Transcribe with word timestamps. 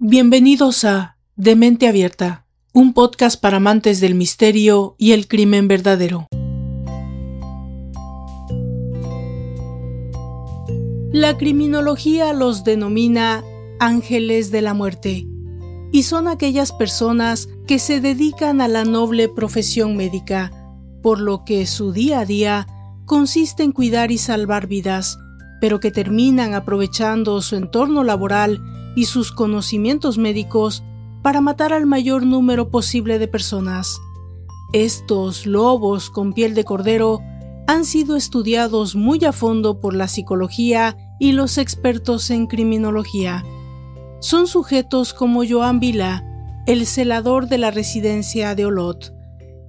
Bienvenidos 0.00 0.84
a 0.84 1.16
De 1.34 1.56
Mente 1.56 1.88
Abierta, 1.88 2.46
un 2.72 2.92
podcast 2.94 3.40
para 3.40 3.56
amantes 3.56 3.98
del 3.98 4.14
misterio 4.14 4.94
y 4.96 5.10
el 5.10 5.26
crimen 5.26 5.66
verdadero. 5.66 6.28
La 11.10 11.36
criminología 11.36 12.32
los 12.32 12.62
denomina 12.62 13.42
ángeles 13.80 14.52
de 14.52 14.62
la 14.62 14.72
muerte 14.72 15.26
y 15.90 16.04
son 16.04 16.28
aquellas 16.28 16.70
personas 16.70 17.48
que 17.66 17.80
se 17.80 18.00
dedican 18.00 18.60
a 18.60 18.68
la 18.68 18.84
noble 18.84 19.28
profesión 19.28 19.96
médica, 19.96 20.52
por 21.02 21.18
lo 21.18 21.44
que 21.44 21.66
su 21.66 21.90
día 21.90 22.20
a 22.20 22.24
día 22.24 22.68
consiste 23.04 23.64
en 23.64 23.72
cuidar 23.72 24.12
y 24.12 24.18
salvar 24.18 24.68
vidas, 24.68 25.18
pero 25.60 25.80
que 25.80 25.90
terminan 25.90 26.54
aprovechando 26.54 27.42
su 27.42 27.56
entorno 27.56 28.04
laboral 28.04 28.62
y 28.98 29.04
sus 29.04 29.30
conocimientos 29.30 30.18
médicos 30.18 30.82
para 31.22 31.40
matar 31.40 31.72
al 31.72 31.86
mayor 31.86 32.26
número 32.26 32.68
posible 32.68 33.20
de 33.20 33.28
personas. 33.28 34.00
Estos 34.72 35.46
lobos 35.46 36.10
con 36.10 36.32
piel 36.32 36.52
de 36.56 36.64
cordero 36.64 37.20
han 37.68 37.84
sido 37.84 38.16
estudiados 38.16 38.96
muy 38.96 39.24
a 39.24 39.30
fondo 39.30 39.78
por 39.78 39.94
la 39.94 40.08
psicología 40.08 40.96
y 41.20 41.30
los 41.30 41.58
expertos 41.58 42.28
en 42.30 42.48
criminología. 42.48 43.44
Son 44.18 44.48
sujetos 44.48 45.14
como 45.14 45.44
Joan 45.48 45.78
Vila, 45.78 46.24
el 46.66 46.84
celador 46.84 47.46
de 47.46 47.58
la 47.58 47.70
residencia 47.70 48.56
de 48.56 48.66
Olot, 48.66 49.14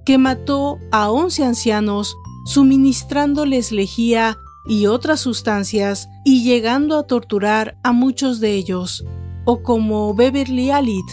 que 0.04 0.18
mató 0.18 0.78
a 0.90 1.08
11 1.08 1.44
ancianos 1.44 2.16
suministrándoles 2.46 3.70
lejía 3.70 4.38
y 4.66 4.86
otras 4.86 5.20
sustancias 5.20 6.08
y 6.24 6.42
llegando 6.42 6.98
a 6.98 7.04
torturar 7.04 7.76
a 7.84 7.92
muchos 7.92 8.40
de 8.40 8.54
ellos, 8.54 9.04
o 9.44 9.62
como 9.62 10.14
Beverly 10.14 10.70
Alit, 10.70 11.06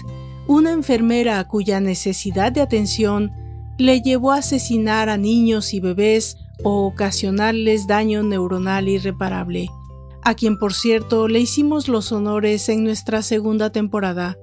una 0.48 0.72
enfermera 0.72 1.44
cuya 1.48 1.80
necesidad 1.80 2.52
de 2.52 2.62
atención 2.62 3.32
le 3.78 4.02
llevó 4.02 4.32
a 4.32 4.38
asesinar 4.38 5.10
a 5.10 5.18
niños 5.18 5.74
y 5.74 5.80
bebés 5.80 6.38
o 6.64 6.86
ocasionarles 6.88 7.88
daño 7.88 8.24
neuronal 8.24 8.90
irreparable, 8.90 9.70
a 10.24 10.34
quien 10.34 10.58
por 10.58 10.74
cierto 10.74 11.28
le 11.28 11.40
hicimos 11.40 11.88
los 11.88 12.12
honores 12.12 12.70
en 12.70 12.84
nuestra 12.84 13.22
segunda 13.22 13.72
temporada. 13.72 14.38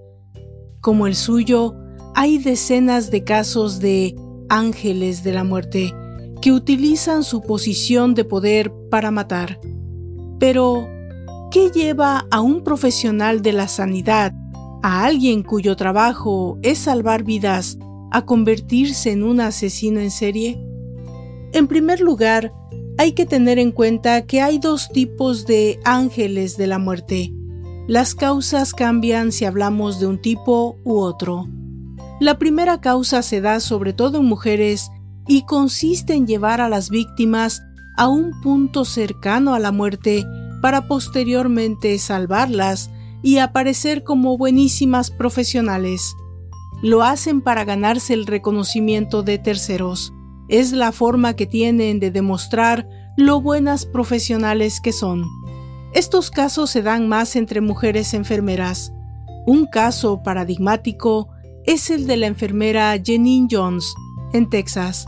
Como 0.81 1.07
el 1.07 1.17
suyo, 1.17 1.75
hay 2.15 2.39
decenas 2.39 3.11
de 3.11 3.25
casos 3.25 3.81
de 3.81 4.15
ángeles 4.48 5.25
de 5.25 5.33
la 5.33 5.43
muerte 5.43 5.93
que 6.41 6.53
utilizan 6.53 7.25
su 7.25 7.41
posición 7.41 8.15
de 8.15 8.25
poder 8.25 8.73
para 8.91 9.11
matar. 9.11 9.59
Pero, 10.39 10.87
¿Qué 11.55 11.71
lleva 11.71 12.27
a 12.33 12.41
un 12.41 12.65
profesional 12.65 13.41
de 13.41 13.53
la 13.53 13.69
sanidad, 13.69 14.35
a 14.83 15.05
alguien 15.05 15.45
cuyo 15.45 15.77
trabajo 15.77 16.59
es 16.63 16.79
salvar 16.79 17.23
vidas, 17.23 17.79
a 18.11 18.27
convertirse 18.27 19.13
en 19.13 19.23
un 19.23 19.41
asesino 19.41 20.01
en 20.01 20.11
serie? 20.11 20.61
En 21.53 21.69
primer 21.69 22.01
lugar, 22.01 22.53
hay 22.99 23.13
que 23.13 23.25
tener 23.25 23.61
en 23.61 23.71
cuenta 23.71 24.27
que 24.27 24.43
hay 24.43 24.59
dos 24.59 24.89
tipos 24.89 25.47
de 25.47 25.79
ángeles 25.85 26.57
de 26.57 26.67
la 26.67 26.81
muerte. 26.81 27.33
Las 27.87 28.17
causas 28.17 28.75
cambian 28.75 29.31
si 29.31 29.45
hablamos 29.45 30.01
de 30.01 30.09
un 30.09 30.21
tipo 30.21 30.81
u 30.83 30.99
otro. 30.99 31.47
La 32.19 32.37
primera 32.37 32.81
causa 32.81 33.23
se 33.23 33.41
da 33.41 33.61
sobre 33.61 33.93
todo 33.93 34.19
en 34.19 34.25
mujeres 34.25 34.91
y 35.29 35.43
consiste 35.43 36.15
en 36.15 36.27
llevar 36.27 36.61
a 36.61 36.69
las 36.69 36.91
víctimas 36.91 37.63
a 37.97 38.09
un 38.09 38.33
punto 38.41 38.85
cercano 38.85 39.55
a 39.55 39.61
la 39.61 39.71
muerte 39.71 40.27
para 40.65 40.89
posteriormente 40.89 41.98
salvarlas 41.98 42.91
y 43.20 43.37
aparecer 43.37 44.03
como 44.03 44.39
buenísimas 44.39 45.11
profesionales. 45.11 46.17
Lo 46.83 47.03
hacen 47.03 47.43
para 47.43 47.67
ganarse 47.67 48.15
el 48.15 48.25
reconocimiento 48.25 49.23
de 49.23 49.37
terceros. 49.37 50.14
Es 50.48 50.73
la 50.73 50.91
forma 50.91 51.36
que 51.36 51.45
tienen 51.45 52.01
de 52.01 52.11
demostrar 52.11 52.89
lo 53.19 53.42
buenas 53.42 53.85
profesionales 53.85 54.80
que 54.80 54.95
son. 54.95 55.27
Estos 55.92 56.30
casos 56.30 56.70
se 56.70 56.81
dan 56.81 57.11
más 57.11 57.36
entre 57.36 57.61
mujeres 57.61 58.14
enfermeras. 58.14 58.91
Un 59.46 59.67
caso 59.67 60.23
paradigmático 60.23 61.29
es 61.67 61.91
el 61.91 62.07
de 62.07 62.17
la 62.17 62.27
enfermera 62.27 62.98
Jenny 63.05 63.48
Jones, 63.51 63.92
en 64.33 64.48
Texas, 64.48 65.05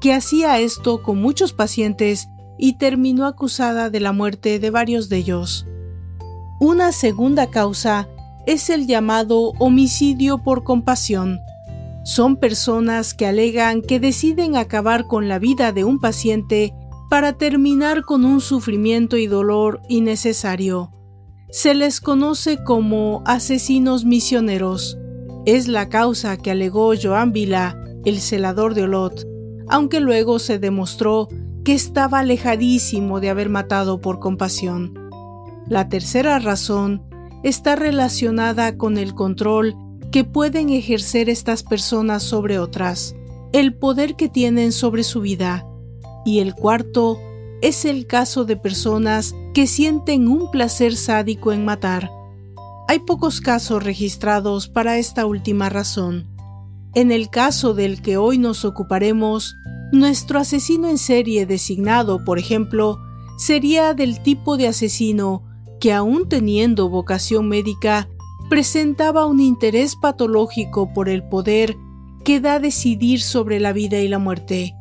que 0.00 0.14
hacía 0.14 0.60
esto 0.60 1.02
con 1.02 1.20
muchos 1.20 1.52
pacientes 1.52 2.26
y 2.58 2.74
terminó 2.74 3.26
acusada 3.26 3.90
de 3.90 4.00
la 4.00 4.12
muerte 4.12 4.58
de 4.58 4.70
varios 4.70 5.08
de 5.08 5.18
ellos. 5.18 5.66
Una 6.60 6.92
segunda 6.92 7.50
causa 7.50 8.08
es 8.46 8.70
el 8.70 8.86
llamado 8.86 9.52
homicidio 9.58 10.38
por 10.38 10.64
compasión. 10.64 11.40
Son 12.04 12.36
personas 12.36 13.14
que 13.14 13.26
alegan 13.26 13.80
que 13.80 13.98
deciden 13.98 14.56
acabar 14.56 15.06
con 15.06 15.28
la 15.28 15.38
vida 15.38 15.72
de 15.72 15.84
un 15.84 15.98
paciente 15.98 16.74
para 17.10 17.32
terminar 17.32 18.02
con 18.02 18.24
un 18.24 18.40
sufrimiento 18.40 19.16
y 19.16 19.26
dolor 19.26 19.80
innecesario. 19.88 20.90
Se 21.50 21.74
les 21.74 22.00
conoce 22.00 22.62
como 22.62 23.22
asesinos 23.24 24.04
misioneros. 24.04 24.98
Es 25.46 25.68
la 25.68 25.88
causa 25.88 26.36
que 26.36 26.50
alegó 26.50 26.92
Joan 27.00 27.32
Vila, 27.32 27.76
el 28.04 28.20
celador 28.20 28.74
de 28.74 28.82
Olot, 28.82 29.26
aunque 29.68 30.00
luego 30.00 30.38
se 30.38 30.58
demostró 30.58 31.28
que 31.64 31.74
estaba 31.74 32.20
alejadísimo 32.20 33.20
de 33.20 33.30
haber 33.30 33.48
matado 33.48 34.00
por 34.00 34.20
compasión. 34.20 35.10
La 35.66 35.88
tercera 35.88 36.38
razón 36.38 37.02
está 37.42 37.74
relacionada 37.74 38.76
con 38.76 38.98
el 38.98 39.14
control 39.14 39.74
que 40.12 40.24
pueden 40.24 40.68
ejercer 40.68 41.28
estas 41.28 41.62
personas 41.62 42.22
sobre 42.22 42.58
otras, 42.58 43.16
el 43.52 43.74
poder 43.74 44.14
que 44.14 44.28
tienen 44.28 44.72
sobre 44.72 45.02
su 45.02 45.20
vida. 45.20 45.66
Y 46.24 46.40
el 46.40 46.54
cuarto 46.54 47.18
es 47.62 47.84
el 47.84 48.06
caso 48.06 48.44
de 48.44 48.56
personas 48.56 49.34
que 49.54 49.66
sienten 49.66 50.28
un 50.28 50.50
placer 50.50 50.96
sádico 50.96 51.52
en 51.52 51.64
matar. 51.64 52.10
Hay 52.88 52.98
pocos 53.00 53.40
casos 53.40 53.82
registrados 53.82 54.68
para 54.68 54.98
esta 54.98 55.24
última 55.24 55.70
razón. 55.70 56.26
En 56.94 57.10
el 57.10 57.30
caso 57.30 57.72
del 57.72 58.02
que 58.02 58.18
hoy 58.18 58.38
nos 58.38 58.64
ocuparemos, 58.64 59.56
nuestro 59.92 60.38
asesino 60.38 60.88
en 60.88 60.98
serie 60.98 61.46
designado, 61.46 62.24
por 62.24 62.38
ejemplo, 62.38 63.00
sería 63.36 63.94
del 63.94 64.22
tipo 64.22 64.56
de 64.56 64.68
asesino 64.68 65.42
que 65.80 65.92
aún 65.92 66.28
teniendo 66.28 66.88
vocación 66.88 67.48
médica, 67.48 68.08
presentaba 68.48 69.26
un 69.26 69.40
interés 69.40 69.96
patológico 69.96 70.92
por 70.92 71.08
el 71.08 71.22
poder 71.28 71.76
que 72.24 72.40
da 72.40 72.58
decidir 72.58 73.20
sobre 73.20 73.60
la 73.60 73.72
vida 73.72 74.00
y 74.00 74.08
la 74.08 74.18
muerte. 74.18 74.74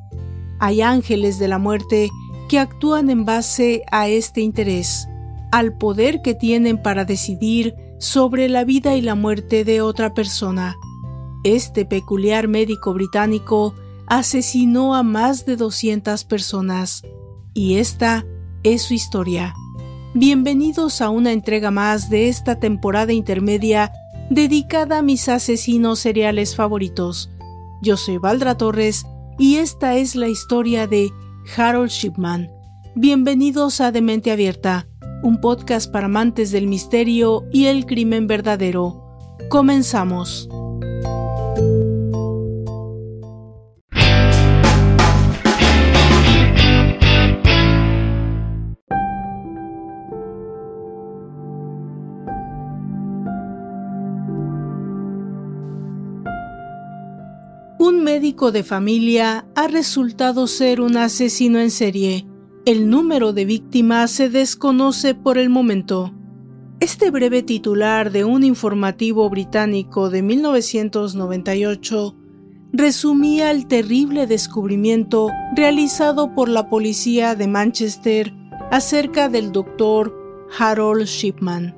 Hay 0.59 0.81
ángeles 0.81 1.39
de 1.39 1.47
la 1.47 1.57
muerte 1.57 2.09
que 2.47 2.59
actúan 2.59 3.09
en 3.09 3.25
base 3.25 3.83
a 3.91 4.07
este 4.07 4.41
interés, 4.41 5.07
al 5.51 5.77
poder 5.77 6.21
que 6.21 6.35
tienen 6.35 6.81
para 6.81 7.05
decidir 7.05 7.75
sobre 7.99 8.49
la 8.49 8.63
vida 8.63 8.95
y 8.95 9.01
la 9.01 9.15
muerte 9.15 9.65
de 9.65 9.81
otra 9.81 10.13
persona. 10.13 10.75
Este 11.43 11.85
peculiar 11.85 12.47
médico 12.47 12.93
británico 12.93 13.73
asesinó 14.17 14.93
a 14.93 15.01
más 15.01 15.45
de 15.45 15.55
200 15.55 16.23
personas 16.25 17.01
y 17.53 17.77
esta 17.77 18.23
es 18.61 18.83
su 18.83 18.93
historia. 18.93 19.55
Bienvenidos 20.13 21.01
a 21.01 21.09
una 21.09 21.31
entrega 21.31 21.71
más 21.71 22.11
de 22.11 22.29
esta 22.29 22.59
temporada 22.59 23.11
intermedia 23.11 23.91
dedicada 24.29 24.99
a 24.99 25.01
mis 25.01 25.29
asesinos 25.29 25.99
seriales 25.99 26.55
favoritos. 26.55 27.31
Yo 27.81 27.97
soy 27.97 28.19
Valdra 28.19 28.55
Torres 28.55 29.03
y 29.39 29.55
esta 29.55 29.95
es 29.95 30.15
la 30.15 30.27
historia 30.27 30.85
de 30.85 31.09
Harold 31.57 31.89
Shipman. 31.89 32.51
Bienvenidos 32.95 33.81
a 33.81 33.91
Demente 33.91 34.31
Abierta, 34.31 34.87
un 35.23 35.41
podcast 35.41 35.91
para 35.91 36.05
amantes 36.05 36.51
del 36.51 36.67
misterio 36.67 37.45
y 37.51 37.65
el 37.65 37.87
crimen 37.87 38.27
verdadero. 38.27 39.03
Comenzamos. 39.49 40.47
Médico 58.13 58.51
de 58.51 58.63
familia 58.63 59.47
ha 59.55 59.67
resultado 59.67 60.45
ser 60.45 60.81
un 60.81 60.97
asesino 60.97 61.57
en 61.57 61.71
serie. 61.71 62.27
El 62.63 62.87
número 62.87 63.33
de 63.33 63.43
víctimas 63.43 64.11
se 64.11 64.29
desconoce 64.29 65.15
por 65.15 65.39
el 65.39 65.49
momento. 65.49 66.13
Este 66.79 67.09
breve 67.09 67.41
titular 67.41 68.11
de 68.11 68.23
un 68.23 68.43
informativo 68.43 69.27
británico 69.31 70.11
de 70.11 70.21
1998 70.21 72.15
resumía 72.71 73.49
el 73.49 73.65
terrible 73.65 74.27
descubrimiento 74.27 75.31
realizado 75.55 76.35
por 76.35 76.49
la 76.49 76.69
policía 76.69 77.33
de 77.33 77.47
Manchester 77.47 78.31
acerca 78.69 79.27
del 79.27 79.51
doctor 79.51 80.15
Harold 80.59 81.05
Shipman. 81.05 81.75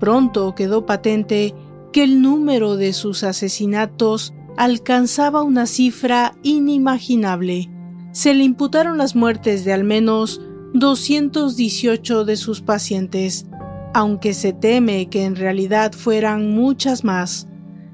Pronto 0.00 0.54
quedó 0.54 0.84
patente 0.84 1.54
que 1.94 2.04
el 2.04 2.20
número 2.20 2.76
de 2.76 2.92
sus 2.92 3.24
asesinatos 3.24 4.34
alcanzaba 4.56 5.42
una 5.42 5.66
cifra 5.66 6.34
inimaginable. 6.42 7.70
Se 8.12 8.34
le 8.34 8.44
imputaron 8.44 8.98
las 8.98 9.14
muertes 9.14 9.64
de 9.64 9.72
al 9.72 9.84
menos 9.84 10.40
218 10.74 12.24
de 12.24 12.36
sus 12.36 12.60
pacientes, 12.60 13.46
aunque 13.94 14.34
se 14.34 14.52
teme 14.52 15.08
que 15.08 15.24
en 15.24 15.36
realidad 15.36 15.92
fueran 15.92 16.50
muchas 16.50 17.04
más, 17.04 17.48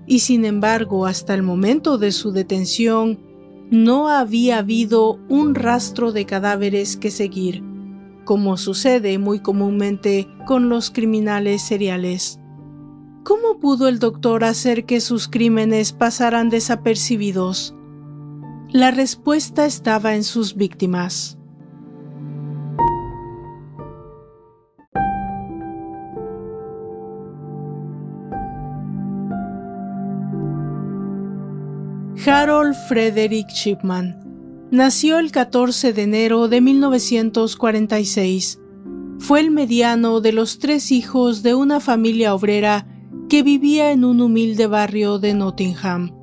y 0.06 0.20
sin 0.20 0.44
embargo 0.44 1.06
hasta 1.06 1.34
el 1.34 1.42
momento 1.42 1.98
de 1.98 2.12
su 2.12 2.32
detención 2.32 3.20
no 3.70 4.08
había 4.08 4.58
habido 4.58 5.18
un 5.28 5.54
rastro 5.54 6.12
de 6.12 6.26
cadáveres 6.26 6.96
que 6.96 7.10
seguir, 7.10 7.62
como 8.24 8.56
sucede 8.56 9.18
muy 9.18 9.40
comúnmente 9.40 10.28
con 10.46 10.68
los 10.68 10.90
criminales 10.90 11.62
seriales. 11.62 12.41
¿Cómo 13.24 13.60
pudo 13.60 13.86
el 13.86 14.00
doctor 14.00 14.42
hacer 14.42 14.84
que 14.84 15.00
sus 15.00 15.28
crímenes 15.28 15.92
pasaran 15.92 16.50
desapercibidos? 16.50 17.72
La 18.70 18.90
respuesta 18.90 19.64
estaba 19.64 20.16
en 20.16 20.24
sus 20.24 20.56
víctimas. 20.56 21.38
Harold 32.26 32.74
Frederick 32.88 33.48
Shipman 33.50 34.18
nació 34.72 35.20
el 35.20 35.30
14 35.30 35.92
de 35.92 36.02
enero 36.02 36.48
de 36.48 36.60
1946. 36.60 38.58
Fue 39.18 39.38
el 39.38 39.52
mediano 39.52 40.20
de 40.20 40.32
los 40.32 40.58
tres 40.58 40.90
hijos 40.90 41.44
de 41.44 41.54
una 41.54 41.78
familia 41.78 42.34
obrera 42.34 42.91
que 43.32 43.42
vivía 43.42 43.92
en 43.92 44.04
un 44.04 44.20
humilde 44.20 44.66
barrio 44.66 45.18
de 45.18 45.32
Nottingham. 45.32 46.14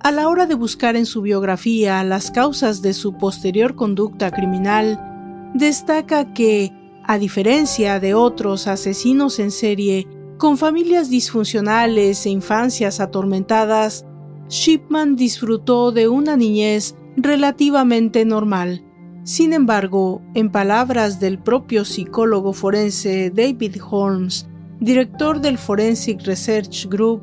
A 0.00 0.10
la 0.10 0.30
hora 0.30 0.46
de 0.46 0.54
buscar 0.54 0.96
en 0.96 1.04
su 1.04 1.20
biografía 1.20 2.02
las 2.04 2.30
causas 2.30 2.80
de 2.80 2.94
su 2.94 3.18
posterior 3.18 3.74
conducta 3.74 4.30
criminal, 4.30 5.52
destaca 5.52 6.32
que, 6.32 6.72
a 7.04 7.18
diferencia 7.18 8.00
de 8.00 8.14
otros 8.14 8.66
asesinos 8.66 9.38
en 9.40 9.50
serie, 9.50 10.08
con 10.38 10.56
familias 10.56 11.10
disfuncionales 11.10 12.24
e 12.24 12.30
infancias 12.30 12.98
atormentadas, 12.98 14.06
Shipman 14.48 15.16
disfrutó 15.16 15.92
de 15.92 16.08
una 16.08 16.38
niñez 16.38 16.96
relativamente 17.14 18.24
normal. 18.24 18.82
Sin 19.24 19.52
embargo, 19.52 20.22
en 20.32 20.50
palabras 20.50 21.20
del 21.20 21.38
propio 21.38 21.84
psicólogo 21.84 22.54
forense 22.54 23.28
David 23.28 23.76
Holmes, 23.90 24.48
director 24.82 25.40
del 25.40 25.58
Forensic 25.58 26.22
Research 26.22 26.88
Group, 26.88 27.22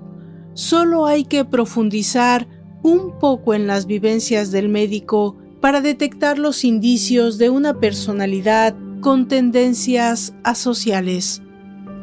solo 0.53 1.05
hay 1.05 1.25
que 1.25 1.45
profundizar 1.45 2.47
un 2.83 3.19
poco 3.19 3.53
en 3.53 3.67
las 3.67 3.85
vivencias 3.85 4.51
del 4.51 4.69
médico 4.69 5.35
para 5.59 5.81
detectar 5.81 6.39
los 6.39 6.63
indicios 6.63 7.37
de 7.37 7.49
una 7.49 7.79
personalidad 7.79 8.75
con 9.01 9.27
tendencias 9.27 10.33
asociales. 10.43 11.41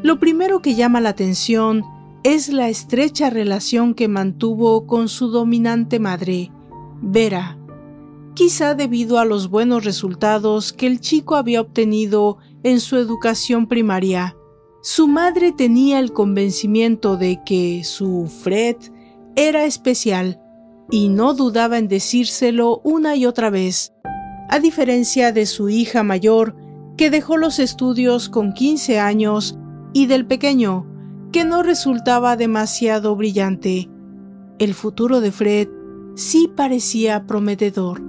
Lo 0.03 0.19
primero 0.19 0.61
que 0.61 0.75
llama 0.75 1.01
la 1.01 1.11
atención 1.11 1.83
es 2.23 2.49
la 2.49 2.69
estrecha 2.69 3.31
relación 3.31 3.95
que 3.95 4.09
mantuvo 4.09 4.87
con 4.87 5.09
su 5.09 5.29
dominante 5.29 5.99
madre, 5.99 6.51
Vera, 7.01 7.59
quizá 8.35 8.75
debido 8.75 9.19
a 9.19 9.25
los 9.25 9.49
buenos 9.49 9.85
resultados 9.85 10.73
que 10.73 10.87
el 10.87 11.01
chico 11.01 11.35
había 11.37 11.61
obtenido 11.61 12.39
en 12.63 12.81
su 12.81 12.97
educación 12.97 13.67
primaria. 13.67 14.37
Su 14.89 15.09
madre 15.09 15.51
tenía 15.51 15.99
el 15.99 16.13
convencimiento 16.13 17.17
de 17.17 17.43
que 17.45 17.83
su 17.83 18.31
Fred 18.45 18.77
era 19.35 19.65
especial 19.65 20.41
y 20.93 21.09
no 21.09 21.35
dudaba 21.35 21.79
en 21.79 21.89
decírselo 21.89 22.83
una 22.85 23.17
y 23.17 23.27
otra 23.27 23.51
vez, 23.51 23.93
a 24.49 24.61
diferencia 24.61 25.33
de 25.33 25.47
su 25.47 25.71
hija 25.71 26.05
mayor, 26.05 26.55
que 26.97 27.11
dejó 27.11 27.37
los 27.37 27.59
estudios 27.59 28.29
con 28.29 28.53
15 28.53 29.01
años, 29.01 29.59
y 29.93 30.07
del 30.07 30.25
pequeño, 30.25 30.87
que 31.33 31.45
no 31.45 31.65
resultaba 31.65 32.37
demasiado 32.37 33.17
brillante. 33.17 33.91
El 34.61 34.73
futuro 34.73 35.21
de 35.21 35.33
Fred 35.33 35.69
sí 36.15 36.49
parecía 36.55 37.27
prometedor. 37.27 38.05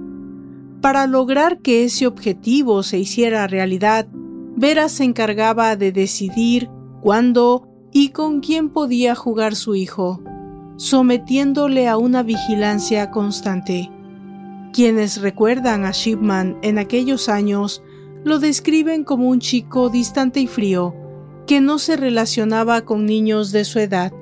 Para 0.80 1.08
lograr 1.08 1.58
que 1.58 1.82
ese 1.82 2.06
objetivo 2.06 2.84
se 2.84 3.00
hiciera 3.00 3.48
realidad, 3.48 4.06
Vera 4.60 4.88
se 4.88 5.04
encargaba 5.04 5.76
de 5.76 5.92
decidir 5.92 6.68
cuándo 7.00 7.68
y 7.92 8.08
con 8.08 8.40
quién 8.40 8.70
podía 8.70 9.14
jugar 9.14 9.54
su 9.54 9.76
hijo, 9.76 10.20
sometiéndole 10.76 11.86
a 11.86 11.96
una 11.96 12.24
vigilancia 12.24 13.12
constante. 13.12 13.88
Quienes 14.72 15.20
recuerdan 15.20 15.84
a 15.84 15.92
Shipman 15.92 16.58
en 16.62 16.78
aquellos 16.78 17.28
años 17.28 17.84
lo 18.24 18.40
describen 18.40 19.04
como 19.04 19.28
un 19.28 19.38
chico 19.38 19.90
distante 19.90 20.40
y 20.40 20.48
frío, 20.48 20.92
que 21.46 21.60
no 21.60 21.78
se 21.78 21.96
relacionaba 21.96 22.80
con 22.80 23.06
niños 23.06 23.52
de 23.52 23.64
su 23.64 23.78
edad. 23.78 24.12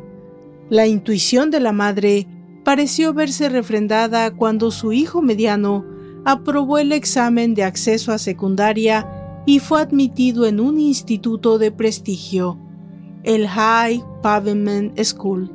La 0.69 0.87
intuición 0.87 1.51
de 1.51 1.61
la 1.61 1.73
madre 1.73 2.29
pareció 2.63 3.15
verse 3.15 3.49
refrendada 3.49 4.31
cuando 4.33 4.71
su 4.71 4.93
hijo 4.93 5.23
mediano 5.23 5.87
aprobó 6.27 6.77
el 6.77 6.93
examen 6.93 7.55
de 7.55 7.65
acceso 7.65 8.13
a 8.13 8.19
secundaria 8.19 9.16
y 9.47 9.61
fue 9.61 9.81
admitido 9.81 10.45
en 10.45 10.61
un 10.61 10.79
instituto 10.79 11.59
de 11.59 11.71
prestigio, 11.71 12.59
el 13.23 13.47
High 13.47 14.05
Pavement 14.23 14.99
School. 15.03 15.53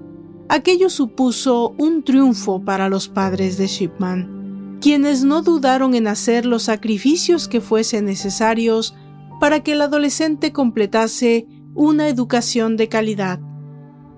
Aquello 0.50 0.90
supuso 0.90 1.76
un 1.78 2.04
triunfo 2.04 2.64
para 2.64 2.90
los 2.90 3.08
padres 3.08 3.58
de 3.58 3.68
Shipman, 3.68 4.80
quienes 4.82 5.24
no 5.24 5.42
dudaron 5.42 5.94
en 5.94 6.08
hacer 6.08 6.46
los 6.46 6.64
sacrificios 6.64 7.48
que 7.48 7.62
fuesen 7.62 8.06
necesarios 8.06 8.96
para 9.40 9.62
que 9.62 9.74
el 9.74 9.82
adolescente 9.82 10.52
completase 10.52 11.48
una 11.74 12.08
educación 12.08 12.78
de 12.78 12.90
calidad. 12.90 13.40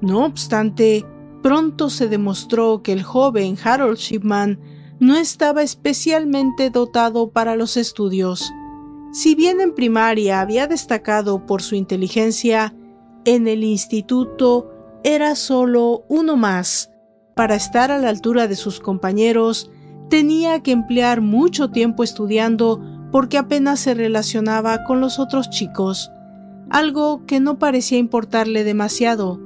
No 0.02 0.26
obstante, 0.26 1.06
pronto 1.42 1.90
se 1.90 2.08
demostró 2.08 2.82
que 2.82 2.94
el 2.94 3.04
joven 3.04 3.58
Harold 3.64 3.98
Shipman 3.98 4.60
no 5.00 5.16
estaba 5.16 5.62
especialmente 5.64 6.70
dotado 6.70 7.32
para 7.32 7.56
los 7.56 7.78
estudios. 7.78 8.52
Si 9.14 9.36
bien 9.36 9.62
en 9.62 9.74
primaria 9.74 10.42
había 10.42 10.68
destacado 10.68 11.46
por 11.46 11.62
su 11.62 11.76
inteligencia, 11.76 12.76
en 13.24 13.48
el 13.48 13.64
instituto 13.64 14.70
era 15.06 15.36
solo 15.36 16.04
uno 16.10 16.36
más. 16.36 16.92
Para 17.36 17.56
estar 17.56 17.92
a 17.92 18.00
la 18.00 18.10
altura 18.10 18.50
de 18.50 18.56
sus 18.56 18.82
compañeros, 18.82 19.72
tenía 20.10 20.62
que 20.62 20.72
emplear 20.72 21.22
mucho 21.22 21.70
tiempo 21.70 22.04
estudiando 22.04 22.82
porque 23.14 23.38
apenas 23.38 23.80
se 23.80 23.94
relacionaba 23.94 24.84
con 24.84 25.00
los 25.00 25.20
otros 25.20 25.50
chicos 25.50 26.12
algo 26.74 27.26
que 27.28 27.40
no 27.40 27.60
parecía 27.60 28.00
importarle 28.00 28.64
demasiado, 28.64 29.40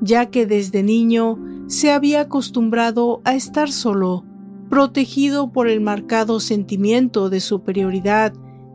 ya 0.00 0.26
que 0.26 0.46
desde 0.46 0.82
niño 0.82 1.38
se 1.68 1.92
había 1.92 2.22
acostumbrado 2.22 3.20
a 3.24 3.34
estar 3.34 3.70
solo, 3.70 4.24
protegido 4.68 5.52
por 5.52 5.68
el 5.68 5.80
marcado 5.80 6.40
sentimiento 6.40 7.30
de 7.30 7.40
superioridad 7.40 8.32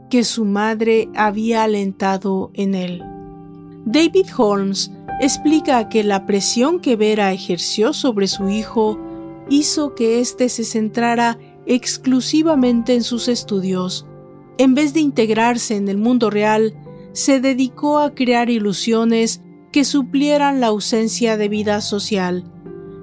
que 0.09 0.23
su 0.23 0.45
madre 0.45 1.09
había 1.15 1.63
alentado 1.63 2.51
en 2.53 2.75
él. 2.75 3.03
David 3.85 4.27
Holmes 4.37 4.91
explica 5.21 5.89
que 5.89 6.03
la 6.03 6.25
presión 6.25 6.79
que 6.79 6.95
Vera 6.95 7.31
ejerció 7.31 7.93
sobre 7.93 8.27
su 8.27 8.49
hijo 8.49 8.99
hizo 9.49 9.95
que 9.95 10.19
éste 10.19 10.49
se 10.49 10.63
centrara 10.63 11.37
exclusivamente 11.65 12.93
en 12.93 13.03
sus 13.03 13.27
estudios. 13.27 14.05
En 14.57 14.75
vez 14.75 14.93
de 14.93 15.01
integrarse 15.01 15.75
en 15.75 15.87
el 15.87 15.97
mundo 15.97 16.29
real, 16.29 16.75
se 17.13 17.39
dedicó 17.39 17.99
a 17.99 18.13
crear 18.13 18.49
ilusiones 18.49 19.41
que 19.71 19.83
suplieran 19.83 20.59
la 20.59 20.67
ausencia 20.67 21.37
de 21.37 21.49
vida 21.49 21.81
social. 21.81 22.51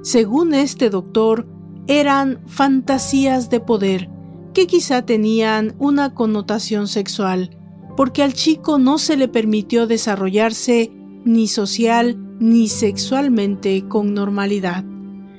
Según 0.03 0.55
este 0.55 0.91
doctor, 0.91 1.47
eran 1.87 2.41
fantasías 2.47 3.51
de 3.51 3.61
poder 3.61 4.09
que 4.55 4.67
quizá 4.67 5.05
tenían 5.05 5.75
una 5.79 6.15
connotación 6.15 6.89
sexual, 6.89 7.51
porque 7.97 8.23
al 8.23 8.33
chico 8.33 8.79
no 8.79 8.99
se 8.99 9.17
le 9.17 9.29
permitió 9.29 9.87
desarrollarse 9.87 10.91
ni 11.25 11.49
social 11.49 12.17
ni 12.41 12.69
sexualmente 12.69 13.87
con 13.89 14.15
normalidad. 14.15 14.85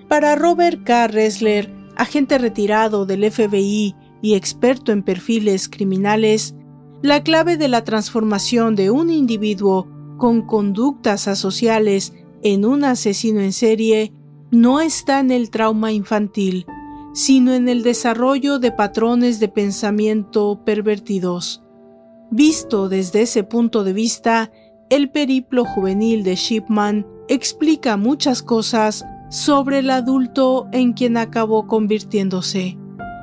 Para 0.07 0.36
Robert 0.36 0.84
K. 0.84 1.07
Ressler, 1.07 1.74
agente 1.95 2.38
retirado 2.38 3.05
del 3.05 3.29
FBI 3.31 3.95
y 4.22 4.36
experto 4.36 4.91
en 4.91 5.03
perfiles 5.03 5.69
criminales, 5.69 6.55
la 7.01 7.24
clave 7.24 7.57
de 7.57 7.67
la 7.67 7.84
transformación 7.84 8.75
de 8.75 8.91
un 8.91 9.10
individuo 9.10 9.88
con 10.17 10.41
conductas 10.45 11.27
asociales 11.27 12.13
en 12.41 12.65
un 12.65 12.84
asesino 12.84 13.41
en 13.41 13.53
serie 13.53 14.13
no 14.51 14.79
está 14.79 15.19
en 15.19 15.31
el 15.31 15.50
trauma 15.50 15.91
infantil, 15.91 16.65
sino 17.15 17.53
en 17.53 17.69
el 17.69 17.81
desarrollo 17.81 18.60
de 18.60 18.74
patrones 18.74 19.39
de 19.39 19.48
pensamiento 19.48 20.62
pervertidos. 20.65 21.63
Visto 22.29 22.89
desde 22.89 23.22
ese 23.22 23.45
punto 23.45 23.86
de 23.86 23.93
vista, 23.93 24.51
el 24.89 25.10
periplo 25.10 25.63
juvenil 25.63 26.24
de 26.24 26.36
Shipman 26.36 27.07
explica 27.29 27.95
muchas 27.95 28.43
cosas 28.43 29.05
sobre 29.29 29.79
el 29.79 29.91
adulto 29.91 30.67
en 30.74 30.91
quien 30.91 31.15
acabó 31.15 31.67
convirtiéndose. 31.67 32.77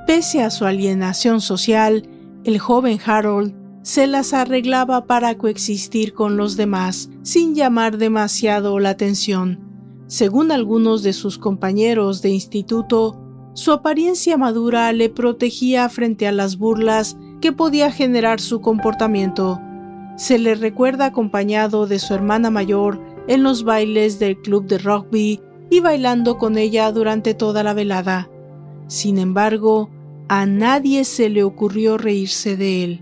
Pese 0.06 0.42
a 0.42 0.48
su 0.48 0.64
alienación 0.64 1.42
social, 1.42 2.08
el 2.44 2.58
joven 2.58 2.98
Harold 3.04 3.54
se 3.82 4.06
las 4.06 4.32
arreglaba 4.32 5.04
para 5.04 5.36
coexistir 5.36 6.14
con 6.14 6.38
los 6.38 6.56
demás 6.56 7.10
sin 7.20 7.54
llamar 7.54 7.98
demasiado 7.98 8.78
la 8.78 8.88
atención. 8.88 9.60
Según 10.06 10.50
algunos 10.50 11.02
de 11.02 11.12
sus 11.12 11.36
compañeros 11.36 12.22
de 12.22 12.30
instituto, 12.30 13.21
su 13.54 13.72
apariencia 13.72 14.38
madura 14.38 14.90
le 14.92 15.10
protegía 15.10 15.88
frente 15.88 16.26
a 16.26 16.32
las 16.32 16.56
burlas 16.56 17.18
que 17.40 17.52
podía 17.52 17.90
generar 17.90 18.40
su 18.40 18.60
comportamiento. 18.60 19.60
Se 20.16 20.38
le 20.38 20.54
recuerda 20.54 21.06
acompañado 21.06 21.86
de 21.86 21.98
su 21.98 22.14
hermana 22.14 22.50
mayor 22.50 23.00
en 23.28 23.42
los 23.42 23.64
bailes 23.64 24.18
del 24.18 24.40
club 24.40 24.66
de 24.66 24.78
rugby 24.78 25.40
y 25.70 25.80
bailando 25.80 26.38
con 26.38 26.56
ella 26.56 26.90
durante 26.92 27.34
toda 27.34 27.62
la 27.62 27.74
velada. 27.74 28.30
Sin 28.86 29.18
embargo, 29.18 29.90
a 30.28 30.46
nadie 30.46 31.04
se 31.04 31.28
le 31.28 31.42
ocurrió 31.42 31.98
reírse 31.98 32.56
de 32.56 32.84
él. 32.84 33.00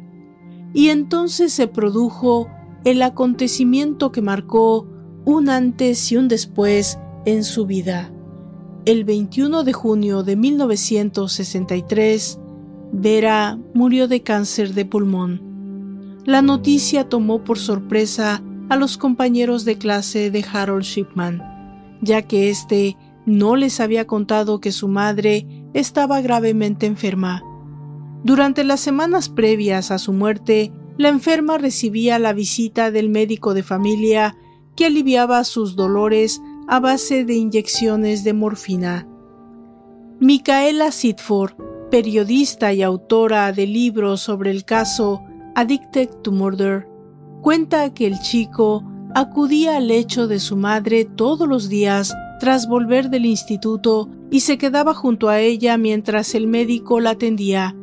Y 0.72 0.88
entonces 0.88 1.52
se 1.52 1.68
produjo 1.68 2.48
el 2.84 3.02
acontecimiento 3.02 4.10
que 4.10 4.22
marcó 4.22 4.86
un 5.24 5.48
antes 5.48 6.10
y 6.10 6.16
un 6.16 6.28
después 6.28 6.98
en 7.24 7.44
su 7.44 7.66
vida. 7.66 8.10
El 8.86 9.04
21 9.04 9.62
de 9.62 9.74
junio 9.74 10.22
de 10.22 10.36
1963, 10.36 12.40
Vera 12.92 13.58
murió 13.74 14.08
de 14.08 14.22
cáncer 14.22 14.72
de 14.72 14.86
pulmón. 14.86 16.22
La 16.24 16.40
noticia 16.40 17.06
tomó 17.06 17.44
por 17.44 17.58
sorpresa 17.58 18.42
a 18.70 18.76
los 18.76 18.96
compañeros 18.96 19.66
de 19.66 19.76
clase 19.76 20.30
de 20.30 20.42
Harold 20.50 20.84
Shipman, 20.84 21.42
ya 22.00 22.22
que 22.22 22.48
éste 22.48 22.96
no 23.26 23.54
les 23.54 23.80
había 23.80 24.06
contado 24.06 24.60
que 24.60 24.72
su 24.72 24.88
madre 24.88 25.46
estaba 25.74 26.22
gravemente 26.22 26.86
enferma. 26.86 27.42
Durante 28.24 28.64
las 28.64 28.80
semanas 28.80 29.28
previas 29.28 29.90
a 29.90 29.98
su 29.98 30.14
muerte, 30.14 30.72
la 30.96 31.10
enferma 31.10 31.58
recibía 31.58 32.18
la 32.18 32.32
visita 32.32 32.90
del 32.90 33.10
médico 33.10 33.52
de 33.52 33.62
familia 33.62 34.38
que 34.74 34.86
aliviaba 34.86 35.44
sus 35.44 35.76
dolores 35.76 36.40
a 36.70 36.78
base 36.78 37.24
de 37.24 37.34
inyecciones 37.34 38.22
de 38.22 38.32
morfina. 38.32 39.08
Micaela 40.20 40.92
Sidford, 40.92 41.54
periodista 41.90 42.72
y 42.72 42.82
autora 42.82 43.50
de 43.50 43.66
libros 43.66 44.20
sobre 44.20 44.52
el 44.52 44.64
caso 44.64 45.20
Addicted 45.56 46.10
to 46.22 46.30
Murder, 46.30 46.86
cuenta 47.42 47.92
que 47.92 48.06
el 48.06 48.20
chico 48.20 48.84
acudía 49.16 49.78
al 49.78 49.88
lecho 49.88 50.28
de 50.28 50.38
su 50.38 50.56
madre 50.56 51.04
todos 51.04 51.48
los 51.48 51.68
días 51.68 52.14
tras 52.38 52.68
volver 52.68 53.10
del 53.10 53.26
instituto 53.26 54.08
y 54.30 54.38
se 54.38 54.56
quedaba 54.56 54.94
junto 54.94 55.28
a 55.28 55.40
ella 55.40 55.76
mientras 55.76 56.36
el 56.36 56.46
médico 56.46 57.00
la 57.00 57.10
atendía, 57.10 57.74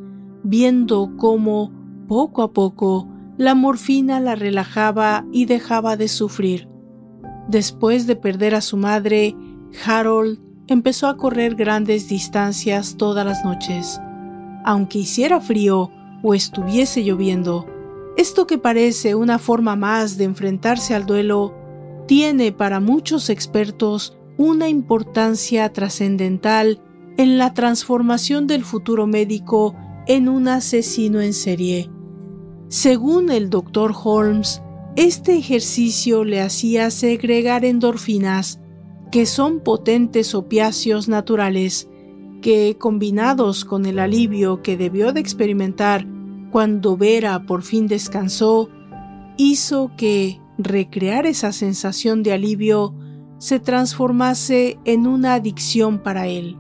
viendo 0.44 1.12
cómo, 1.18 1.74
poco 2.08 2.42
a 2.42 2.54
poco, 2.54 3.10
la 3.38 3.54
morfina 3.54 4.22
la 4.22 4.36
relajaba 4.36 5.26
y 5.34 5.44
dejaba 5.44 5.98
de 5.98 6.08
sufrir. 6.08 6.77
Después 7.48 8.08
de 8.08 8.16
perder 8.16 8.56
a 8.56 8.62
su 8.62 8.78
madre, 8.78 9.36
Harold 9.86 10.40
empezó 10.68 11.08
a 11.08 11.16
correr 11.16 11.56
grandes 11.56 12.10
distancias 12.10 12.96
todas 12.98 13.26
las 13.26 13.46
noches. 13.46 14.02
Aunque 14.66 15.00
hiciera 15.00 15.40
frío 15.40 15.90
o 16.24 16.34
estuviese 16.34 17.04
lloviendo, 17.04 17.66
esto 18.18 18.48
que 18.48 18.58
parece 18.58 19.16
una 19.16 19.40
forma 19.40 19.76
más 19.76 20.18
de 20.18 20.26
enfrentarse 20.26 20.94
al 20.94 21.06
duelo, 21.06 21.56
tiene 22.08 22.52
para 22.52 22.80
muchos 22.80 23.30
expertos 23.30 24.18
una 24.38 24.68
importancia 24.68 25.72
trascendental 25.72 26.82
en 27.18 27.38
la 27.38 27.54
transformación 27.54 28.46
del 28.48 28.64
futuro 28.64 29.08
médico 29.08 29.76
en 30.08 30.28
un 30.28 30.48
asesino 30.48 31.22
en 31.22 31.34
serie. 31.34 31.90
Según 32.70 33.32
el 33.32 33.50
doctor 33.50 33.94
Holmes, 34.04 34.62
este 34.98 35.38
ejercicio 35.38 36.24
le 36.24 36.42
hacía 36.42 36.90
segregar 36.90 37.64
endorfinas, 37.64 38.60
que 39.12 39.28
son 39.28 39.60
potentes 39.60 40.34
opiáceos 40.34 41.08
naturales, 41.08 41.88
que, 42.42 42.78
combinados 42.80 43.64
con 43.64 43.86
el 43.86 44.00
alivio 44.00 44.64
que 44.64 44.76
debió 44.76 45.14
de 45.14 45.20
experimentar 45.20 46.08
cuando 46.52 46.98
Vera 46.98 47.46
por 47.46 47.62
fin 47.62 47.86
descansó, 47.86 48.70
hizo 49.38 49.92
que 49.98 50.42
recrear 50.58 51.28
esa 51.28 51.52
sensación 51.52 52.24
de 52.24 52.34
alivio 52.34 52.96
se 53.38 53.60
transformase 53.60 54.80
en 54.84 55.06
una 55.06 55.36
adicción 55.36 56.00
para 56.02 56.26
él. 56.26 56.58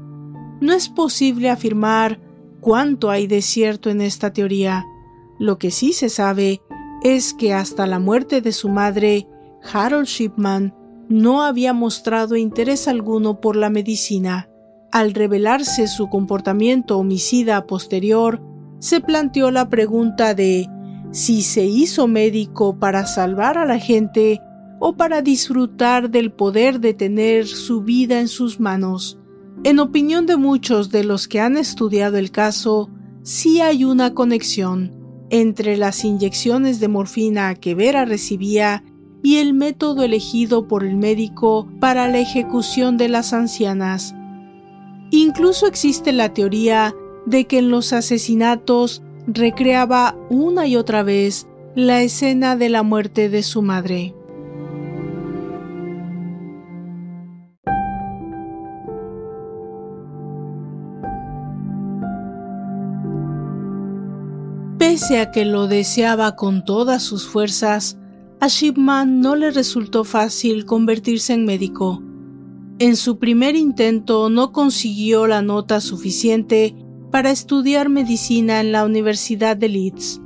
No 0.62 0.74
es 0.74 0.90
posible 0.90 1.50
afirmar 1.50 2.22
cuánto 2.62 3.10
hay 3.10 3.26
de 3.26 3.42
cierto 3.42 3.90
en 3.90 4.00
esta 4.00 4.32
teoría. 4.32 4.86
Lo 5.40 5.58
que 5.58 5.72
sí 5.72 5.92
se 5.92 6.10
sabe 6.10 6.62
es 7.04 7.34
que 7.34 7.54
hasta 7.54 7.88
la 7.88 8.00
muerte 8.00 8.42
de 8.42 8.52
su 8.52 8.70
madre, 8.70 9.28
Harold 9.72 10.08
Shipman 10.08 10.74
no 11.10 11.44
había 11.44 11.74
mostrado 11.74 12.36
interés 12.36 12.88
alguno 12.88 13.40
por 13.40 13.56
la 13.56 13.70
medicina. 13.70 14.50
Al 14.92 15.14
revelarse 15.14 15.88
su 15.88 16.10
comportamiento 16.10 16.98
homicida 16.98 17.66
posterior, 17.66 18.42
se 18.80 19.02
planteó 19.02 19.52
la 19.52 19.70
pregunta 19.70 20.34
de 20.34 20.68
si 21.12 21.42
se 21.42 21.66
hizo 21.66 22.08
médico 22.08 22.78
para 22.78 23.06
salvar 23.06 23.58
a 23.58 23.66
la 23.66 23.80
gente 23.80 24.42
o 24.80 24.96
para 24.96 25.22
disfrutar 25.22 26.10
del 26.10 26.32
poder 26.32 26.80
de 26.80 26.94
tener 26.94 27.48
su 27.48 27.82
vida 27.82 28.20
en 28.20 28.28
sus 28.28 28.60
manos. 28.60 29.20
En 29.64 29.80
opinión 29.80 30.26
de 30.26 30.38
muchos 30.38 30.92
de 30.92 31.04
los 31.04 31.28
que 31.28 31.40
han 31.40 31.58
estudiado 31.58 32.18
el 32.18 32.32
caso, 32.32 32.90
sí 33.24 33.62
hay 33.62 33.84
una 33.84 34.14
conexión 34.14 34.97
entre 35.30 35.78
las 35.78 36.04
inyecciones 36.04 36.80
de 36.80 36.88
morfina 36.88 37.56
que 37.56 37.76
Vera 37.76 38.06
recibía 38.06 38.84
y 39.24 39.38
el 39.38 39.54
método 39.54 40.04
elegido 40.04 40.68
por 40.68 40.84
el 40.84 40.96
médico 40.96 41.68
para 41.80 42.08
la 42.08 42.20
ejecución 42.20 42.98
de 42.98 43.10
las 43.10 43.34
ancianas. 43.34 44.16
Incluso 45.12 45.68
existe 45.68 46.12
la 46.12 46.34
teoría 46.34 46.96
de 47.26 47.46
que 47.46 47.60
en 47.60 47.70
los 47.70 47.94
asesinatos 47.94 49.04
recreaba 49.28 50.18
una 50.30 50.68
y 50.68 50.76
otra 50.76 51.04
vez 51.04 51.48
la 51.76 52.02
escena 52.02 52.56
de 52.56 52.70
la 52.70 52.84
muerte 52.84 53.30
de 53.30 53.44
su 53.44 53.62
madre. 53.62 54.17
Pese 64.78 65.20
a 65.20 65.32
que 65.32 65.44
lo 65.44 65.68
deseaba 65.68 66.36
con 66.36 66.64
todas 66.64 67.02
sus 67.02 67.28
fuerzas, 67.28 67.98
a 68.40 68.48
Shipman 68.48 69.22
no 69.22 69.36
le 69.36 69.50
resultó 69.50 70.04
fácil 70.04 70.66
convertirse 70.66 71.34
en 71.34 71.46
médico. 71.46 72.04
En 72.78 72.96
su 72.96 73.18
primer 73.18 73.56
intento 73.56 74.30
no 74.30 74.52
consiguió 74.52 75.26
la 75.26 75.42
nota 75.42 75.82
suficiente 75.82 76.76
para 77.10 77.32
estudiar 77.32 77.90
medicina 77.90 78.60
en 78.60 78.72
la 78.72 78.86
Universidad 78.86 79.58
de 79.58 79.70
Leeds. 79.70 80.22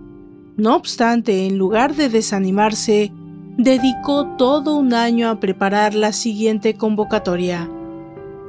No 0.58 0.76
obstante, 0.76 1.48
en 1.48 1.58
lugar 1.58 1.96
de 1.96 2.10
desanimarse, 2.10 3.14
dedicó 3.58 4.36
todo 4.38 4.76
un 4.76 4.94
año 4.94 5.30
a 5.30 5.40
preparar 5.40 5.96
la 5.96 6.12
siguiente 6.12 6.74
convocatoria. 6.74 7.72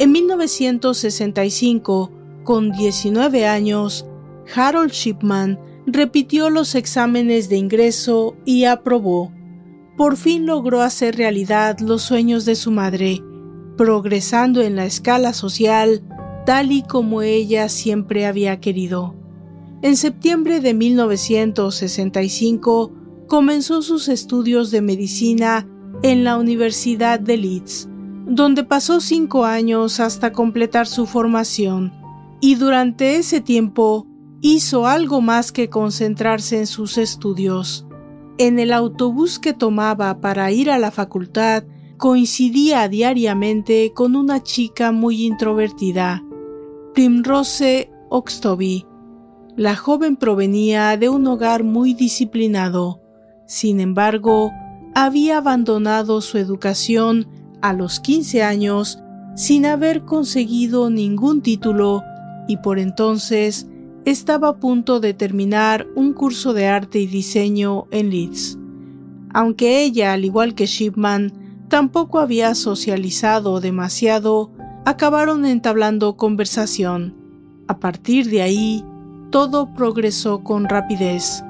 En 0.01 0.11
1965, 0.11 2.11
con 2.43 2.73
19 2.73 3.47
años, 3.47 4.05
Harold 4.53 4.91
Shipman 4.91 5.61
repitió 5.87 6.51
los 6.51 6.75
exámenes 6.75 7.49
de 7.49 7.57
ingreso 7.57 8.37
y 8.45 8.65
aprobó. 8.65 9.33
Por 9.97 10.17
fin 10.17 10.47
logró 10.47 10.83
hacer 10.83 11.17
realidad 11.17 11.79
los 11.81 12.03
sueños 12.03 12.45
de 12.45 12.55
su 12.55 12.71
madre, 12.71 13.23
progresando 13.77 14.63
en 14.63 14.77
la 14.77 14.87
escala 14.87 15.33
social 15.33 16.03
tal 16.45 16.73
y 16.73 16.83
como 16.83 17.23
ella 17.23 17.69
siempre 17.69 18.27
había 18.27 18.61
querido. 18.61 19.15
En 19.83 19.97
septiembre 19.97 20.61
de 20.61 20.75
1965 20.75 22.93
comenzó 23.27 23.83
sus 23.83 24.09
estudios 24.09 24.71
de 24.71 24.83
medicina 24.83 25.67
en 26.03 26.25
la 26.25 26.37
Universidad 26.37 27.21
de 27.21 27.37
Leeds, 27.37 27.89
donde 28.27 28.65
pasó 28.65 29.01
cinco 29.01 29.45
años 29.45 30.01
hasta 30.01 30.33
completar 30.33 30.87
su 30.87 31.07
formación, 31.07 31.93
y 32.41 32.57
durante 32.57 33.17
ese 33.17 33.41
tiempo 33.41 34.07
hizo 34.43 34.89
algo 34.89 35.21
más 35.21 35.53
que 35.53 35.71
concentrarse 35.71 36.59
en 36.59 36.67
sus 36.67 36.99
estudios. 36.99 37.87
En 38.39 38.59
el 38.59 38.73
autobús 38.73 39.39
que 39.39 39.53
tomaba 39.53 40.21
para 40.21 40.51
ir 40.51 40.69
a 40.71 40.79
la 40.79 40.91
facultad, 40.91 41.63
coincidía 41.97 42.89
diariamente 42.89 43.93
con 43.95 44.17
una 44.17 44.43
chica 44.43 44.91
muy 44.91 45.25
introvertida, 45.25 46.25
Primrose 46.93 47.93
Oxtoby. 48.11 48.85
La 49.57 49.77
joven 49.77 50.17
provenía 50.17 50.97
de 50.97 51.09
un 51.09 51.25
hogar 51.29 51.63
muy 51.63 51.95
disciplinado. 51.95 53.01
Sin 53.47 53.79
embargo, 53.79 54.51
había 54.95 55.39
abandonado 55.39 56.21
su 56.21 56.39
educación 56.39 57.29
a 57.61 57.73
los 57.73 58.01
15 58.01 58.43
años 58.43 58.99
sin 59.37 59.67
haber 59.67 60.05
conseguido 60.05 60.91
ningún 60.91 61.43
título 61.43 62.03
y 62.49 62.57
por 62.57 62.81
entonces 62.81 63.69
estaba 64.05 64.49
a 64.49 64.57
punto 64.57 65.01
de 65.01 65.15
terminar 65.15 65.87
un 65.95 66.13
curso 66.13 66.55
de 66.55 66.67
arte 66.67 66.99
y 66.99 67.07
diseño 67.07 67.87
en 67.91 68.11
Leeds. 68.11 68.59
Aunque 69.33 69.83
ella, 69.83 70.13
al 70.13 70.25
igual 70.25 70.55
que 70.55 70.67
Shipman, 70.67 71.33
tampoco 71.69 72.19
había 72.19 72.55
socializado 72.55 73.61
demasiado, 73.61 74.51
acabaron 74.85 75.47
entablando 75.47 76.17
conversación. 76.17 77.17
A 77.69 77.79
partir 77.79 78.29
de 78.29 78.43
ahí, 78.43 78.85
todo 79.31 79.73
progresó 79.73 80.43
con 80.43 80.69
rapidez. 80.69 81.43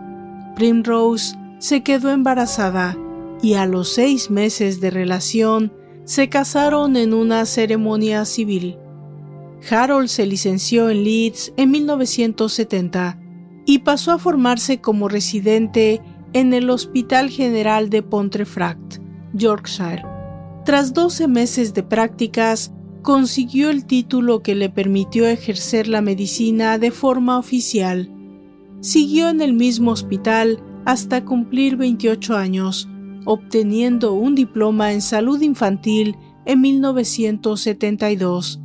Primrose 0.55 1.37
se 1.59 1.83
quedó 1.83 2.11
embarazada 2.11 2.97
y 3.43 3.55
a 3.55 3.67
los 3.67 3.93
seis 3.93 4.31
meses 4.31 4.81
de 4.81 4.91
relación 4.91 5.73
se 6.05 6.29
casaron 6.29 6.97
en 6.97 7.15
una 7.15 7.47
ceremonia 7.47 8.25
civil. 8.25 8.77
Harold 9.71 10.09
se 10.09 10.27
licenció 10.27 10.91
en 10.91 11.05
Leeds 11.05 11.53
en 11.57 11.71
1970 11.71 13.19
y 13.65 13.81
pasó 13.81 14.13
a 14.13 14.19
formarse 14.19 14.81
como 14.81 15.09
residente 15.09 16.01
en 16.33 16.53
el 16.53 16.71
Hospital 16.71 17.31
General 17.31 17.91
de 17.91 18.03
Pontefract, 18.03 18.99
Yorkshire. 19.35 20.05
Tras 20.65 20.95
12 20.95 21.29
meses 21.29 21.75
de 21.75 21.83
prácticas, 21.83 22.73
consiguió 23.03 23.71
el 23.71 23.85
título 23.85 24.43
que 24.43 24.55
le 24.55 24.71
permitió 24.71 25.27
ejercer 25.27 25.89
la 25.89 26.03
medicina 26.03 26.79
de 26.79 26.91
forma 26.91 27.39
oficial. 27.39 28.11
Siguió 28.81 29.29
en 29.29 29.41
el 29.41 29.53
mismo 29.53 29.91
hospital 29.91 30.63
hasta 30.85 31.25
cumplir 31.25 31.77
28 31.77 32.37
años, 32.37 32.89
obteniendo 33.25 34.15
un 34.15 34.35
diploma 34.35 34.93
en 34.93 35.03
salud 35.03 35.41
infantil 35.41 36.17
en 36.45 36.61
1972 36.61 38.62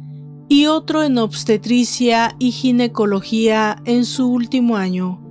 y 0.49 0.67
otro 0.67 1.03
en 1.03 1.17
obstetricia 1.17 2.35
y 2.39 2.51
ginecología 2.51 3.81
en 3.85 4.05
su 4.05 4.29
último 4.29 4.77
año. 4.77 5.21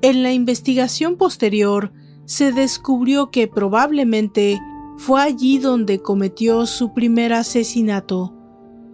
En 0.00 0.22
la 0.22 0.32
investigación 0.32 1.16
posterior 1.16 1.92
se 2.24 2.52
descubrió 2.52 3.30
que 3.30 3.48
probablemente 3.48 4.60
fue 4.96 5.22
allí 5.22 5.58
donde 5.58 6.00
cometió 6.00 6.66
su 6.66 6.92
primer 6.92 7.32
asesinato. 7.32 8.34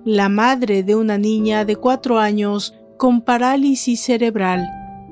La 0.04 0.28
madre 0.28 0.82
de 0.82 0.94
una 0.94 1.18
niña 1.18 1.64
de 1.64 1.76
cuatro 1.76 2.18
años 2.18 2.74
con 2.98 3.22
parálisis 3.22 4.00
cerebral, 4.00 4.68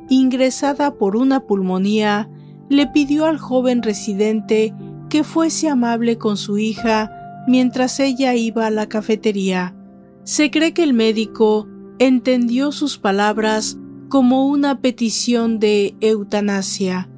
ingresada 0.08 0.94
por 0.94 1.16
una 1.16 1.40
pulmonía, 1.40 2.28
le 2.68 2.86
pidió 2.86 3.26
al 3.26 3.38
joven 3.38 3.82
residente 3.82 4.74
que 5.08 5.24
fuese 5.24 5.68
amable 5.68 6.16
con 6.18 6.36
su 6.36 6.58
hija 6.58 7.10
mientras 7.46 8.00
ella 8.00 8.34
iba 8.34 8.66
a 8.66 8.70
la 8.70 8.88
cafetería. 8.88 9.74
Se 10.24 10.52
cree 10.52 10.72
que 10.72 10.84
el 10.84 10.94
médico 10.94 11.66
entendió 11.98 12.70
sus 12.70 12.96
palabras 12.96 13.76
como 14.08 14.46
una 14.46 14.80
petición 14.80 15.58
de 15.58 15.96
eutanasia 16.00 17.08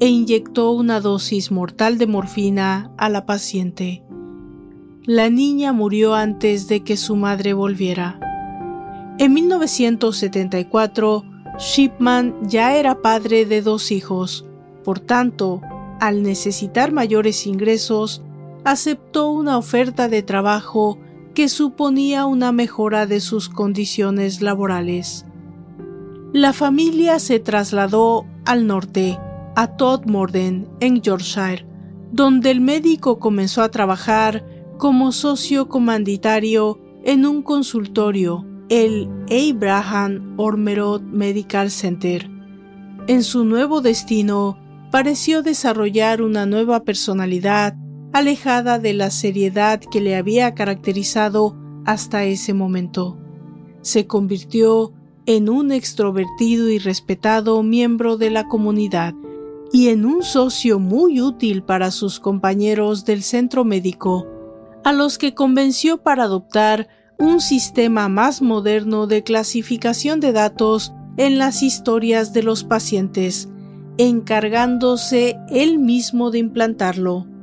e 0.00 0.06
inyectó 0.06 0.70
una 0.70 1.00
dosis 1.00 1.52
mortal 1.52 1.98
de 1.98 2.06
morfina 2.06 2.90
a 2.96 3.10
la 3.10 3.26
paciente. 3.26 4.02
La 5.04 5.28
niña 5.28 5.74
murió 5.74 6.14
antes 6.14 6.66
de 6.66 6.82
que 6.82 6.96
su 6.96 7.16
madre 7.16 7.52
volviera. 7.52 8.18
En 9.18 9.34
1974, 9.34 11.24
Shipman 11.58 12.34
ya 12.48 12.76
era 12.76 13.02
padre 13.02 13.44
de 13.44 13.60
dos 13.60 13.92
hijos, 13.92 14.46
por 14.82 15.00
tanto, 15.00 15.60
al 16.00 16.22
necesitar 16.22 16.92
mayores 16.92 17.46
ingresos, 17.46 18.22
aceptó 18.64 19.30
una 19.30 19.58
oferta 19.58 20.08
de 20.08 20.22
trabajo 20.22 20.98
que 21.34 21.48
suponía 21.48 22.26
una 22.26 22.52
mejora 22.52 23.06
de 23.06 23.20
sus 23.20 23.48
condiciones 23.48 24.40
laborales. 24.40 25.26
La 26.32 26.52
familia 26.52 27.18
se 27.18 27.40
trasladó 27.40 28.26
al 28.44 28.66
norte, 28.66 29.18
a 29.56 29.76
Todmorden, 29.76 30.68
en 30.80 31.00
Yorkshire, 31.00 31.66
donde 32.12 32.50
el 32.50 32.60
médico 32.60 33.18
comenzó 33.18 33.62
a 33.62 33.70
trabajar 33.70 34.44
como 34.78 35.12
socio 35.12 35.68
comanditario 35.68 36.80
en 37.04 37.26
un 37.26 37.42
consultorio, 37.42 38.46
el 38.68 39.08
Abraham 39.30 40.34
Ormerod 40.36 41.02
Medical 41.02 41.70
Center. 41.70 42.30
En 43.06 43.22
su 43.22 43.44
nuevo 43.44 43.80
destino, 43.80 44.58
pareció 44.90 45.42
desarrollar 45.42 46.22
una 46.22 46.46
nueva 46.46 46.84
personalidad 46.84 47.74
alejada 48.14 48.78
de 48.78 48.94
la 48.94 49.10
seriedad 49.10 49.80
que 49.80 50.00
le 50.00 50.14
había 50.14 50.54
caracterizado 50.54 51.56
hasta 51.84 52.22
ese 52.22 52.54
momento. 52.54 53.18
Se 53.82 54.06
convirtió 54.06 54.92
en 55.26 55.48
un 55.48 55.72
extrovertido 55.72 56.70
y 56.70 56.78
respetado 56.78 57.60
miembro 57.64 58.16
de 58.16 58.30
la 58.30 58.46
comunidad 58.46 59.14
y 59.72 59.88
en 59.88 60.06
un 60.06 60.22
socio 60.22 60.78
muy 60.78 61.20
útil 61.20 61.64
para 61.64 61.90
sus 61.90 62.20
compañeros 62.20 63.04
del 63.04 63.24
centro 63.24 63.64
médico, 63.64 64.28
a 64.84 64.92
los 64.92 65.18
que 65.18 65.34
convenció 65.34 66.00
para 66.00 66.22
adoptar 66.22 66.86
un 67.18 67.40
sistema 67.40 68.08
más 68.08 68.42
moderno 68.42 69.08
de 69.08 69.24
clasificación 69.24 70.20
de 70.20 70.30
datos 70.30 70.92
en 71.16 71.36
las 71.36 71.64
historias 71.64 72.32
de 72.32 72.44
los 72.44 72.62
pacientes, 72.62 73.48
encargándose 73.98 75.36
él 75.50 75.80
mismo 75.80 76.30
de 76.30 76.38
implantarlo. 76.38 77.33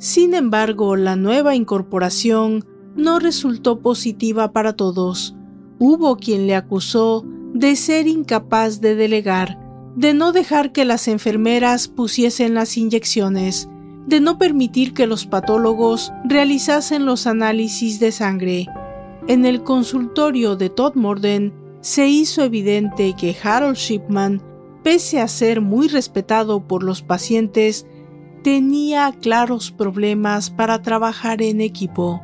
Sin 0.00 0.32
embargo, 0.32 0.96
la 0.96 1.14
nueva 1.14 1.54
incorporación 1.54 2.64
no 2.96 3.18
resultó 3.18 3.80
positiva 3.80 4.50
para 4.50 4.72
todos. 4.72 5.36
Hubo 5.78 6.16
quien 6.16 6.46
le 6.46 6.54
acusó 6.54 7.22
de 7.52 7.76
ser 7.76 8.06
incapaz 8.06 8.80
de 8.80 8.94
delegar, 8.94 9.60
de 9.96 10.14
no 10.14 10.32
dejar 10.32 10.72
que 10.72 10.86
las 10.86 11.06
enfermeras 11.06 11.86
pusiesen 11.88 12.54
las 12.54 12.78
inyecciones, 12.78 13.68
de 14.06 14.20
no 14.20 14.38
permitir 14.38 14.94
que 14.94 15.06
los 15.06 15.26
patólogos 15.26 16.14
realizasen 16.24 17.04
los 17.04 17.26
análisis 17.26 18.00
de 18.00 18.10
sangre. 18.10 18.68
En 19.28 19.44
el 19.44 19.62
consultorio 19.62 20.56
de 20.56 20.70
Todd 20.70 20.94
Morden 20.94 21.52
se 21.82 22.08
hizo 22.08 22.42
evidente 22.42 23.14
que 23.18 23.36
Harold 23.42 23.76
Shipman, 23.76 24.40
pese 24.82 25.20
a 25.20 25.28
ser 25.28 25.60
muy 25.60 25.88
respetado 25.88 26.66
por 26.66 26.82
los 26.82 27.02
pacientes, 27.02 27.86
tenía 28.42 29.12
claros 29.12 29.70
problemas 29.70 30.50
para 30.50 30.82
trabajar 30.82 31.42
en 31.42 31.60
equipo. 31.60 32.22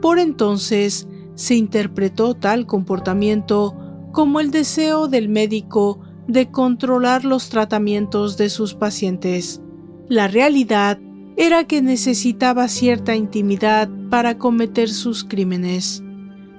Por 0.00 0.18
entonces 0.18 1.08
se 1.34 1.54
interpretó 1.54 2.34
tal 2.34 2.66
comportamiento 2.66 3.76
como 4.12 4.40
el 4.40 4.50
deseo 4.50 5.08
del 5.08 5.28
médico 5.28 6.00
de 6.26 6.50
controlar 6.50 7.24
los 7.24 7.48
tratamientos 7.48 8.36
de 8.36 8.50
sus 8.50 8.74
pacientes. 8.74 9.62
La 10.08 10.28
realidad 10.28 10.98
era 11.36 11.64
que 11.64 11.82
necesitaba 11.82 12.68
cierta 12.68 13.14
intimidad 13.14 13.88
para 14.10 14.38
cometer 14.38 14.88
sus 14.88 15.24
crímenes. 15.24 16.02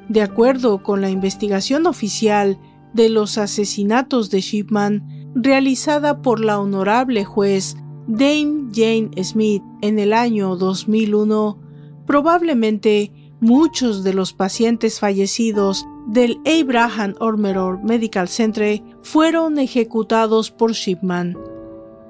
De 0.08 0.22
acuerdo 0.22 0.82
con 0.82 1.02
la 1.02 1.10
investigación 1.10 1.86
oficial 1.86 2.58
de 2.94 3.10
los 3.10 3.38
asesinatos 3.38 4.30
de 4.30 4.42
Shipman, 4.42 5.32
realizada 5.36 6.22
por 6.22 6.40
la 6.40 6.60
honorable 6.60 7.26
juez 7.26 7.76
Dame 8.10 8.72
Jane 8.74 9.12
Smith 9.24 9.62
en 9.84 10.00
el 10.00 10.14
año 10.14 10.56
2001, 10.56 11.60
probablemente 12.08 13.12
muchos 13.40 14.04
de 14.04 14.16
los 14.16 14.34
pacientes 14.34 15.00
fallecidos 15.00 15.86
del 16.08 16.40
Abraham 16.44 17.14
Ormerod 17.20 17.82
Medical 17.84 18.28
Center 18.28 18.82
fueron 19.04 19.60
ejecutados 19.60 20.50
por 20.50 20.72
Shipman. 20.72 21.38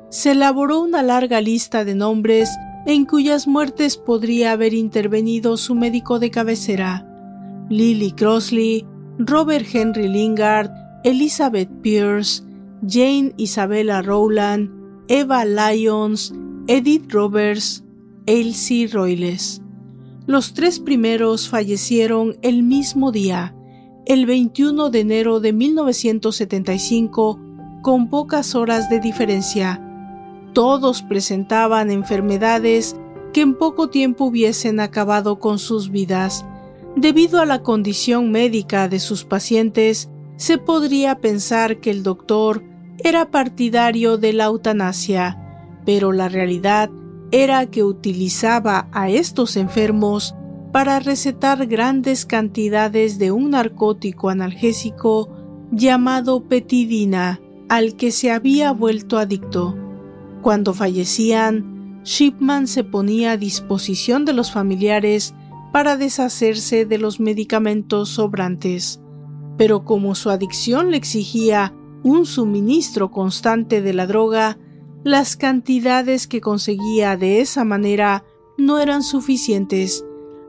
Se 0.09 0.31
elaboró 0.31 0.79
una 0.79 1.03
larga 1.03 1.41
lista 1.41 1.83
de 1.83 1.95
nombres 1.95 2.49
en 2.85 3.03
cuyas 3.03 3.45
muertes 3.45 3.97
podría 3.97 4.53
haber 4.53 4.73
intervenido 4.73 5.57
su 5.57 5.75
médico 5.75 6.17
de 6.17 6.31
cabecera, 6.31 7.05
Lily 7.67 8.13
Crossley, 8.13 8.87
Robert 9.17 9.67
Henry 9.69 10.07
Lingard, 10.07 10.71
Elizabeth 11.03 11.69
Pierce, 11.81 12.41
Jane 12.87 13.33
Isabella 13.35 14.01
Rowland, 14.01 14.78
Eva 15.11 15.43
Lyons, 15.43 16.35
Edith 16.67 17.11
Roberts, 17.11 17.83
Elsie 18.27 18.85
Royles. 18.85 19.59
Los 20.27 20.53
tres 20.53 20.79
primeros 20.79 21.49
fallecieron 21.49 22.37
el 22.43 22.61
mismo 22.61 23.11
día, 23.11 23.55
el 24.05 24.27
21 24.27 24.91
de 24.91 24.99
enero 24.99 25.39
de 25.39 25.51
1975, 25.51 27.39
con 27.81 28.11
pocas 28.11 28.53
horas 28.53 28.87
de 28.91 28.99
diferencia. 28.99 29.83
Todos 30.53 31.01
presentaban 31.01 31.89
enfermedades 31.89 32.95
que 33.33 33.41
en 33.41 33.57
poco 33.57 33.89
tiempo 33.89 34.25
hubiesen 34.25 34.79
acabado 34.79 35.39
con 35.39 35.57
sus 35.57 35.89
vidas. 35.89 36.45
Debido 36.95 37.41
a 37.41 37.47
la 37.47 37.63
condición 37.63 38.29
médica 38.29 38.87
de 38.87 38.99
sus 38.99 39.23
pacientes, 39.23 40.07
se 40.35 40.59
podría 40.59 41.15
pensar 41.19 41.79
que 41.79 41.89
el 41.89 42.03
doctor 42.03 42.63
era 43.03 43.31
partidario 43.31 44.17
de 44.17 44.33
la 44.33 44.45
eutanasia, 44.45 45.37
pero 45.85 46.11
la 46.11 46.29
realidad 46.29 46.89
era 47.31 47.65
que 47.67 47.83
utilizaba 47.83 48.87
a 48.91 49.09
estos 49.09 49.55
enfermos 49.57 50.35
para 50.71 50.99
recetar 50.99 51.65
grandes 51.67 52.25
cantidades 52.25 53.17
de 53.17 53.31
un 53.31 53.51
narcótico 53.51 54.29
analgésico 54.29 55.29
llamado 55.71 56.43
petidina, 56.47 57.39
al 57.69 57.95
que 57.95 58.11
se 58.11 58.31
había 58.31 58.71
vuelto 58.71 59.17
adicto. 59.17 59.77
Cuando 60.41 60.73
fallecían, 60.73 62.01
Shipman 62.03 62.67
se 62.67 62.83
ponía 62.83 63.31
a 63.31 63.37
disposición 63.37 64.25
de 64.25 64.33
los 64.33 64.51
familiares 64.51 65.35
para 65.71 65.97
deshacerse 65.97 66.85
de 66.85 66.97
los 66.97 67.19
medicamentos 67.19 68.09
sobrantes, 68.09 68.99
pero 69.57 69.85
como 69.85 70.15
su 70.15 70.29
adicción 70.29 70.91
le 70.91 70.97
exigía 70.97 71.73
un 72.03 72.25
suministro 72.25 73.11
constante 73.11 73.81
de 73.81 73.93
la 73.93 74.07
droga, 74.07 74.57
las 75.03 75.35
cantidades 75.35 76.27
que 76.27 76.41
conseguía 76.41 77.17
de 77.17 77.41
esa 77.41 77.63
manera 77.63 78.23
no 78.57 78.79
eran 78.79 79.03
suficientes, 79.03 80.05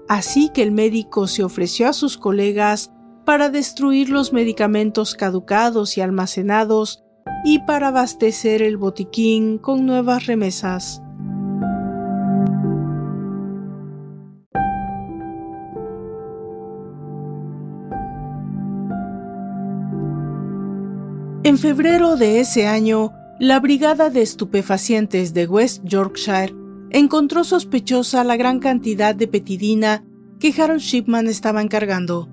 así 0.08 0.50
que 0.52 0.62
el 0.62 0.72
médico 0.72 1.26
se 1.26 1.44
ofreció 1.44 1.88
a 1.88 1.92
sus 1.92 2.18
colegas 2.18 2.92
para 3.24 3.48
destruir 3.48 4.10
los 4.10 4.32
medicamentos 4.32 5.14
caducados 5.14 5.96
y 5.96 6.00
almacenados 6.00 7.04
y 7.44 7.60
para 7.60 7.88
abastecer 7.88 8.62
el 8.62 8.76
botiquín 8.76 9.58
con 9.58 9.86
nuevas 9.86 10.26
remesas. 10.26 11.02
En 21.50 21.58
febrero 21.58 22.14
de 22.14 22.38
ese 22.38 22.68
año, 22.68 23.12
la 23.40 23.58
Brigada 23.58 24.08
de 24.08 24.22
Estupefacientes 24.22 25.34
de 25.34 25.48
West 25.48 25.82
Yorkshire 25.82 26.54
encontró 26.90 27.42
sospechosa 27.42 28.22
la 28.22 28.36
gran 28.36 28.60
cantidad 28.60 29.16
de 29.16 29.26
petidina 29.26 30.04
que 30.38 30.54
Harold 30.56 30.80
Shipman 30.80 31.26
estaba 31.26 31.60
encargando. 31.60 32.28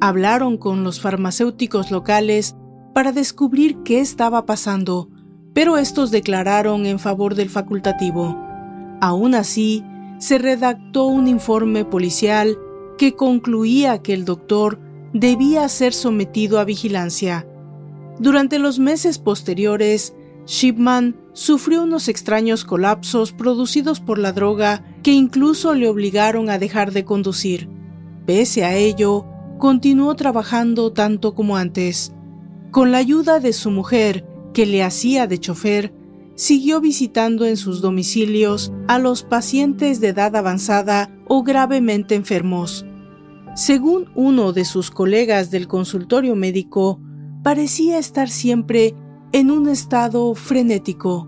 Hablaron 0.00 0.56
con 0.56 0.82
los 0.82 1.00
farmacéuticos 1.00 1.92
locales 1.92 2.56
para 2.92 3.12
descubrir 3.12 3.76
qué 3.84 4.00
estaba 4.00 4.44
pasando, 4.44 5.08
pero 5.54 5.78
estos 5.78 6.10
declararon 6.10 6.84
en 6.84 6.98
favor 6.98 7.36
del 7.36 7.48
facultativo. 7.48 8.36
Aún 9.00 9.36
así, 9.36 9.84
se 10.18 10.38
redactó 10.38 11.06
un 11.06 11.28
informe 11.28 11.84
policial 11.84 12.58
que 12.98 13.14
concluía 13.14 14.02
que 14.02 14.14
el 14.14 14.24
doctor 14.24 14.80
debía 15.12 15.68
ser 15.68 15.92
sometido 15.92 16.58
a 16.58 16.64
vigilancia. 16.64 17.46
Durante 18.18 18.58
los 18.58 18.78
meses 18.78 19.18
posteriores, 19.18 20.14
Shipman 20.46 21.16
sufrió 21.32 21.84
unos 21.84 22.08
extraños 22.08 22.64
colapsos 22.64 23.32
producidos 23.32 24.00
por 24.00 24.18
la 24.18 24.32
droga 24.32 24.84
que 25.02 25.12
incluso 25.12 25.74
le 25.74 25.88
obligaron 25.88 26.50
a 26.50 26.58
dejar 26.58 26.92
de 26.92 27.04
conducir. 27.04 27.68
Pese 28.26 28.64
a 28.64 28.76
ello, 28.76 29.26
continuó 29.58 30.14
trabajando 30.14 30.92
tanto 30.92 31.34
como 31.34 31.56
antes. 31.56 32.12
Con 32.70 32.90
la 32.90 32.98
ayuda 32.98 33.40
de 33.40 33.52
su 33.52 33.70
mujer, 33.70 34.26
que 34.52 34.66
le 34.66 34.82
hacía 34.82 35.26
de 35.26 35.38
chofer, 35.38 35.94
siguió 36.34 36.80
visitando 36.80 37.46
en 37.46 37.56
sus 37.56 37.80
domicilios 37.80 38.72
a 38.88 38.98
los 38.98 39.22
pacientes 39.22 40.00
de 40.00 40.08
edad 40.08 40.34
avanzada 40.36 41.10
o 41.28 41.42
gravemente 41.42 42.14
enfermos. 42.14 42.84
Según 43.54 44.10
uno 44.14 44.52
de 44.52 44.64
sus 44.64 44.90
colegas 44.90 45.50
del 45.50 45.68
consultorio 45.68 46.34
médico, 46.34 47.00
parecía 47.42 47.98
estar 47.98 48.28
siempre 48.28 48.94
en 49.32 49.50
un 49.50 49.68
estado 49.68 50.34
frenético. 50.34 51.26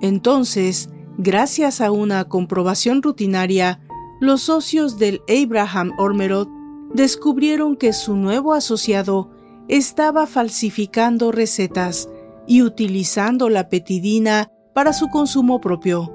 Entonces, 0.00 0.90
gracias 1.18 1.80
a 1.80 1.90
una 1.90 2.24
comprobación 2.24 3.02
rutinaria, 3.02 3.80
los 4.20 4.42
socios 4.42 4.98
del 4.98 5.20
Abraham 5.28 5.92
Ormerod 5.98 6.48
descubrieron 6.94 7.76
que 7.76 7.92
su 7.92 8.16
nuevo 8.16 8.54
asociado 8.54 9.30
estaba 9.68 10.26
falsificando 10.26 11.32
recetas 11.32 12.08
y 12.46 12.62
utilizando 12.62 13.48
la 13.48 13.68
petidina 13.68 14.50
para 14.72 14.92
su 14.92 15.08
consumo 15.08 15.60
propio. 15.60 16.12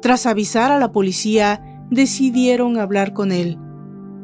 Tras 0.00 0.26
avisar 0.26 0.70
a 0.70 0.78
la 0.78 0.92
policía, 0.92 1.86
decidieron 1.90 2.78
hablar 2.78 3.12
con 3.12 3.32
él. 3.32 3.58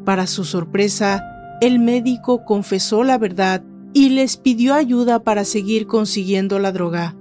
Para 0.05 0.27
su 0.27 0.45
sorpresa, 0.45 1.23
el 1.61 1.79
médico 1.79 2.45
confesó 2.45 3.03
la 3.03 3.17
verdad 3.17 3.63
y 3.95 4.09
les 4.09 4.35
pidió 4.35 4.73
ayuda 4.73 5.23
para 5.23 5.45
seguir 5.45 5.87
consiguiendo 5.87 6.59
la 6.59 6.73
droga. 6.73 7.15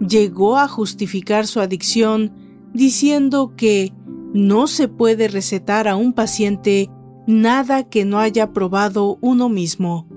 Llegó 0.00 0.58
a 0.58 0.66
justificar 0.66 1.46
su 1.46 1.60
adicción 1.60 2.32
diciendo 2.74 3.54
que 3.56 3.92
no 4.34 4.66
se 4.66 4.88
puede 4.88 5.28
recetar 5.28 5.86
a 5.86 5.94
un 5.94 6.12
paciente 6.12 6.90
nada 7.28 7.84
que 7.84 8.04
no 8.04 8.18
haya 8.18 8.52
probado 8.52 9.18
uno 9.20 9.48
mismo. 9.48 10.08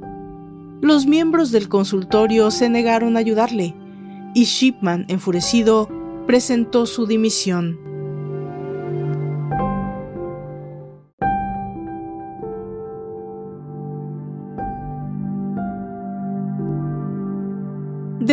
Los 0.82 1.06
miembros 1.06 1.52
del 1.52 1.70
consultorio 1.70 2.50
se 2.50 2.70
negaron 2.70 3.16
a 3.16 3.20
ayudarle 3.20 3.76
y 4.34 4.46
Shipman, 4.46 5.06
enfurecido, 5.10 5.90
presentó 6.26 6.88
su 6.88 7.06
dimisión. 7.06 7.78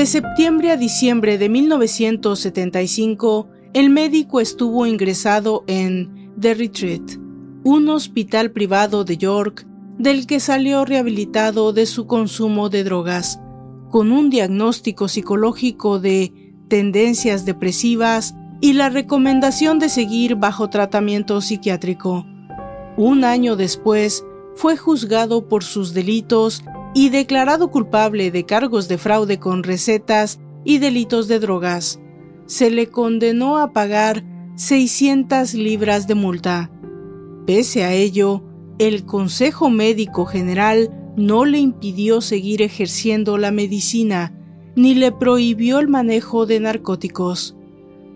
De 0.00 0.06
septiembre 0.06 0.70
a 0.70 0.78
diciembre 0.78 1.36
de 1.36 1.50
1975, 1.50 3.50
el 3.74 3.90
médico 3.90 4.40
estuvo 4.40 4.86
ingresado 4.86 5.62
en 5.66 6.32
The 6.40 6.54
Retreat, 6.54 7.02
un 7.64 7.86
hospital 7.90 8.50
privado 8.50 9.04
de 9.04 9.18
York 9.18 9.66
del 9.98 10.26
que 10.26 10.40
salió 10.40 10.86
rehabilitado 10.86 11.74
de 11.74 11.84
su 11.84 12.06
consumo 12.06 12.70
de 12.70 12.82
drogas, 12.82 13.40
con 13.90 14.10
un 14.10 14.30
diagnóstico 14.30 15.06
psicológico 15.06 16.00
de 16.00 16.32
tendencias 16.68 17.44
depresivas 17.44 18.34
y 18.62 18.72
la 18.72 18.88
recomendación 18.88 19.78
de 19.78 19.90
seguir 19.90 20.36
bajo 20.36 20.70
tratamiento 20.70 21.42
psiquiátrico. 21.42 22.24
Un 22.96 23.22
año 23.22 23.54
después, 23.54 24.24
fue 24.54 24.78
juzgado 24.78 25.46
por 25.46 25.62
sus 25.62 25.92
delitos 25.92 26.64
y 26.94 27.11
declarado 27.11 27.70
culpable 27.70 28.31
de 28.31 28.44
cargos 28.44 28.88
de 28.88 28.98
fraude 28.98 29.38
con 29.38 29.62
recetas 29.62 30.40
y 30.64 30.79
delitos 30.79 31.29
de 31.29 31.38
drogas. 31.38 32.00
Se 32.46 32.70
le 32.70 32.88
condenó 32.88 33.59
a 33.59 33.72
pagar 33.72 34.24
600 34.57 35.55
libras 35.55 36.07
de 36.07 36.14
multa. 36.14 36.70
Pese 37.46 37.85
a 37.85 37.92
ello, 37.92 38.44
el 38.79 39.05
Consejo 39.05 39.70
Médico 39.70 40.26
General 40.26 40.90
no 41.16 41.44
le 41.44 41.59
impidió 41.59 42.20
seguir 42.20 42.62
ejerciendo 42.62 43.38
la 43.38 43.50
medicina, 43.50 44.35
ni 44.76 44.94
le 44.94 45.12
prohibió 45.12 45.79
el 45.79 45.88
manejo 45.88 46.46
de 46.46 46.61
narcóticos. 46.61 47.57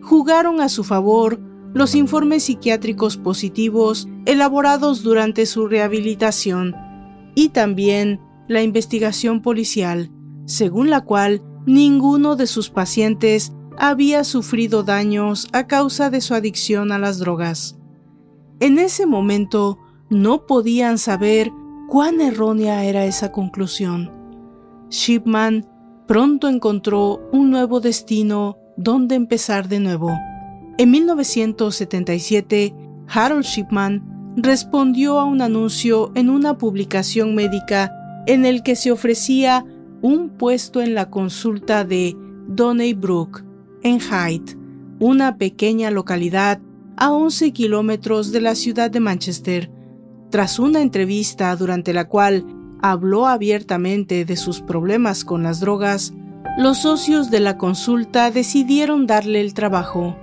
Jugaron 0.03 0.61
a 0.61 0.69
su 0.69 0.85
favor 0.85 1.41
los 1.75 1.95
informes 1.95 2.45
psiquiátricos 2.45 3.17
positivos 3.17 4.09
elaborados 4.27 5.03
durante 5.03 5.45
su 5.45 5.67
rehabilitación 5.67 6.75
y 7.35 7.49
también 7.49 8.21
la 8.49 8.63
investigación 8.63 9.43
policial, 9.43 10.11
según 10.47 10.91
la 10.91 11.03
cual 11.03 11.43
ninguno 11.67 12.37
de 12.37 12.47
sus 12.47 12.71
pacientes 12.71 13.53
había 13.77 14.25
sufrido 14.25 14.83
daños 14.83 15.49
a 15.53 15.67
causa 15.67 16.11
de 16.11 16.21
su 16.21 16.35
adicción 16.35 16.93
a 16.93 16.99
las 16.99 17.19
drogas. 17.19 17.79
En 18.61 18.79
ese 18.79 19.07
momento 19.07 19.79
no 20.11 20.47
podían 20.47 20.99
saber 20.99 21.51
cuán 21.89 22.21
errónea 22.21 22.85
era 22.85 23.05
esa 23.05 23.33
conclusión. 23.33 24.11
Shipman 24.91 25.67
pronto 26.07 26.49
encontró 26.49 27.21
un 27.33 27.51
nuevo 27.51 27.81
destino 27.81 28.59
donde 28.77 29.15
empezar 29.15 29.69
de 29.69 29.81
nuevo. 29.81 30.11
En 30.79 30.91
1977, 30.91 32.75
Harold 33.09 33.45
Shipman 33.45 34.35
respondió 34.37 35.19
a 35.19 35.25
un 35.25 35.41
anuncio 35.41 36.13
en 36.15 36.29
una 36.29 36.59
publicación 36.59 37.35
médica 37.35 37.93
en 38.27 38.47
el 38.47 38.63
que 38.63 38.77
se 38.77 38.91
ofrecía 38.91 39.65
un 40.03 40.31
puesto 40.31 40.83
en 40.83 40.95
la 40.95 41.11
consulta 41.11 41.85
de 41.85 42.17
Donnybrook, 42.49 43.43
en 43.83 44.01
Hyde, 44.01 44.57
una 44.99 45.37
pequeña 45.39 45.91
localidad 45.91 46.61
a 46.97 47.13
11 47.13 47.53
kilómetros 47.53 48.33
de 48.33 48.41
la 48.41 48.55
ciudad 48.55 48.91
de 48.91 49.01
Manchester. 49.01 49.71
Tras 50.31 50.59
una 50.59 50.83
entrevista 50.83 51.55
durante 51.57 51.93
la 51.93 52.09
cual 52.09 52.45
habló 52.83 53.27
abiertamente 53.27 54.25
de 54.25 54.37
sus 54.37 54.61
problemas 54.61 55.25
con 55.25 55.43
las 55.43 55.61
drogas, 55.61 56.13
los 56.59 56.79
socios 56.79 57.31
de 57.31 57.41
la 57.41 57.59
consulta 57.59 58.31
decidieron 58.31 59.07
darle 59.07 59.41
el 59.41 59.55
trabajo. 59.55 60.17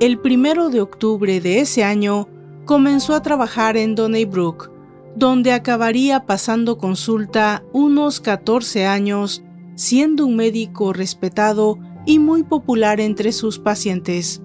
El 0.00 0.18
primero 0.18 0.70
de 0.70 0.80
octubre 0.80 1.40
de 1.40 1.60
ese 1.60 1.84
año 1.84 2.28
comenzó 2.64 3.14
a 3.14 3.22
trabajar 3.22 3.76
en 3.76 3.94
Donnybrook, 3.94 4.70
donde 5.16 5.52
acabaría 5.52 6.26
pasando 6.26 6.78
consulta 6.78 7.64
unos 7.72 8.20
14 8.20 8.86
años, 8.86 9.42
siendo 9.74 10.26
un 10.26 10.36
médico 10.36 10.92
respetado 10.92 11.78
y 12.06 12.18
muy 12.18 12.42
popular 12.42 13.00
entre 13.00 13.32
sus 13.32 13.58
pacientes. 13.58 14.42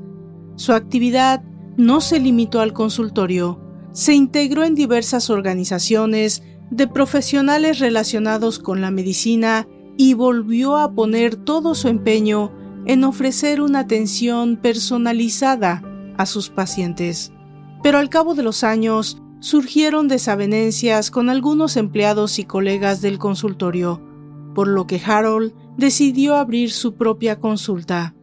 Su 0.56 0.74
actividad 0.74 1.44
no 1.78 2.02
se 2.02 2.20
limitó 2.20 2.62
al 2.62 2.74
consultorio, 2.74 3.62
se 3.92 4.14
integró 4.14 4.64
en 4.64 4.76
diversas 4.76 5.30
organizaciones 5.30 6.44
de 6.70 6.88
profesionales 6.88 7.80
relacionados 7.80 8.60
con 8.60 8.82
la 8.82 8.92
medicina 8.92 9.68
y 9.98 10.14
volvió 10.14 10.78
a 10.78 10.94
poner 10.94 11.36
todo 11.36 11.76
su 11.76 11.88
empeño 11.88 12.52
en 12.86 13.04
ofrecer 13.04 13.62
una 13.62 13.80
atención 13.80 14.58
personalizada 14.58 15.82
a 16.18 16.26
sus 16.26 16.50
pacientes. 16.50 17.32
Pero 17.84 17.98
al 17.98 18.10
cabo 18.10 18.36
de 18.36 18.44
los 18.44 18.64
años 18.64 19.22
surgieron 19.46 20.08
desavenencias 20.08 21.12
con 21.12 21.30
algunos 21.30 21.78
empleados 21.78 22.40
y 22.40 22.46
colegas 22.46 23.02
del 23.02 23.20
consultorio, 23.20 24.02
por 24.56 24.68
lo 24.68 24.88
que 24.88 25.00
Harold 25.06 25.54
decidió 25.78 26.34
abrir 26.36 26.72
su 26.72 26.96
propia 26.96 27.40
consulta. 27.40 28.16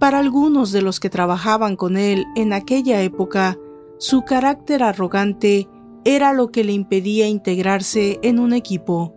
Para 0.00 0.18
algunos 0.18 0.72
de 0.72 0.82
los 0.82 0.98
que 0.98 1.08
trabajaban 1.08 1.76
con 1.76 1.96
él 1.96 2.24
en 2.34 2.52
aquella 2.52 3.00
época, 3.00 3.58
su 3.98 4.22
carácter 4.22 4.82
arrogante 4.82 5.68
era 6.04 6.32
lo 6.32 6.50
que 6.50 6.64
le 6.64 6.72
impedía 6.72 7.28
integrarse 7.28 8.18
en 8.24 8.40
un 8.40 8.52
equipo. 8.52 9.14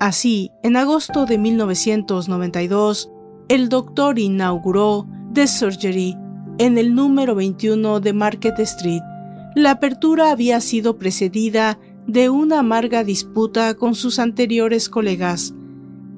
Así, 0.00 0.50
en 0.64 0.76
agosto 0.76 1.26
de 1.26 1.38
1992, 1.38 3.08
el 3.48 3.68
doctor 3.68 4.18
inauguró 4.18 5.06
The 5.32 5.46
Surgery 5.46 6.16
en 6.58 6.76
el 6.76 6.92
número 6.96 7.36
21 7.36 8.00
de 8.00 8.12
Market 8.12 8.58
Street. 8.58 9.02
La 9.54 9.72
apertura 9.72 10.30
había 10.30 10.60
sido 10.60 10.96
precedida 10.96 11.78
de 12.06 12.30
una 12.30 12.60
amarga 12.60 13.04
disputa 13.04 13.74
con 13.74 13.94
sus 13.94 14.18
anteriores 14.18 14.88
colegas, 14.88 15.54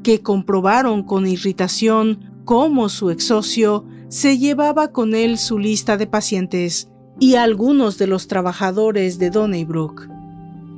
que 0.03 0.21
comprobaron 0.21 1.03
con 1.03 1.27
irritación 1.27 2.43
cómo 2.45 2.89
su 2.89 3.11
ex 3.11 3.25
socio 3.25 3.85
se 4.09 4.39
llevaba 4.39 4.89
con 4.89 5.15
él 5.15 5.39
su 5.39 5.59
lista 5.59 5.97
de 5.97 6.07
pacientes 6.07 6.89
y 7.19 7.37
algunos 7.37 7.99
de 7.99 8.07
los 8.07 8.29
trabajadores 8.29 9.19
de 9.19 9.31
Donnybrook. 9.31 10.09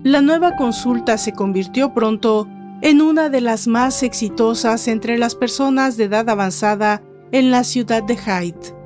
La 0.04 0.20
nueva 0.20 0.56
consulta 0.56 1.18
se 1.18 1.32
convirtió 1.32 1.94
pronto 1.94 2.46
en 2.82 3.00
una 3.00 3.30
de 3.30 3.40
las 3.40 3.66
más 3.66 4.02
exitosas 4.02 4.86
entre 4.88 5.16
las 5.18 5.34
personas 5.34 5.96
de 5.96 6.04
edad 6.04 6.28
avanzada 6.28 7.02
en 7.32 7.50
la 7.50 7.64
ciudad 7.64 8.02
de 8.02 8.16
Hyde. 8.16 8.76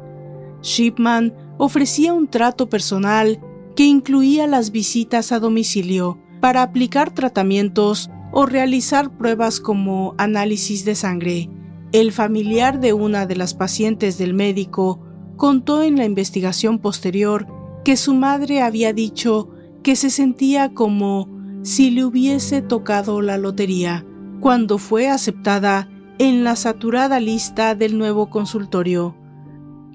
Shipman 0.63 1.35
ofrecía 1.59 2.13
un 2.13 2.29
trato 2.29 2.69
personal 2.69 3.41
que 3.79 3.85
incluía 3.85 4.49
las 4.49 4.73
visitas 4.73 5.31
a 5.31 5.39
domicilio 5.39 6.19
para 6.41 6.63
aplicar 6.63 7.15
tratamientos 7.15 8.11
o 8.33 8.45
realizar 8.45 9.17
pruebas 9.17 9.61
como 9.61 10.17
análisis 10.19 10.85
de 10.85 10.97
sangre. 10.97 11.49
El 11.93 12.11
familiar 12.11 12.81
de 12.81 12.93
una 12.93 13.25
de 13.25 13.37
las 13.37 13.55
pacientes 13.55 14.19
del 14.19 14.35
médico 14.35 14.99
contó 15.37 15.85
en 15.85 15.97
la 15.97 16.05
investigación 16.05 16.81
posterior 16.81 17.47
que 17.85 17.97
su 17.97 18.15
madre 18.15 18.63
había 18.63 18.93
dicho 18.93 19.51
que 19.85 19.95
se 19.95 20.11
sentía 20.11 20.75
como 20.75 21.29
si 21.63 21.93
le 21.93 22.05
hubiese 22.05 22.63
tocado 22.63 23.23
la 23.23 23.39
lotería 23.39 24.05
cuando 24.41 24.79
fue 24.79 25.09
aceptada 25.09 25.89
en 26.19 26.43
la 26.43 26.57
saturada 26.57 27.21
lista 27.21 27.77
del 27.77 27.97
nuevo 27.97 28.29
consultorio. 28.29 29.17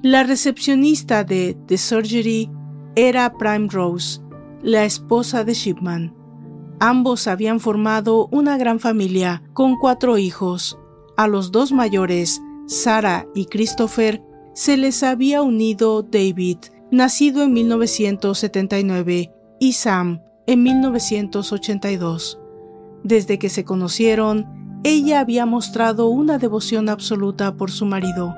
La 0.01 0.23
recepcionista 0.23 1.25
de 1.25 1.57
The 1.67 1.77
Surgery 1.77 2.49
era 2.95 3.37
Prime 3.37 3.67
Rose, 3.69 4.21
la 4.61 4.85
esposa 4.85 5.43
de 5.43 5.53
Shipman. 5.53 6.15
Ambos 6.79 7.27
habían 7.27 7.59
formado 7.59 8.27
una 8.31 8.57
gran 8.57 8.79
familia 8.79 9.43
con 9.53 9.77
cuatro 9.77 10.17
hijos. 10.17 10.77
A 11.17 11.27
los 11.27 11.51
dos 11.51 11.71
mayores, 11.71 12.41
Sarah 12.67 13.27
y 13.33 13.45
Christopher, 13.45 14.21
se 14.53 14.77
les 14.77 15.01
había 15.01 15.41
unido 15.41 16.03
David, 16.03 16.57
nacido 16.91 17.43
en 17.43 17.53
1979, 17.53 19.31
y 19.59 19.73
Sam, 19.73 20.21
en 20.45 20.63
1982. 20.63 22.39
Desde 23.03 23.39
que 23.39 23.49
se 23.49 23.63
conocieron, 23.63 24.79
ella 24.83 25.19
había 25.19 25.45
mostrado 25.45 26.09
una 26.09 26.37
devoción 26.37 26.89
absoluta 26.89 27.55
por 27.55 27.71
su 27.71 27.85
marido. 27.85 28.35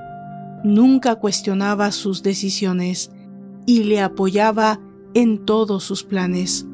Nunca 0.64 1.16
cuestionaba 1.16 1.90
sus 1.92 2.22
decisiones 2.22 3.10
y 3.66 3.84
le 3.84 4.00
apoyaba 4.00 4.80
en 5.14 5.44
todos 5.44 5.84
sus 5.84 6.04
planes. 6.04 6.66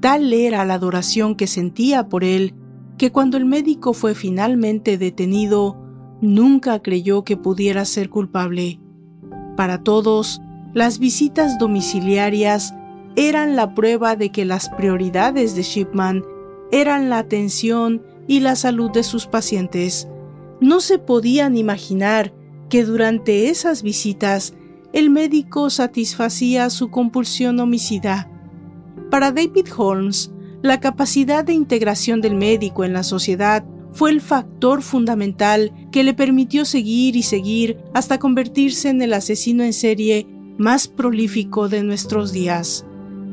Tal 0.00 0.32
era 0.32 0.64
la 0.64 0.74
adoración 0.74 1.34
que 1.34 1.46
sentía 1.46 2.08
por 2.08 2.24
él 2.24 2.54
que 2.98 3.12
cuando 3.12 3.36
el 3.36 3.44
médico 3.44 3.92
fue 3.92 4.14
finalmente 4.14 4.98
detenido, 4.98 5.76
nunca 6.20 6.82
creyó 6.82 7.24
que 7.24 7.36
pudiera 7.36 7.84
ser 7.84 8.10
culpable. 8.10 8.80
Para 9.56 9.82
todos, 9.82 10.40
las 10.74 10.98
visitas 10.98 11.58
domiciliarias 11.58 12.74
eran 13.16 13.56
la 13.56 13.74
prueba 13.74 14.16
de 14.16 14.30
que 14.30 14.44
las 14.44 14.68
prioridades 14.70 15.54
de 15.54 15.62
Shipman 15.62 16.24
eran 16.70 17.08
la 17.08 17.18
atención 17.18 18.02
y 18.26 18.40
la 18.40 18.56
salud 18.56 18.90
de 18.90 19.02
sus 19.02 19.26
pacientes. 19.26 20.08
No 20.60 20.80
se 20.80 20.98
podían 20.98 21.56
imaginar 21.56 22.34
que 22.68 22.84
durante 22.84 23.48
esas 23.48 23.82
visitas 23.82 24.54
el 24.92 25.10
médico 25.10 25.70
satisfacía 25.70 26.70
su 26.70 26.90
compulsión 26.90 27.60
homicida 27.60 28.30
para 29.10 29.32
David 29.32 29.66
Holmes, 29.74 30.30
la 30.60 30.80
capacidad 30.80 31.42
de 31.42 31.54
integración 31.54 32.20
del 32.20 32.34
médico 32.34 32.84
en 32.84 32.92
la 32.92 33.02
sociedad 33.02 33.64
fue 33.92 34.10
el 34.10 34.20
factor 34.20 34.82
fundamental 34.82 35.72
que 35.90 36.04
le 36.04 36.12
permitió 36.12 36.66
seguir 36.66 37.16
y 37.16 37.22
seguir 37.22 37.78
hasta 37.94 38.18
convertirse 38.18 38.90
en 38.90 39.00
el 39.00 39.14
asesino 39.14 39.64
en 39.64 39.72
serie 39.72 40.26
más 40.58 40.88
prolífico 40.88 41.70
de 41.70 41.82
nuestros 41.82 42.32
días. 42.32 42.84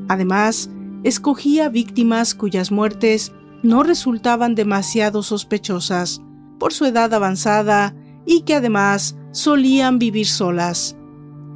Además, 0.08 0.70
escogía 1.04 1.68
víctimas 1.68 2.36
cuyas 2.36 2.72
muertes 2.72 3.34
no 3.64 3.84
resultaban 3.84 4.56
demasiado 4.56 5.24
sospechosas 5.24 6.22
por 6.58 6.72
su 6.72 6.86
edad 6.86 7.14
avanzada 7.14 7.96
y 8.26 8.42
que 8.42 8.56
además 8.56 9.18
solían 9.32 10.00
vivir 10.00 10.28
solas. 10.28 10.96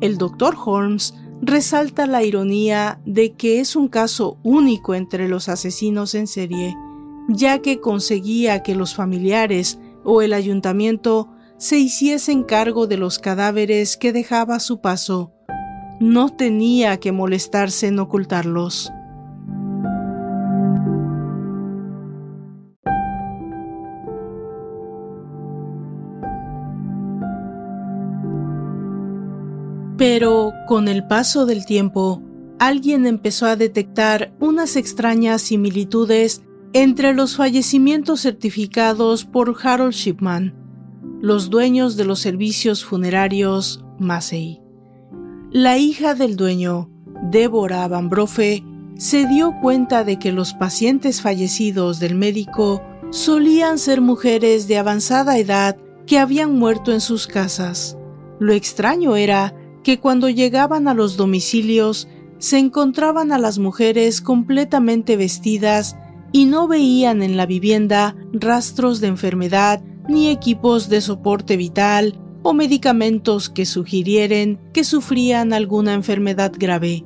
El 0.01 0.17
doctor 0.17 0.55
Holmes 0.63 1.13
resalta 1.41 2.05
la 2.05 2.23
ironía 2.23 3.01
de 3.05 3.33
que 3.33 3.59
es 3.59 3.75
un 3.75 3.87
caso 3.87 4.37
único 4.43 4.95
entre 4.95 5.27
los 5.27 5.49
asesinos 5.49 6.15
en 6.15 6.27
serie, 6.27 6.75
ya 7.27 7.59
que 7.59 7.79
conseguía 7.79 8.63
que 8.63 8.75
los 8.75 8.95
familiares 8.95 9.79
o 10.03 10.21
el 10.21 10.33
ayuntamiento 10.33 11.29
se 11.57 11.77
hiciesen 11.77 12.43
cargo 12.43 12.87
de 12.87 12.97
los 12.97 13.19
cadáveres 13.19 13.97
que 13.97 14.13
dejaba 14.13 14.55
a 14.55 14.59
su 14.59 14.79
paso. 14.79 15.33
No 15.99 16.29
tenía 16.29 16.97
que 16.97 17.11
molestarse 17.11 17.87
en 17.87 17.99
ocultarlos. 17.99 18.91
Pero 29.99 30.53
con 30.65 30.87
el 30.87 31.05
paso 31.05 31.45
del 31.45 31.65
tiempo, 31.65 32.23
alguien 32.57 33.05
empezó 33.05 33.47
a 33.47 33.57
detectar 33.57 34.33
unas 34.39 34.77
extrañas 34.77 35.41
similitudes 35.41 36.41
entre 36.71 37.13
los 37.13 37.35
fallecimientos 37.35 38.21
certificados 38.21 39.25
por 39.25 39.53
Harold 39.61 39.93
Shipman, 39.93 40.55
los 41.19 41.49
dueños 41.49 41.97
de 41.97 42.05
los 42.05 42.21
servicios 42.21 42.85
funerarios 42.85 43.83
Massey. 43.99 44.61
La 45.51 45.77
hija 45.77 46.15
del 46.15 46.37
dueño, 46.37 46.89
Deborah 47.29 47.89
Van 47.89 48.09
se 48.95 49.27
dio 49.27 49.53
cuenta 49.61 50.05
de 50.05 50.17
que 50.17 50.31
los 50.31 50.53
pacientes 50.53 51.21
fallecidos 51.21 51.99
del 51.99 52.15
médico 52.15 52.81
solían 53.09 53.77
ser 53.77 53.99
mujeres 53.99 54.69
de 54.69 54.77
avanzada 54.77 55.37
edad 55.39 55.75
que 56.05 56.19
habían 56.19 56.57
muerto 56.57 56.93
en 56.93 57.01
sus 57.01 57.27
casas. 57.27 57.97
Lo 58.39 58.53
extraño 58.53 59.17
era 59.17 59.53
que 59.89 59.99
cuando 59.99 60.29
llegaban 60.29 60.87
a 60.87 60.93
los 60.93 61.17
domicilios 61.17 62.07
se 62.37 62.59
encontraban 62.59 63.31
a 63.31 63.39
las 63.39 63.57
mujeres 63.57 64.21
completamente 64.21 65.17
vestidas 65.17 65.97
y 66.31 66.45
no 66.45 66.67
veían 66.67 67.23
en 67.23 67.37
la 67.37 67.47
vivienda 67.47 68.15
rastros 68.31 69.01
de 69.01 69.07
enfermedad 69.07 69.81
ni 70.07 70.29
equipos 70.29 70.89
de 70.89 71.01
soporte 71.01 71.57
vital 71.57 72.19
o 72.43 72.53
medicamentos 72.53 73.49
que 73.49 73.65
sugirieren 73.65 74.59
que 74.73 74.83
sufrían 74.83 75.53
alguna 75.53 75.95
enfermedad 75.95 76.51
grave. 76.55 77.03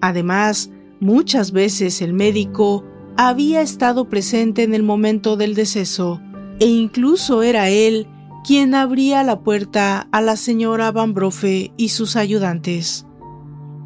Además, 0.00 0.70
muchas 1.00 1.50
veces 1.50 2.00
el 2.02 2.12
médico 2.12 2.84
había 3.16 3.62
estado 3.62 4.08
presente 4.08 4.62
en 4.62 4.74
el 4.74 4.84
momento 4.84 5.36
del 5.36 5.56
deceso 5.56 6.20
e 6.60 6.66
incluso 6.66 7.42
era 7.42 7.68
él 7.68 8.06
quien 8.44 8.74
abría 8.74 9.22
la 9.22 9.40
puerta 9.40 10.08
a 10.10 10.20
la 10.20 10.36
señora 10.36 10.90
Van 10.90 11.14
Brofe 11.14 11.72
y 11.76 11.90
sus 11.90 12.16
ayudantes. 12.16 13.06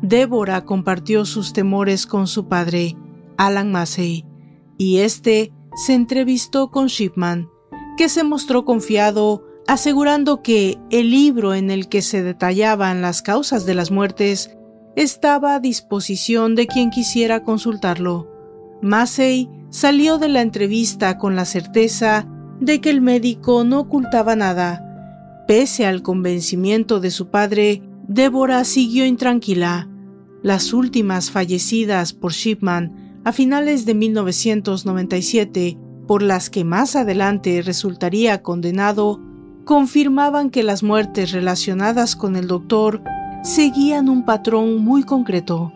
Débora 0.03 0.65
compartió 0.65 1.25
sus 1.25 1.53
temores 1.53 2.07
con 2.07 2.27
su 2.27 2.49
padre, 2.49 2.97
Alan 3.37 3.71
Massey, 3.71 4.25
y 4.79 4.99
éste 4.99 5.53
se 5.75 5.95
entrevistó 5.95 6.71
con 6.71 6.87
Shipman, 6.87 7.49
que 7.97 8.09
se 8.09 8.25
mostró 8.25 8.65
confiado 8.65 9.45
asegurando 9.67 10.43
que 10.43 10.79
el 10.91 11.11
libro 11.11 11.55
en 11.55 11.71
el 11.71 11.89
que 11.89 12.03
se 12.03 12.23
detallaban 12.23 13.03
las 13.03 13.23
causas 13.23 13.67
de 13.67 13.75
las 13.75 13.91
muertes 13.91 14.57
estaba 14.95 15.55
a 15.55 15.61
disposición 15.61 16.55
de 16.55 16.67
quien 16.67 16.91
quisiera 16.91 17.43
consultarlo. 17.43 18.31
Massey 18.81 19.51
salió 19.71 20.19
de 20.19 20.29
la 20.29 20.41
entrevista 20.41 21.19
con 21.19 21.37
la 21.37 21.45
certeza 21.45 22.27
de 22.61 22.81
que 22.81 22.91
el 22.91 23.01
médico 23.01 23.65
no 23.65 23.81
ocultaba 23.81 24.37
nada. 24.37 24.83
Pese 25.47 25.87
al 25.87 26.03
convencimiento 26.03 27.01
de 27.01 27.11
su 27.11 27.29
padre, 27.29 27.83
Débora 28.09 28.65
siguió 28.65 29.05
intranquila. 29.05 29.89
Las 30.43 30.73
últimas 30.73 31.31
fallecidas 31.31 32.13
por 32.13 32.33
Shipman 32.33 33.21
a 33.25 33.33
finales 33.33 33.85
de 33.87 33.95
1997, 33.95 35.79
por 36.07 36.23
las 36.23 36.49
que 36.49 36.65
más 36.65 36.95
adelante 36.95 37.63
resultaría 37.63 38.43
condenado, 38.43 39.21
confirmaban 39.65 40.51
que 40.51 40.63
las 40.63 40.85
muertes 40.85 41.33
relacionadas 41.33 42.15
con 42.15 42.37
el 42.37 42.47
doctor 42.47 43.03
seguían 43.43 44.09
un 44.09 44.25
patrón 44.25 44.79
muy 44.79 45.03
concreto. 45.03 45.73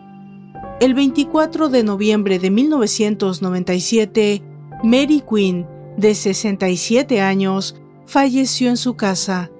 El 0.79 0.93
24 0.93 1.67
de 1.67 1.83
noviembre 1.83 2.39
de 2.39 2.49
1997, 2.49 4.41
Mary 4.83 5.21
Quinn, 5.29 5.67
de 6.01 6.15
67 6.15 7.21
años, 7.21 7.75
falleció 8.05 8.69
en 8.69 8.77
su 8.77 8.95
casa. 8.95 9.51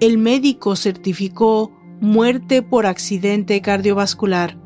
El 0.00 0.18
médico 0.18 0.76
certificó 0.76 1.72
muerte 2.00 2.62
por 2.62 2.86
accidente 2.86 3.60
cardiovascular. 3.62 4.56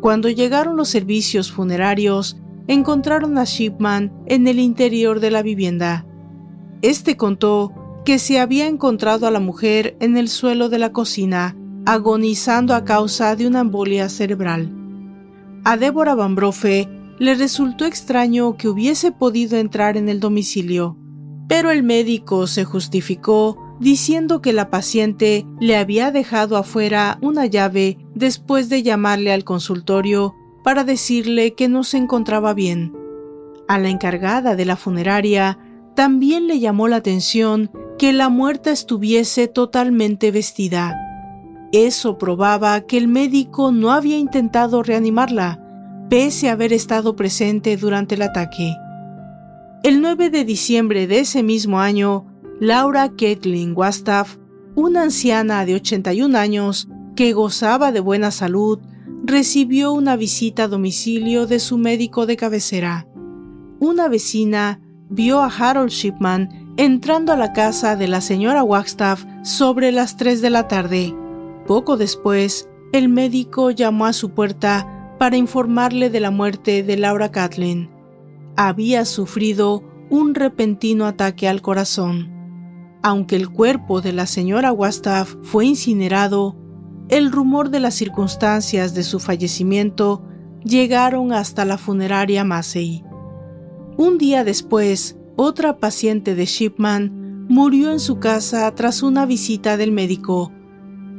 Cuando 0.00 0.30
llegaron 0.30 0.76
los 0.76 0.88
servicios 0.88 1.52
funerarios, 1.52 2.38
encontraron 2.68 3.36
a 3.38 3.44
Shipman 3.44 4.12
en 4.26 4.46
el 4.46 4.58
interior 4.58 5.20
de 5.20 5.30
la 5.30 5.42
vivienda. 5.42 6.06
Este 6.80 7.16
contó 7.16 7.72
que 8.04 8.18
se 8.18 8.40
había 8.40 8.66
encontrado 8.66 9.26
a 9.26 9.30
la 9.30 9.40
mujer 9.40 9.96
en 10.00 10.16
el 10.16 10.28
suelo 10.28 10.68
de 10.68 10.78
la 10.78 10.92
cocina, 10.92 11.56
agonizando 11.86 12.74
a 12.74 12.84
causa 12.84 13.36
de 13.36 13.46
una 13.46 13.60
embolia 13.60 14.08
cerebral. 14.08 14.72
A 15.64 15.76
Débora 15.76 16.14
Van 16.14 16.36
le 17.22 17.36
resultó 17.36 17.84
extraño 17.84 18.56
que 18.56 18.66
hubiese 18.66 19.12
podido 19.12 19.56
entrar 19.56 19.96
en 19.96 20.08
el 20.08 20.18
domicilio, 20.18 20.96
pero 21.46 21.70
el 21.70 21.84
médico 21.84 22.48
se 22.48 22.64
justificó 22.64 23.76
diciendo 23.78 24.42
que 24.42 24.52
la 24.52 24.70
paciente 24.70 25.46
le 25.60 25.76
había 25.76 26.10
dejado 26.10 26.56
afuera 26.56 27.18
una 27.22 27.46
llave 27.46 27.96
después 28.16 28.68
de 28.68 28.82
llamarle 28.82 29.32
al 29.32 29.44
consultorio 29.44 30.34
para 30.64 30.82
decirle 30.82 31.54
que 31.54 31.68
no 31.68 31.84
se 31.84 31.98
encontraba 31.98 32.54
bien. 32.54 32.92
A 33.68 33.78
la 33.78 33.88
encargada 33.88 34.56
de 34.56 34.64
la 34.64 34.74
funeraria 34.74 35.60
también 35.94 36.48
le 36.48 36.58
llamó 36.58 36.88
la 36.88 36.96
atención 36.96 37.70
que 38.00 38.12
la 38.12 38.30
muerta 38.30 38.72
estuviese 38.72 39.46
totalmente 39.46 40.32
vestida. 40.32 40.98
Eso 41.70 42.18
probaba 42.18 42.80
que 42.80 42.98
el 42.98 43.06
médico 43.06 43.70
no 43.70 43.92
había 43.92 44.18
intentado 44.18 44.82
reanimarla, 44.82 45.60
pese 46.08 46.48
a 46.48 46.52
haber 46.52 46.72
estado 46.72 47.16
presente 47.16 47.76
durante 47.76 48.14
el 48.14 48.22
ataque. 48.22 48.76
El 49.82 50.00
9 50.00 50.30
de 50.30 50.44
diciembre 50.44 51.06
de 51.06 51.20
ese 51.20 51.42
mismo 51.42 51.80
año, 51.80 52.26
Laura 52.60 53.08
Kathleen 53.08 53.72
Wastaff, 53.76 54.36
una 54.74 55.02
anciana 55.02 55.66
de 55.66 55.74
81 55.74 56.38
años 56.38 56.88
que 57.16 57.32
gozaba 57.32 57.92
de 57.92 58.00
buena 58.00 58.30
salud, 58.30 58.78
recibió 59.24 59.92
una 59.92 60.16
visita 60.16 60.64
a 60.64 60.68
domicilio 60.68 61.46
de 61.46 61.58
su 61.58 61.78
médico 61.78 62.26
de 62.26 62.36
cabecera. 62.36 63.06
Una 63.80 64.08
vecina 64.08 64.80
vio 65.08 65.40
a 65.40 65.48
Harold 65.48 65.90
Shipman 65.90 66.74
entrando 66.76 67.32
a 67.32 67.36
la 67.36 67.52
casa 67.52 67.96
de 67.96 68.08
la 68.08 68.20
señora 68.20 68.62
Wagstaff 68.62 69.24
sobre 69.42 69.92
las 69.92 70.16
3 70.16 70.40
de 70.40 70.50
la 70.50 70.68
tarde. 70.68 71.14
Poco 71.66 71.96
después, 71.96 72.68
el 72.92 73.08
médico 73.08 73.70
llamó 73.70 74.06
a 74.06 74.12
su 74.12 74.30
puerta 74.30 75.01
para 75.22 75.36
informarle 75.36 76.10
de 76.10 76.18
la 76.18 76.32
muerte 76.32 76.82
de 76.82 76.96
Laura 76.96 77.30
Kathleen. 77.30 77.88
Había 78.56 79.04
sufrido 79.04 79.84
un 80.10 80.34
repentino 80.34 81.06
ataque 81.06 81.46
al 81.46 81.62
corazón. 81.62 82.28
Aunque 83.04 83.36
el 83.36 83.48
cuerpo 83.48 84.00
de 84.00 84.12
la 84.12 84.26
señora 84.26 84.72
Wastaff 84.72 85.36
fue 85.42 85.66
incinerado, 85.66 86.56
el 87.08 87.30
rumor 87.30 87.70
de 87.70 87.78
las 87.78 87.94
circunstancias 87.94 88.94
de 88.94 89.04
su 89.04 89.20
fallecimiento 89.20 90.24
llegaron 90.64 91.32
hasta 91.32 91.64
la 91.64 91.78
funeraria 91.78 92.42
Massey. 92.42 93.04
Un 93.96 94.18
día 94.18 94.42
después, 94.42 95.16
otra 95.36 95.78
paciente 95.78 96.34
de 96.34 96.46
Shipman 96.46 97.46
murió 97.48 97.92
en 97.92 98.00
su 98.00 98.18
casa 98.18 98.68
tras 98.74 99.04
una 99.04 99.24
visita 99.24 99.76
del 99.76 99.92
médico. 99.92 100.50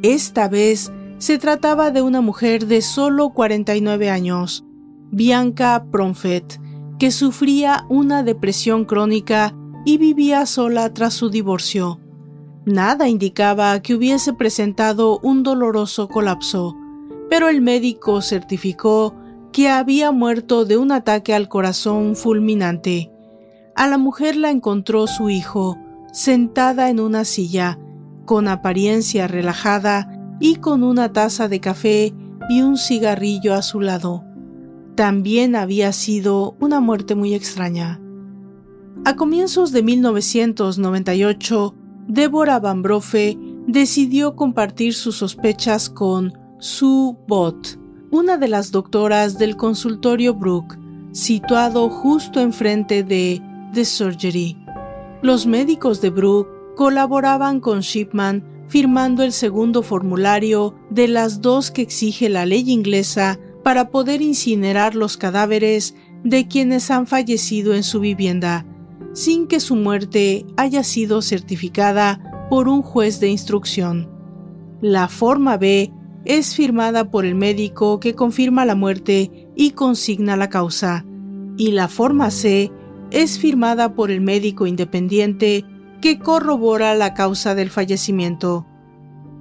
Esta 0.02 0.50
vez 0.50 0.92
se 1.24 1.38
trataba 1.38 1.90
de 1.90 2.02
una 2.02 2.20
mujer 2.20 2.68
de 2.68 2.82
solo 2.82 3.30
49 3.30 4.10
años, 4.10 4.66
Bianca 5.10 5.86
Promfet, 5.90 6.60
que 7.00 7.12
sufría 7.12 7.86
una 7.88 8.24
depresión 8.24 8.84
crónica 8.84 9.56
y 9.86 9.98
vivía 9.98 10.46
sola 10.46 10.94
tras 10.94 11.14
su 11.14 11.30
divorcio. 11.30 12.02
Nada 12.66 13.08
indicaba 13.08 13.82
que 13.82 13.96
hubiese 13.96 14.34
presentado 14.34 15.20
un 15.20 15.44
doloroso 15.44 16.10
colapso, 16.10 16.76
pero 17.30 17.48
el 17.48 17.62
médico 17.62 18.22
certificó 18.22 19.16
que 19.54 19.70
había 19.70 20.12
muerto 20.12 20.66
de 20.66 20.76
un 20.76 20.92
ataque 20.92 21.34
al 21.34 21.48
corazón 21.48 22.18
fulminante. 22.18 23.14
A 23.78 23.88
la 23.88 23.98
mujer 23.98 24.36
la 24.36 24.52
encontró 24.52 25.08
su 25.08 25.30
hijo, 25.30 25.78
sentada 26.12 26.90
en 26.90 27.00
una 27.00 27.24
silla, 27.24 27.80
con 28.26 28.50
apariencia 28.50 29.30
relajada 29.30 30.20
y 30.40 30.56
con 30.58 30.84
una 30.84 31.14
taza 31.14 31.48
de 31.48 31.60
café 31.60 32.14
y 32.50 32.62
un 32.62 32.78
cigarrillo 32.78 33.54
a 33.54 33.62
su 33.62 33.80
lado. 33.80 34.24
También 34.96 35.56
había 35.56 35.92
sido 35.92 36.56
una 36.60 36.80
muerte 36.80 37.16
muy 37.16 37.34
extraña. 37.34 38.00
A 39.06 39.16
comienzos 39.16 39.72
de 39.72 39.84
1998, 39.84 41.76
Deborah 42.08 42.60
Van 42.60 42.82
Brofe 42.82 43.38
decidió 43.68 44.36
compartir 44.36 44.94
sus 44.94 45.18
sospechas 45.18 45.90
con 45.90 46.34
Sue 46.60 47.16
Bott, 47.28 47.80
una 48.12 48.38
de 48.38 48.48
las 48.48 48.72
doctoras 48.72 49.38
del 49.38 49.58
consultorio 49.58 50.36
Brook, 50.36 50.78
situado 51.12 51.90
justo 51.90 52.40
enfrente 52.40 53.04
de 53.04 53.42
The 53.74 53.86
Surgery. 53.86 54.58
Los 55.22 55.48
médicos 55.48 56.02
de 56.02 56.10
Brook 56.10 56.48
colaboraban 56.76 57.60
con 57.60 57.80
Shipman 57.80 58.53
firmando 58.74 59.22
el 59.22 59.34
segundo 59.34 59.84
formulario 59.84 60.74
de 60.90 61.08
las 61.08 61.42
dos 61.42 61.70
que 61.70 61.84
exige 61.84 62.28
la 62.28 62.48
ley 62.48 62.72
inglesa 62.72 63.40
para 63.64 63.92
poder 63.92 64.24
incinerar 64.24 64.96
los 64.96 65.16
cadáveres 65.16 65.94
de 66.24 66.48
quienes 66.48 66.90
han 66.90 67.06
fallecido 67.06 67.76
en 67.76 67.84
su 67.84 68.00
vivienda 68.00 68.66
sin 69.14 69.46
que 69.46 69.60
su 69.60 69.76
muerte 69.76 70.48
haya 70.58 70.84
sido 70.84 71.22
certificada 71.22 72.48
por 72.50 72.68
un 72.68 72.82
juez 72.82 73.20
de 73.20 73.28
instrucción. 73.28 74.10
La 74.82 75.08
forma 75.08 75.58
B 75.58 75.94
es 76.26 76.56
firmada 76.56 77.12
por 77.12 77.26
el 77.26 77.36
médico 77.36 78.00
que 78.00 78.16
confirma 78.16 78.66
la 78.66 78.74
muerte 78.74 79.52
y 79.56 79.72
consigna 79.72 80.36
la 80.36 80.50
causa, 80.50 81.06
y 81.58 81.74
la 81.74 81.90
forma 81.90 82.32
C 82.32 82.72
es 83.12 83.38
firmada 83.38 83.94
por 83.94 84.10
el 84.10 84.22
médico 84.22 84.66
independiente 84.66 85.64
que 86.04 86.20
corrobora 86.20 86.96
la 86.96 87.14
causa 87.14 87.56
del 87.56 87.70
fallecimiento. 87.70 88.66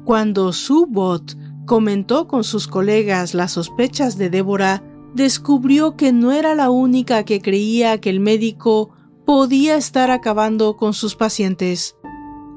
Cuando 0.04 0.52
Subot 0.52 1.36
comentó 1.66 2.28
con 2.28 2.44
sus 2.44 2.68
colegas 2.68 3.34
las 3.34 3.50
sospechas 3.50 4.16
de 4.16 4.30
Débora, 4.30 4.80
descubrió 5.12 5.96
que 5.96 6.12
no 6.12 6.30
era 6.30 6.54
la 6.54 6.70
única 6.70 7.24
que 7.24 7.42
creía 7.42 8.00
que 8.00 8.10
el 8.10 8.20
médico 8.20 8.90
podía 9.26 9.74
estar 9.74 10.12
acabando 10.12 10.76
con 10.76 10.94
sus 10.94 11.16
pacientes. 11.16 11.96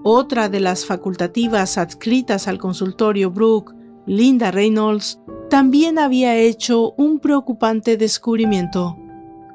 Otra 0.03 0.49
de 0.49 0.59
las 0.59 0.85
facultativas 0.85 1.79
adscritas 1.79 2.47
al 2.47 2.59
consultorio 2.59 3.31
Brook, 3.31 3.73
Linda 4.05 4.51
Reynolds, 4.51 5.19
también 5.49 5.97
había 5.97 6.35
hecho 6.35 6.91
un 6.91 7.17
preocupante 7.17 7.97
descubrimiento. 7.97 8.99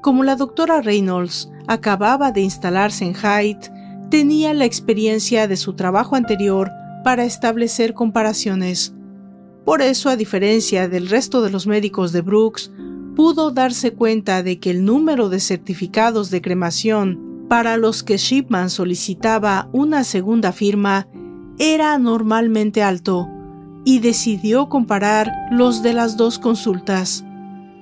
Como 0.03 0.24
la 0.24 0.35
doctora 0.35 0.81
Reynolds 0.81 1.53
acababa 1.68 2.33
de 2.33 2.41
instalarse 2.41 3.05
en 3.05 3.14
Hyde, 3.14 3.80
tenía 4.11 4.53
la 4.55 4.65
experiencia 4.65 5.49
de 5.49 5.57
su 5.57 5.75
trabajo 5.75 6.17
anterior 6.17 6.71
para 7.05 7.25
establecer 7.25 7.95
comparaciones. 7.95 8.95
Por 9.65 9.83
eso, 9.83 10.09
a 10.09 10.17
diferencia 10.17 10.89
del 10.89 11.09
resto 11.09 11.43
de 11.43 11.51
los 11.51 11.67
médicos 11.67 12.13
de 12.13 12.21
Brooks, 12.21 12.73
pudo 13.15 13.51
darse 13.51 13.93
cuenta 13.93 14.43
de 14.43 14.59
que 14.59 14.71
el 14.71 14.85
número 14.85 15.29
de 15.29 15.41
certificados 15.41 16.31
de 16.31 16.43
cremación 16.43 17.47
para 17.49 17.77
los 17.77 18.03
que 18.03 18.17
Shipman 18.17 18.71
solicitaba 18.71 19.69
una 19.73 20.05
segunda 20.05 20.53
firma 20.53 21.09
era 21.59 21.95
anormalmente 21.95 22.83
alto 22.83 23.29
y 23.85 23.99
decidió 23.99 24.69
comparar 24.69 25.33
los 25.51 25.83
de 25.83 25.93
las 25.93 26.17
dos 26.17 26.39
consultas. 26.39 27.25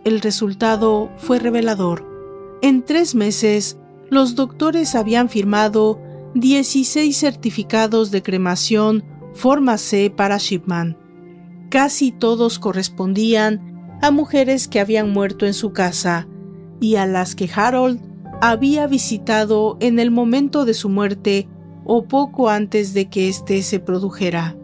El 0.04 0.20
resultado 0.20 1.10
fue 1.16 1.38
revelador. 1.38 2.06
En 2.62 2.82
tres 2.82 3.14
meses, 3.14 3.78
los 4.10 4.34
doctores 4.34 4.94
habían 4.94 5.28
firmado 5.28 6.00
16 6.34 7.16
certificados 7.16 8.10
de 8.10 8.22
cremación 8.22 9.04
forma 9.34 9.78
C 9.78 10.10
para 10.14 10.36
Shipman. 10.38 10.96
Casi 11.70 12.12
todos 12.12 12.58
correspondían 12.58 13.98
a 14.02 14.10
mujeres 14.10 14.68
que 14.68 14.80
habían 14.80 15.10
muerto 15.10 15.46
en 15.46 15.54
su 15.54 15.72
casa 15.72 16.28
y 16.80 16.96
a 16.96 17.06
las 17.06 17.34
que 17.34 17.50
Harold 17.54 18.00
había 18.40 18.86
visitado 18.86 19.76
en 19.80 19.98
el 19.98 20.10
momento 20.10 20.64
de 20.64 20.74
su 20.74 20.88
muerte 20.88 21.48
o 21.84 22.04
poco 22.04 22.50
antes 22.50 22.94
de 22.94 23.08
que 23.08 23.28
éste 23.28 23.62
se 23.62 23.80
produjera. 23.80 24.56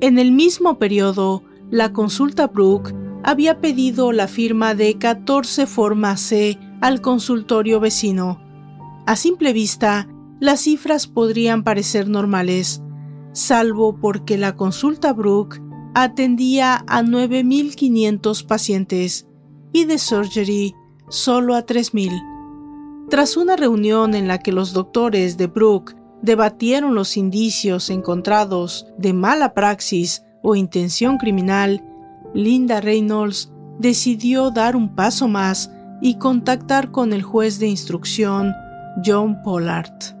En 0.00 0.18
el 0.18 0.32
mismo 0.32 0.78
periodo, 0.78 1.44
la 1.70 1.92
consulta 1.92 2.48
Brooke 2.48 2.94
había 3.22 3.60
pedido 3.60 4.12
la 4.12 4.28
firma 4.28 4.74
de 4.74 4.98
14 4.98 5.66
formas 5.66 6.20
C 6.20 6.58
al 6.80 7.00
consultorio 7.00 7.80
vecino. 7.80 8.40
A 9.06 9.16
simple 9.16 9.52
vista, 9.52 10.08
las 10.40 10.62
cifras 10.62 11.06
podrían 11.06 11.62
parecer 11.62 12.08
normales, 12.08 12.82
salvo 13.32 13.96
porque 14.00 14.38
la 14.38 14.56
consulta 14.56 15.12
Brooke 15.12 15.60
atendía 15.94 16.84
a 16.88 17.02
9.500 17.02 18.46
pacientes 18.46 19.28
y 19.72 19.84
de 19.84 19.98
surgery 19.98 20.74
solo 21.08 21.54
a 21.54 21.66
3.000. 21.66 23.08
Tras 23.10 23.36
una 23.36 23.56
reunión 23.56 24.14
en 24.14 24.28
la 24.28 24.38
que 24.38 24.52
los 24.52 24.72
doctores 24.72 25.36
de 25.36 25.46
Brooke 25.46 25.94
debatieron 26.22 26.94
los 26.94 27.16
indicios 27.16 27.90
encontrados 27.90 28.86
de 28.98 29.12
mala 29.12 29.52
praxis 29.52 30.22
o 30.42 30.56
intención 30.56 31.18
criminal, 31.18 31.84
Linda 32.34 32.80
Reynolds 32.80 33.52
decidió 33.78 34.50
dar 34.50 34.76
un 34.76 34.94
paso 34.94 35.28
más 35.28 35.70
y 36.00 36.16
contactar 36.16 36.92
con 36.92 37.12
el 37.12 37.22
juez 37.22 37.58
de 37.58 37.66
instrucción 37.66 38.54
John 39.04 39.42
Pollard. 39.42 40.19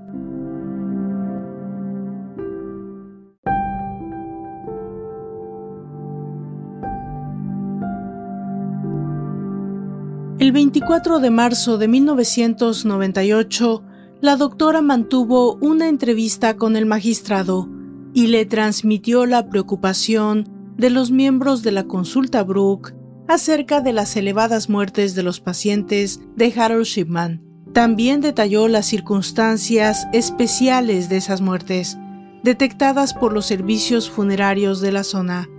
El 10.40 10.52
24 10.52 11.18
de 11.18 11.28
marzo 11.28 11.76
de 11.76 11.86
1998, 11.86 13.84
la 14.22 14.36
doctora 14.36 14.80
mantuvo 14.80 15.56
una 15.56 15.86
entrevista 15.86 16.56
con 16.56 16.76
el 16.76 16.86
magistrado 16.86 17.68
y 18.14 18.28
le 18.28 18.46
transmitió 18.46 19.26
la 19.26 19.50
preocupación 19.50 20.48
de 20.78 20.88
los 20.88 21.10
miembros 21.10 21.62
de 21.62 21.72
la 21.72 21.84
consulta 21.84 22.42
Brooke 22.42 22.94
acerca 23.28 23.82
de 23.82 23.92
las 23.92 24.16
elevadas 24.16 24.70
muertes 24.70 25.14
de 25.14 25.22
los 25.22 25.40
pacientes 25.40 26.22
de 26.36 26.54
Harold 26.56 26.86
Shipman. 26.86 27.44
También 27.74 28.22
detalló 28.22 28.66
las 28.66 28.86
circunstancias 28.86 30.08
especiales 30.14 31.10
de 31.10 31.18
esas 31.18 31.42
muertes, 31.42 31.98
detectadas 32.42 33.12
por 33.12 33.34
los 33.34 33.44
servicios 33.44 34.08
funerarios 34.08 34.80
de 34.80 34.90
la 34.90 35.04
zona. 35.04 35.50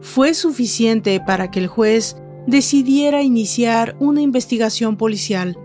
Fue 0.00 0.34
suficiente 0.34 1.20
para 1.24 1.52
que 1.52 1.60
el 1.60 1.68
juez 1.68 2.16
decidiera 2.46 3.22
iniciar 3.22 3.96
una 4.00 4.20
investigación 4.20 4.96
policial. 4.96 5.58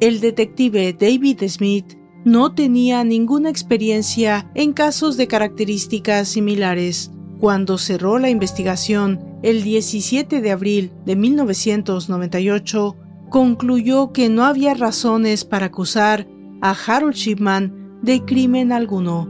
El 0.00 0.20
detective 0.20 0.92
David 0.92 1.42
Smith 1.48 1.94
no 2.24 2.54
tenía 2.54 3.04
ninguna 3.04 3.50
experiencia 3.50 4.50
en 4.54 4.72
casos 4.72 5.16
de 5.16 5.28
características 5.28 6.28
similares. 6.28 7.10
Cuando 7.38 7.78
cerró 7.78 8.18
la 8.18 8.30
investigación 8.30 9.38
el 9.42 9.62
17 9.62 10.40
de 10.40 10.50
abril 10.50 10.92
de 11.04 11.16
1998, 11.16 12.96
concluyó 13.28 14.12
que 14.12 14.28
no 14.28 14.44
había 14.44 14.74
razones 14.74 15.44
para 15.44 15.66
acusar 15.66 16.26
a 16.62 16.70
Harold 16.70 17.14
Shipman 17.14 18.00
de 18.02 18.24
crimen 18.24 18.72
alguno. 18.72 19.28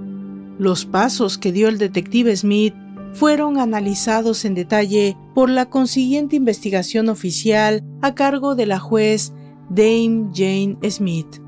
Los 0.58 0.86
pasos 0.86 1.36
que 1.38 1.52
dio 1.52 1.68
el 1.68 1.78
detective 1.78 2.34
Smith 2.36 2.74
fueron 3.12 3.58
analizados 3.58 4.44
en 4.44 4.54
detalle 4.54 5.16
por 5.34 5.50
la 5.50 5.70
consiguiente 5.70 6.36
investigación 6.36 7.08
oficial 7.08 7.82
a 8.02 8.14
cargo 8.14 8.54
de 8.54 8.66
la 8.66 8.78
juez 8.78 9.32
Dame 9.70 10.30
Jane 10.34 10.76
Smith. 10.90 11.40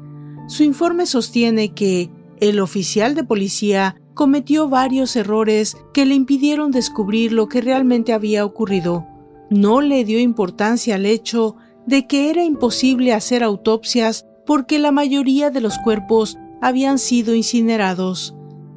Su 0.48 0.62
informe 0.62 1.06
sostiene 1.06 1.74
que 1.74 2.10
el 2.40 2.60
oficial 2.60 3.14
de 3.14 3.24
policía 3.24 3.96
cometió 4.14 4.68
varios 4.68 5.14
errores 5.14 5.76
que 5.92 6.06
le 6.06 6.14
impidieron 6.14 6.70
descubrir 6.70 7.32
lo 7.32 7.48
que 7.48 7.60
realmente 7.60 8.12
había 8.12 8.44
ocurrido. 8.44 9.06
No 9.50 9.80
le 9.80 10.04
dio 10.04 10.18
importancia 10.18 10.96
al 10.96 11.06
hecho 11.06 11.56
de 11.86 12.06
que 12.06 12.30
era 12.30 12.42
imposible 12.44 13.12
hacer 13.12 13.42
autopsias 13.42 14.26
porque 14.46 14.78
la 14.78 14.92
mayoría 14.92 15.50
de 15.50 15.60
los 15.60 15.78
cuerpos 15.78 16.38
habían 16.60 16.98
sido 16.98 17.34
incinerados, 17.34 18.34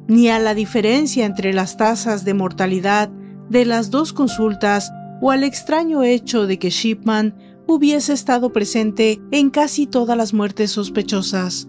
ni 0.08 0.28
a 0.28 0.38
la 0.38 0.54
diferencia 0.54 1.26
entre 1.26 1.52
las 1.52 1.76
tasas 1.76 2.24
de 2.24 2.34
mortalidad 2.34 3.10
de 3.48 3.64
las 3.64 3.90
dos 3.90 4.12
consultas 4.12 4.90
o 5.20 5.30
al 5.30 5.44
extraño 5.44 6.02
hecho 6.02 6.46
de 6.46 6.58
que 6.58 6.70
Shipman 6.70 7.34
hubiese 7.66 8.12
estado 8.12 8.52
presente 8.52 9.20
en 9.30 9.50
casi 9.50 9.86
todas 9.86 10.16
las 10.16 10.34
muertes 10.34 10.72
sospechosas. 10.72 11.68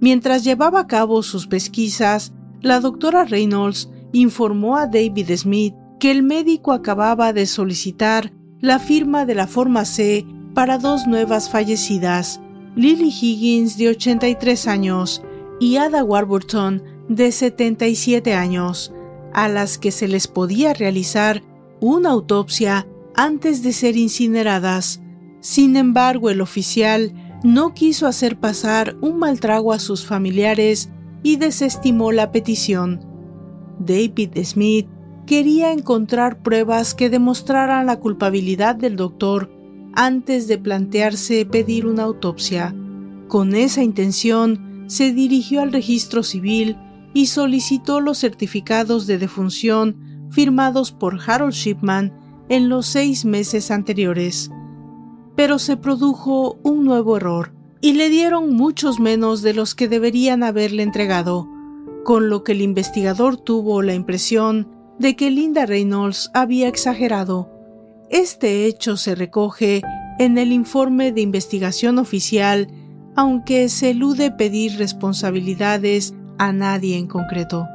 Mientras 0.00 0.44
llevaba 0.44 0.80
a 0.80 0.86
cabo 0.86 1.22
sus 1.22 1.46
pesquisas, 1.46 2.32
la 2.60 2.80
doctora 2.80 3.24
Reynolds 3.24 3.88
informó 4.12 4.76
a 4.76 4.86
David 4.86 5.30
Smith 5.36 5.74
que 5.98 6.10
el 6.10 6.22
médico 6.22 6.72
acababa 6.72 7.32
de 7.32 7.46
solicitar 7.46 8.32
la 8.60 8.78
firma 8.78 9.24
de 9.24 9.34
la 9.34 9.46
forma 9.46 9.84
C 9.84 10.26
para 10.54 10.78
dos 10.78 11.06
nuevas 11.06 11.50
fallecidas, 11.50 12.40
Lily 12.74 13.08
Higgins 13.08 13.78
de 13.78 13.88
83 13.88 14.66
años 14.68 15.22
y 15.60 15.76
Ada 15.76 16.04
Warburton 16.04 16.82
de 17.08 17.32
77 17.32 18.34
años, 18.34 18.92
a 19.32 19.48
las 19.48 19.78
que 19.78 19.90
se 19.90 20.08
les 20.08 20.28
podía 20.28 20.72
realizar 20.72 21.42
una 21.80 22.10
autopsia 22.10 22.86
antes 23.14 23.62
de 23.62 23.72
ser 23.72 23.96
incineradas. 23.96 25.00
Sin 25.40 25.76
embargo, 25.76 26.30
el 26.30 26.40
oficial 26.40 27.12
no 27.44 27.74
quiso 27.74 28.06
hacer 28.06 28.38
pasar 28.38 28.96
un 29.00 29.18
mal 29.18 29.40
trago 29.40 29.72
a 29.72 29.78
sus 29.78 30.06
familiares 30.06 30.90
y 31.22 31.36
desestimó 31.36 32.12
la 32.12 32.32
petición. 32.32 33.00
David 33.78 34.30
Smith 34.44 34.88
quería 35.26 35.72
encontrar 35.72 36.42
pruebas 36.42 36.94
que 36.94 37.10
demostraran 37.10 37.86
la 37.86 37.98
culpabilidad 37.98 38.76
del 38.76 38.96
doctor 38.96 39.50
antes 39.94 40.46
de 40.46 40.58
plantearse 40.58 41.46
pedir 41.46 41.86
una 41.86 42.04
autopsia. 42.04 42.74
Con 43.28 43.54
esa 43.54 43.82
intención, 43.82 44.84
se 44.86 45.12
dirigió 45.12 45.62
al 45.62 45.72
registro 45.72 46.22
civil 46.22 46.76
y 47.16 47.28
solicitó 47.28 48.02
los 48.02 48.18
certificados 48.18 49.06
de 49.06 49.16
defunción 49.16 50.28
firmados 50.28 50.92
por 50.92 51.18
Harold 51.26 51.54
Shipman 51.54 52.12
en 52.50 52.68
los 52.68 52.84
seis 52.84 53.24
meses 53.24 53.70
anteriores. 53.70 54.50
Pero 55.34 55.58
se 55.58 55.78
produjo 55.78 56.58
un 56.62 56.84
nuevo 56.84 57.16
error 57.16 57.54
y 57.80 57.94
le 57.94 58.10
dieron 58.10 58.54
muchos 58.54 59.00
menos 59.00 59.40
de 59.40 59.54
los 59.54 59.74
que 59.74 59.88
deberían 59.88 60.42
haberle 60.42 60.82
entregado, 60.82 61.48
con 62.04 62.28
lo 62.28 62.44
que 62.44 62.52
el 62.52 62.60
investigador 62.60 63.38
tuvo 63.38 63.80
la 63.80 63.94
impresión 63.94 64.68
de 64.98 65.16
que 65.16 65.30
Linda 65.30 65.64
Reynolds 65.64 66.30
había 66.34 66.68
exagerado 66.68 67.56
este 68.10 68.66
hecho 68.66 68.96
se 68.96 69.14
recoge 69.14 69.82
en 70.18 70.38
el 70.38 70.52
informe 70.52 71.12
de 71.12 71.22
investigación 71.22 71.98
oficial, 71.98 72.68
aunque 73.16 73.68
se 73.68 73.90
elude 73.90 74.30
pedir 74.30 74.78
responsabilidades 74.78 76.14
a 76.38 76.52
nadie 76.52 76.96
en 76.96 77.06
concreto. 77.06 77.66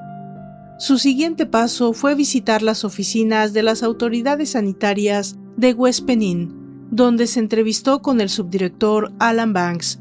Su 0.77 0.97
siguiente 0.97 1.45
paso 1.45 1.93
fue 1.93 2.15
visitar 2.15 2.61
las 2.61 2.83
oficinas 2.83 3.53
de 3.53 3.63
las 3.63 3.83
autoridades 3.83 4.51
sanitarias 4.51 5.37
de 5.55 5.73
West 5.73 6.05
Penin, 6.05 6.87
donde 6.89 7.27
se 7.27 7.39
entrevistó 7.39 8.01
con 8.01 8.19
el 8.19 8.29
subdirector 8.29 9.13
Alan 9.19 9.53
Banks. 9.53 9.99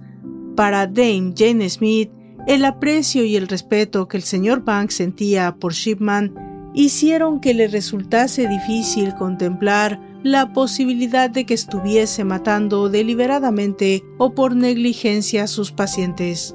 Para 0.56 0.86
Dame 0.86 1.34
Jane 1.36 1.68
Smith, 1.68 2.10
el 2.46 2.64
aprecio 2.64 3.24
y 3.24 3.36
el 3.36 3.48
respeto 3.48 4.08
que 4.08 4.16
el 4.16 4.22
señor 4.22 4.64
Banks 4.64 4.94
sentía 4.94 5.54
por 5.54 5.72
Shipman 5.72 6.34
hicieron 6.74 7.40
que 7.40 7.54
le 7.54 7.68
resultase 7.68 8.48
difícil 8.48 9.14
contemplar 9.14 10.00
la 10.22 10.52
posibilidad 10.52 11.30
de 11.30 11.46
que 11.46 11.54
estuviese 11.54 12.24
matando 12.24 12.88
deliberadamente 12.88 14.02
o 14.18 14.34
por 14.34 14.54
negligencia 14.54 15.44
a 15.44 15.46
sus 15.46 15.72
pacientes. 15.72 16.54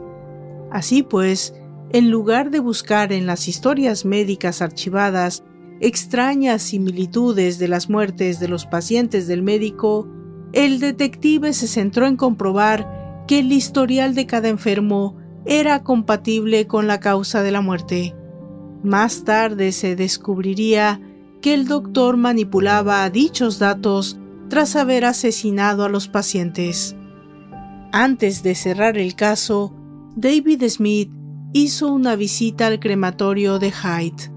Así 0.72 1.04
pues, 1.04 1.54
en 1.92 2.10
lugar 2.10 2.52
de 2.52 2.60
buscar 2.60 3.14
en 3.14 3.26
las 3.26 3.48
historias 3.48 4.06
médicas 4.06 4.62
archivadas 4.62 5.44
extrañas 5.80 6.62
similitudes 6.62 7.60
de 7.60 7.68
las 7.68 7.90
muertes 7.90 8.40
de 8.40 8.48
los 8.48 8.66
pacientes 8.66 9.28
del 9.28 9.44
médico, 9.44 10.08
el 10.54 10.80
detective 10.80 11.54
se 11.54 11.68
centró 11.68 12.08
en 12.08 12.16
comprobar 12.16 13.24
que 13.28 13.40
el 13.40 13.52
historial 13.52 14.16
de 14.16 14.26
cada 14.26 14.48
enfermo 14.48 15.18
era 15.46 15.84
compatible 15.84 16.68
con 16.68 16.88
la 16.88 17.00
causa 17.00 17.44
de 17.44 17.52
la 17.52 17.62
muerte. 17.62 18.16
Más 18.84 19.24
tarde 19.24 19.72
se 19.72 19.96
descubriría 19.96 21.02
que 21.42 21.54
el 21.54 21.68
doctor 21.68 22.18
manipulaba 22.18 23.10
dichos 23.10 23.60
datos 23.60 24.18
tras 24.50 24.76
haber 24.76 25.06
asesinado 25.06 25.84
a 25.84 25.90
los 25.90 26.08
pacientes. 26.08 26.96
Antes 27.92 28.44
de 28.44 28.56
cerrar 28.56 28.98
el 28.98 29.16
caso, 29.16 29.74
David 30.16 30.64
Smith 30.70 31.12
hizo 31.56 31.88
una 31.88 32.18
visita 32.18 32.68
al 32.68 32.82
crematorio 32.82 33.60
de 33.60 33.72
Hyde, 33.72 34.30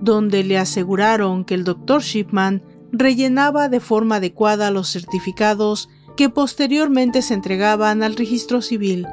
donde 0.00 0.42
le 0.42 0.56
aseguraron 0.56 1.44
que 1.44 1.52
el 1.52 1.64
Dr. 1.64 2.00
Shipman 2.00 2.62
rellenaba 2.90 3.68
de 3.68 3.78
forma 3.78 4.16
adecuada 4.16 4.70
los 4.70 4.90
certificados 4.90 5.90
que 6.16 6.30
posteriormente 6.30 7.20
se 7.20 7.34
entregaban 7.34 8.02
al 8.02 8.16
registro 8.16 8.62
civil. 8.62 9.06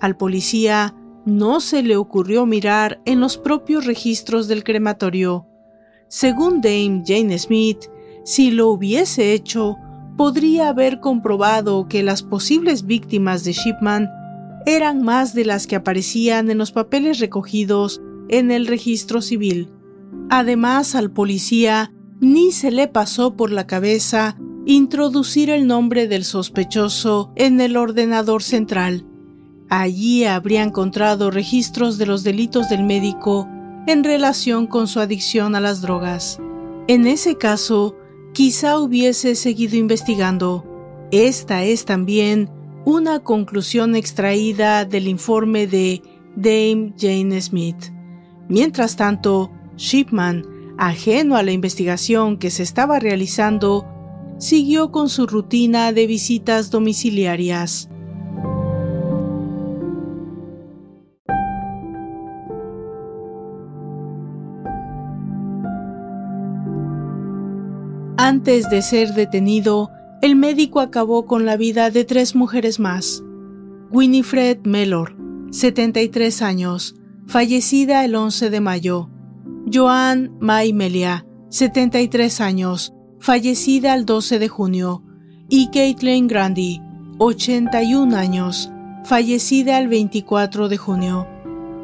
Al 0.00 0.16
policía 0.16 0.96
no 1.24 1.60
se 1.60 1.84
le 1.84 1.94
ocurrió 1.94 2.44
mirar 2.44 3.00
en 3.04 3.20
los 3.20 3.38
propios 3.38 3.86
registros 3.86 4.48
del 4.48 4.64
crematorio. 4.64 5.46
Según 6.08 6.60
Dame 6.60 7.04
Jane 7.06 7.38
Smith, 7.38 7.84
si 8.24 8.50
lo 8.50 8.66
hubiese 8.68 9.32
hecho, 9.32 9.76
podría 10.16 10.70
haber 10.70 10.98
comprobado 10.98 11.86
que 11.86 12.02
las 12.02 12.24
posibles 12.24 12.84
víctimas 12.84 13.44
de 13.44 13.52
Shipman 13.52 14.08
eran 14.66 15.02
más 15.02 15.34
de 15.34 15.44
las 15.44 15.66
que 15.66 15.76
aparecían 15.76 16.50
en 16.50 16.58
los 16.58 16.72
papeles 16.72 17.18
recogidos 17.18 18.00
en 18.28 18.50
el 18.50 18.66
registro 18.66 19.22
civil. 19.22 19.70
Además, 20.28 20.94
al 20.94 21.10
policía 21.10 21.92
ni 22.20 22.52
se 22.52 22.70
le 22.70 22.86
pasó 22.86 23.36
por 23.36 23.50
la 23.50 23.66
cabeza 23.66 24.36
introducir 24.66 25.50
el 25.50 25.66
nombre 25.66 26.06
del 26.06 26.24
sospechoso 26.24 27.32
en 27.34 27.60
el 27.60 27.76
ordenador 27.76 28.42
central. 28.42 29.06
Allí 29.68 30.24
habría 30.24 30.62
encontrado 30.62 31.30
registros 31.30 31.96
de 31.96 32.06
los 32.06 32.22
delitos 32.22 32.68
del 32.68 32.84
médico 32.84 33.48
en 33.86 34.04
relación 34.04 34.66
con 34.66 34.86
su 34.86 35.00
adicción 35.00 35.54
a 35.54 35.60
las 35.60 35.80
drogas. 35.80 36.38
En 36.86 37.06
ese 37.06 37.36
caso, 37.36 37.96
quizá 38.32 38.78
hubiese 38.78 39.34
seguido 39.34 39.76
investigando. 39.76 40.66
Esta 41.10 41.64
es 41.64 41.84
también 41.84 42.50
una 42.84 43.20
conclusión 43.20 43.94
extraída 43.94 44.84
del 44.84 45.08
informe 45.08 45.66
de 45.66 46.02
Dame 46.36 46.94
Jane 46.98 47.40
Smith. 47.40 47.92
Mientras 48.48 48.96
tanto, 48.96 49.50
Shipman, 49.76 50.44
ajeno 50.78 51.36
a 51.36 51.42
la 51.42 51.52
investigación 51.52 52.38
que 52.38 52.50
se 52.50 52.62
estaba 52.62 52.98
realizando, 52.98 53.86
siguió 54.38 54.90
con 54.90 55.08
su 55.08 55.26
rutina 55.26 55.92
de 55.92 56.06
visitas 56.06 56.70
domiciliarias. 56.70 57.88
Antes 68.16 68.68
de 68.70 68.82
ser 68.82 69.14
detenido, 69.14 69.90
el 70.22 70.36
médico 70.36 70.80
acabó 70.80 71.26
con 71.26 71.46
la 71.46 71.56
vida 71.56 71.90
de 71.90 72.04
tres 72.04 72.34
mujeres 72.34 72.78
más. 72.78 73.24
Winifred 73.90 74.58
Mellor, 74.64 75.16
73 75.50 76.42
años, 76.42 76.94
fallecida 77.26 78.04
el 78.04 78.14
11 78.14 78.50
de 78.50 78.60
mayo. 78.60 79.08
Joan 79.72 80.36
May 80.38 80.72
Melia, 80.72 81.26
73 81.48 82.40
años, 82.40 82.92
fallecida 83.18 83.94
el 83.94 84.04
12 84.04 84.38
de 84.38 84.48
junio. 84.48 85.02
Y 85.48 85.70
Caitlin 85.70 86.28
Grandy, 86.28 86.80
81 87.18 88.14
años, 88.16 88.70
fallecida 89.04 89.78
el 89.78 89.88
24 89.88 90.68
de 90.68 90.76
junio. 90.76 91.26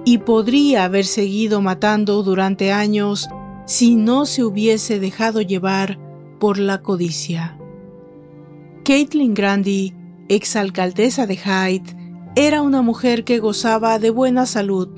Y 0.04 0.18
podría 0.18 0.84
haber 0.84 1.06
seguido 1.06 1.62
matando 1.62 2.22
durante 2.22 2.70
años 2.70 3.28
si 3.64 3.96
no 3.96 4.26
se 4.26 4.44
hubiese 4.44 5.00
dejado 5.00 5.40
llevar 5.40 5.98
por 6.38 6.58
la 6.58 6.82
codicia. 6.82 7.55
Caitlin 8.86 9.34
Grandy, 9.34 9.94
exalcaldesa 10.28 11.26
de 11.26 11.36
Hyde, 11.36 11.96
era 12.36 12.62
una 12.62 12.82
mujer 12.82 13.24
que 13.24 13.40
gozaba 13.40 13.98
de 13.98 14.10
buena 14.10 14.46
salud 14.46 14.90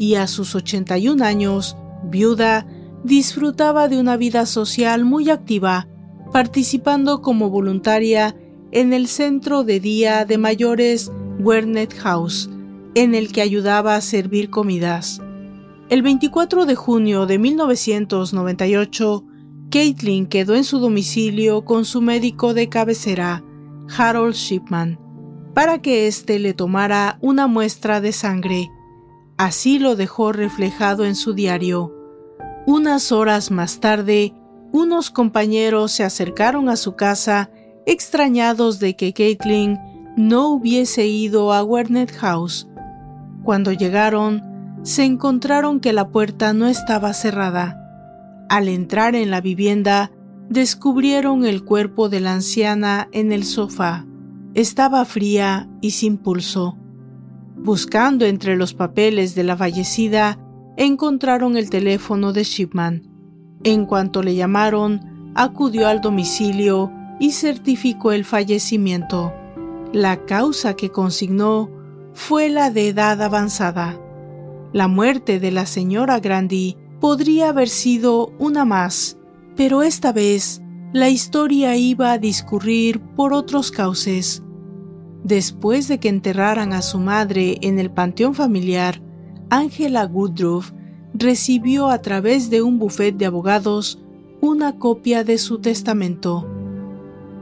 y 0.00 0.16
a 0.16 0.26
sus 0.26 0.56
81 0.56 1.24
años, 1.24 1.76
viuda, 2.02 2.66
disfrutaba 3.04 3.86
de 3.86 4.00
una 4.00 4.16
vida 4.16 4.46
social 4.46 5.04
muy 5.04 5.30
activa, 5.30 5.86
participando 6.32 7.22
como 7.22 7.48
voluntaria 7.48 8.34
en 8.72 8.92
el 8.92 9.06
centro 9.06 9.62
de 9.62 9.78
día 9.78 10.24
de 10.24 10.38
mayores 10.38 11.12
Wernet 11.38 11.94
House, 11.98 12.50
en 12.96 13.14
el 13.14 13.30
que 13.30 13.42
ayudaba 13.42 13.94
a 13.94 14.00
servir 14.00 14.50
comidas. 14.50 15.22
El 15.88 16.02
24 16.02 16.66
de 16.66 16.74
junio 16.74 17.26
de 17.26 17.38
1998, 17.38 19.24
Caitlin 19.70 20.26
quedó 20.26 20.54
en 20.54 20.64
su 20.64 20.78
domicilio 20.78 21.64
con 21.64 21.84
su 21.84 22.00
médico 22.00 22.54
de 22.54 22.68
cabecera, 22.68 23.42
Harold 23.96 24.34
Shipman, 24.34 24.98
para 25.54 25.82
que 25.82 26.06
éste 26.06 26.38
le 26.38 26.54
tomara 26.54 27.18
una 27.20 27.46
muestra 27.46 28.00
de 28.00 28.12
sangre. 28.12 28.70
Así 29.36 29.78
lo 29.78 29.96
dejó 29.96 30.32
reflejado 30.32 31.04
en 31.04 31.14
su 31.16 31.34
diario. 31.34 31.92
Unas 32.66 33.10
horas 33.12 33.50
más 33.50 33.80
tarde, 33.80 34.34
unos 34.72 35.10
compañeros 35.10 35.92
se 35.92 36.04
acercaron 36.04 36.68
a 36.68 36.76
su 36.76 36.94
casa 36.94 37.50
extrañados 37.86 38.78
de 38.78 38.96
que 38.96 39.12
Caitlin 39.12 39.78
no 40.16 40.48
hubiese 40.48 41.06
ido 41.06 41.52
a 41.52 41.62
Wernet 41.62 42.12
House. 42.12 42.68
Cuando 43.42 43.72
llegaron, 43.72 44.42
se 44.82 45.04
encontraron 45.04 45.80
que 45.80 45.92
la 45.92 46.08
puerta 46.08 46.52
no 46.52 46.66
estaba 46.68 47.12
cerrada. 47.12 47.85
Al 48.48 48.68
entrar 48.68 49.14
en 49.14 49.30
la 49.30 49.40
vivienda, 49.40 50.12
descubrieron 50.48 51.44
el 51.44 51.64
cuerpo 51.64 52.08
de 52.08 52.20
la 52.20 52.34
anciana 52.34 53.08
en 53.12 53.32
el 53.32 53.44
sofá. 53.44 54.06
Estaba 54.54 55.04
fría 55.04 55.68
y 55.80 55.90
sin 55.90 56.16
pulso. 56.16 56.78
Buscando 57.56 58.24
entre 58.24 58.56
los 58.56 58.74
papeles 58.74 59.34
de 59.34 59.42
la 59.42 59.56
fallecida, 59.56 60.38
encontraron 60.76 61.56
el 61.56 61.70
teléfono 61.70 62.32
de 62.32 62.44
Shipman. 62.44 63.02
En 63.64 63.86
cuanto 63.86 64.22
le 64.22 64.36
llamaron, 64.36 65.32
acudió 65.34 65.88
al 65.88 66.00
domicilio 66.00 66.92
y 67.18 67.32
certificó 67.32 68.12
el 68.12 68.24
fallecimiento. 68.24 69.34
La 69.92 70.24
causa 70.24 70.74
que 70.74 70.90
consignó 70.90 71.70
fue 72.12 72.48
la 72.48 72.70
de 72.70 72.88
edad 72.88 73.20
avanzada. 73.22 73.98
La 74.72 74.88
muerte 74.88 75.40
de 75.40 75.50
la 75.50 75.66
señora 75.66 76.20
Grandi 76.20 76.76
podría 77.00 77.50
haber 77.50 77.68
sido 77.68 78.32
una 78.38 78.64
más, 78.64 79.18
pero 79.56 79.82
esta 79.82 80.12
vez 80.12 80.62
la 80.92 81.08
historia 81.08 81.76
iba 81.76 82.12
a 82.12 82.18
discurrir 82.18 83.00
por 83.00 83.32
otros 83.32 83.70
cauces. 83.70 84.42
Después 85.24 85.88
de 85.88 85.98
que 85.98 86.08
enterraran 86.08 86.72
a 86.72 86.82
su 86.82 86.98
madre 86.98 87.58
en 87.62 87.78
el 87.78 87.90
panteón 87.90 88.34
familiar, 88.34 89.02
Angela 89.50 90.06
Woodruff 90.06 90.72
recibió 91.14 91.88
a 91.88 92.00
través 92.00 92.50
de 92.50 92.62
un 92.62 92.78
bufet 92.78 93.16
de 93.16 93.26
abogados 93.26 94.02
una 94.40 94.78
copia 94.78 95.24
de 95.24 95.38
su 95.38 95.58
testamento. 95.58 96.46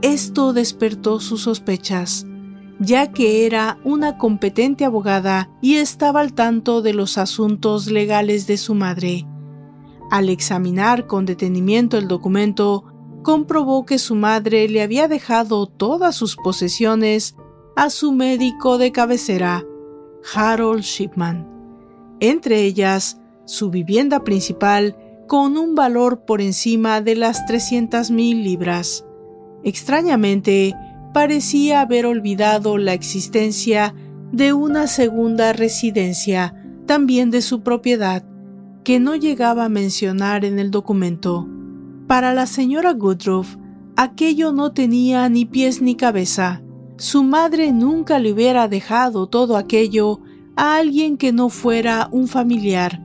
Esto 0.01 0.53
despertó 0.53 1.19
sus 1.19 1.41
sospechas, 1.41 2.25
ya 2.79 3.11
que 3.11 3.45
era 3.45 3.77
una 3.83 4.17
competente 4.17 4.85
abogada 4.85 5.49
y 5.61 5.75
estaba 5.75 6.21
al 6.21 6.33
tanto 6.33 6.81
de 6.81 6.93
los 6.93 7.17
asuntos 7.17 7.89
legales 7.89 8.47
de 8.47 8.57
su 8.57 8.75
madre. 8.75 9.25
Al 10.11 10.29
examinar 10.29 11.07
con 11.07 11.25
detenimiento 11.25 11.97
el 11.97 12.07
documento, 12.07 12.85
comprobó 13.23 13.85
que 13.85 13.97
su 13.97 14.15
madre 14.15 14.69
le 14.69 14.81
había 14.81 15.07
dejado 15.07 15.65
todas 15.65 16.15
sus 16.15 16.35
posesiones 16.35 17.35
a 17.75 17.89
su 17.89 18.11
médico 18.11 18.77
de 18.77 18.91
cabecera, 18.91 19.65
Harold 20.33 20.83
Shipman, 20.83 21.47
entre 22.19 22.61
ellas 22.61 23.19
su 23.45 23.69
vivienda 23.69 24.23
principal 24.23 24.97
con 25.27 25.57
un 25.57 25.75
valor 25.75 26.25
por 26.25 26.39
encima 26.39 27.01
de 27.01 27.15
las 27.15 27.45
300 27.47 28.11
mil 28.11 28.43
libras. 28.43 29.05
Extrañamente, 29.63 30.75
parecía 31.13 31.81
haber 31.81 32.05
olvidado 32.05 32.77
la 32.77 32.93
existencia 32.93 33.95
de 34.31 34.53
una 34.53 34.85
segunda 34.87 35.53
residencia, 35.53 36.53
también 36.85 37.31
de 37.31 37.41
su 37.41 37.61
propiedad, 37.61 38.23
que 38.85 38.99
no 38.99 39.15
llegaba 39.15 39.65
a 39.65 39.69
mencionar 39.69 40.45
en 40.45 40.59
el 40.59 40.69
documento. 40.69 41.49
Para 42.05 42.35
la 42.35 42.45
señora 42.45 42.93
Goodruff, 42.93 43.57
aquello 43.95 44.53
no 44.53 44.73
tenía 44.73 45.27
ni 45.27 45.43
pies 45.43 45.81
ni 45.81 45.95
cabeza. 45.95 46.61
Su 46.97 47.23
madre 47.23 47.71
nunca 47.71 48.19
le 48.19 48.31
hubiera 48.31 48.67
dejado 48.67 49.25
todo 49.25 49.57
aquello 49.57 50.21
a 50.55 50.75
alguien 50.75 51.17
que 51.17 51.33
no 51.33 51.49
fuera 51.49 52.09
un 52.11 52.27
familiar, 52.27 53.01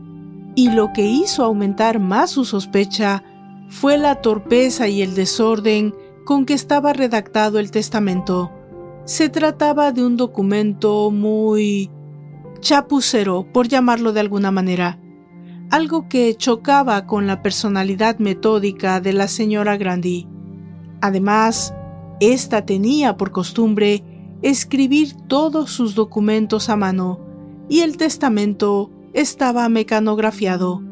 y 0.54 0.70
lo 0.70 0.92
que 0.92 1.06
hizo 1.06 1.44
aumentar 1.44 1.98
más 1.98 2.32
su 2.32 2.44
sospecha 2.44 3.24
fue 3.70 3.96
la 3.96 4.16
torpeza 4.16 4.86
y 4.86 5.00
el 5.00 5.14
desorden 5.14 5.94
con 6.26 6.44
que 6.44 6.52
estaba 6.52 6.92
redactado 6.92 7.58
el 7.58 7.70
testamento. 7.70 8.52
Se 9.06 9.30
trataba 9.30 9.92
de 9.92 10.04
un 10.04 10.18
documento 10.18 11.10
muy 11.10 11.90
chapucero, 12.60 13.50
por 13.50 13.66
llamarlo 13.66 14.12
de 14.12 14.20
alguna 14.20 14.50
manera, 14.50 14.98
algo 15.70 16.08
que 16.08 16.34
chocaba 16.36 17.06
con 17.06 17.26
la 17.26 17.42
personalidad 17.42 18.18
metódica 18.18 19.00
de 19.00 19.12
la 19.12 19.28
señora 19.28 19.76
Grandy. 19.76 20.26
Además, 21.00 21.74
ésta 22.20 22.66
tenía 22.66 23.16
por 23.16 23.30
costumbre 23.30 24.04
escribir 24.42 25.14
todos 25.28 25.70
sus 25.70 25.94
documentos 25.94 26.68
a 26.68 26.76
mano, 26.76 27.20
y 27.68 27.80
el 27.80 27.96
testamento 27.96 28.90
estaba 29.12 29.68
mecanografiado. 29.68 30.82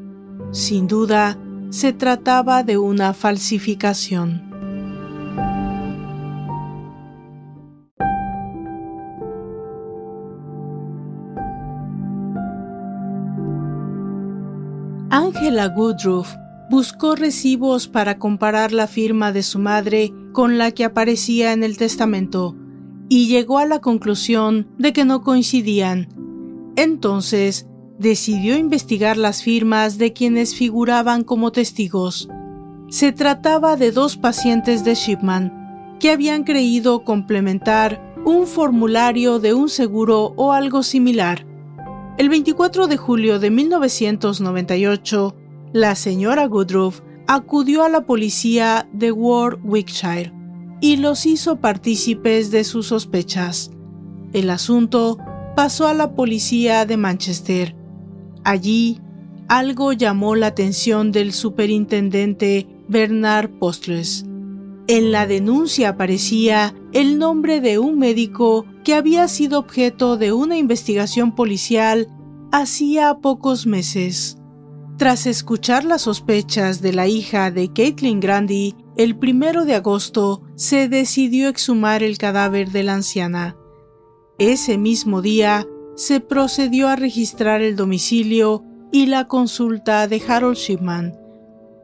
Sin 0.53 0.87
duda, 0.87 1.39
se 1.71 1.93
trataba 1.93 2.63
de 2.63 2.79
una 2.79 3.15
falsificación. 3.15 4.48
Angela 15.49 15.75
Woodruff 15.75 16.35
buscó 16.69 17.15
recibos 17.17 17.89
para 17.89 18.19
comparar 18.19 18.71
la 18.71 18.87
firma 18.87 19.33
de 19.33 19.43
su 19.43 19.59
madre 19.59 20.13
con 20.33 20.59
la 20.59 20.73
que 20.73 20.85
aparecía 20.85 21.55
en 21.55 21.65
el 21.65 21.79
testamento 21.79 22.55
y 23.09 23.29
llegó 23.29 23.57
a 23.57 23.65
la 23.65 23.79
conclusión 23.79 24.69
de 24.77 24.93
que 24.93 25.07
no 25.07 25.23
coincidían. 25.23 26.09
Entonces 26.77 27.67
decidió 27.99 28.59
investigar 28.59 29.17
las 29.17 29.43
firmas 29.43 29.97
de 29.97 30.13
quienes 30.13 30.55
figuraban 30.55 31.25
como 31.25 31.51
testigos. 31.51 32.29
Se 32.91 33.13
trataba 33.13 33.77
de 33.77 33.91
dos 33.91 34.19
pacientes 34.19 34.85
de 34.85 34.97
Shipman 34.97 35.97
que 35.99 36.11
habían 36.11 36.45
creído 36.45 37.05
complementar 37.05 38.15
un 38.27 38.47
formulario 38.47 39.39
de 39.39 39.55
un 39.55 39.71
seguro 39.71 40.35
o 40.37 40.53
algo 40.53 40.83
similar. 40.83 41.47
El 42.19 42.29
24 42.29 42.89
de 42.89 42.97
julio 42.97 43.39
de 43.39 43.49
1998, 43.51 45.37
la 45.73 45.95
señora 45.95 46.47
Goodruff 46.47 47.01
acudió 47.27 47.83
a 47.85 47.89
la 47.89 48.07
policía 48.07 48.89
de 48.93 49.13
Warwickshire 49.13 50.33
y 50.81 50.97
los 50.97 51.27
hizo 51.27 51.57
partícipes 51.57 52.51
de 52.51 52.65
sus 52.65 52.87
sospechas. 52.87 53.71
El 54.33 54.51
asunto 54.51 55.19
pasó 55.57 55.87
a 55.87 55.95
la 55.95 56.15
policía 56.15 56.87
de 56.87 56.97
Manchester. 56.97 57.75
Allí, 58.45 59.01
algo 59.49 59.93
llamó 59.93 60.37
la 60.37 60.49
atención 60.49 61.11
del 61.13 61.33
superintendente 61.33 62.67
Bernard 62.89 63.51
Postres. 63.59 64.25
En 64.87 65.13
la 65.13 65.27
denuncia 65.27 65.91
aparecía 65.91 66.75
el 66.93 67.19
nombre 67.19 67.61
de 67.61 67.79
un 67.79 67.99
médico 67.99 68.65
que 68.85 68.95
había 68.95 69.29
sido 69.29 69.59
objeto 69.59 70.17
de 70.17 70.33
una 70.33 70.57
investigación 70.57 71.35
policial 71.35 72.09
hacía 72.53 73.19
pocos 73.21 73.67
meses. 73.67 74.38
Tras 74.99 75.29
escuchar 75.29 75.85
las 75.85 76.03
sospechas 76.03 76.83
de 76.83 76.93
la 76.93 77.07
hija 77.07 77.53
de 77.53 77.73
Caitlin 77.73 78.19
Grandy, 78.19 78.75
el 78.97 79.17
primero 79.17 79.65
de 79.65 79.77
agosto 79.77 80.43
se 80.57 80.89
decidió 80.89 81.49
exhumar 81.49 82.03
el 82.03 82.19
cadáver 82.19 82.73
de 82.73 82.83
la 82.83 82.95
anciana. 82.95 83.57
Ese 84.41 84.77
mismo 84.77 85.23
día 85.23 85.65
se 85.95 86.19
procedió 86.19 86.89
a 86.89 86.97
registrar 86.97 87.63
el 87.63 87.77
domicilio 87.77 88.65
y 88.91 89.07
la 89.07 89.29
consulta 89.29 90.09
de 90.09 90.21
Harold 90.27 90.57
Shipman. 90.57 91.17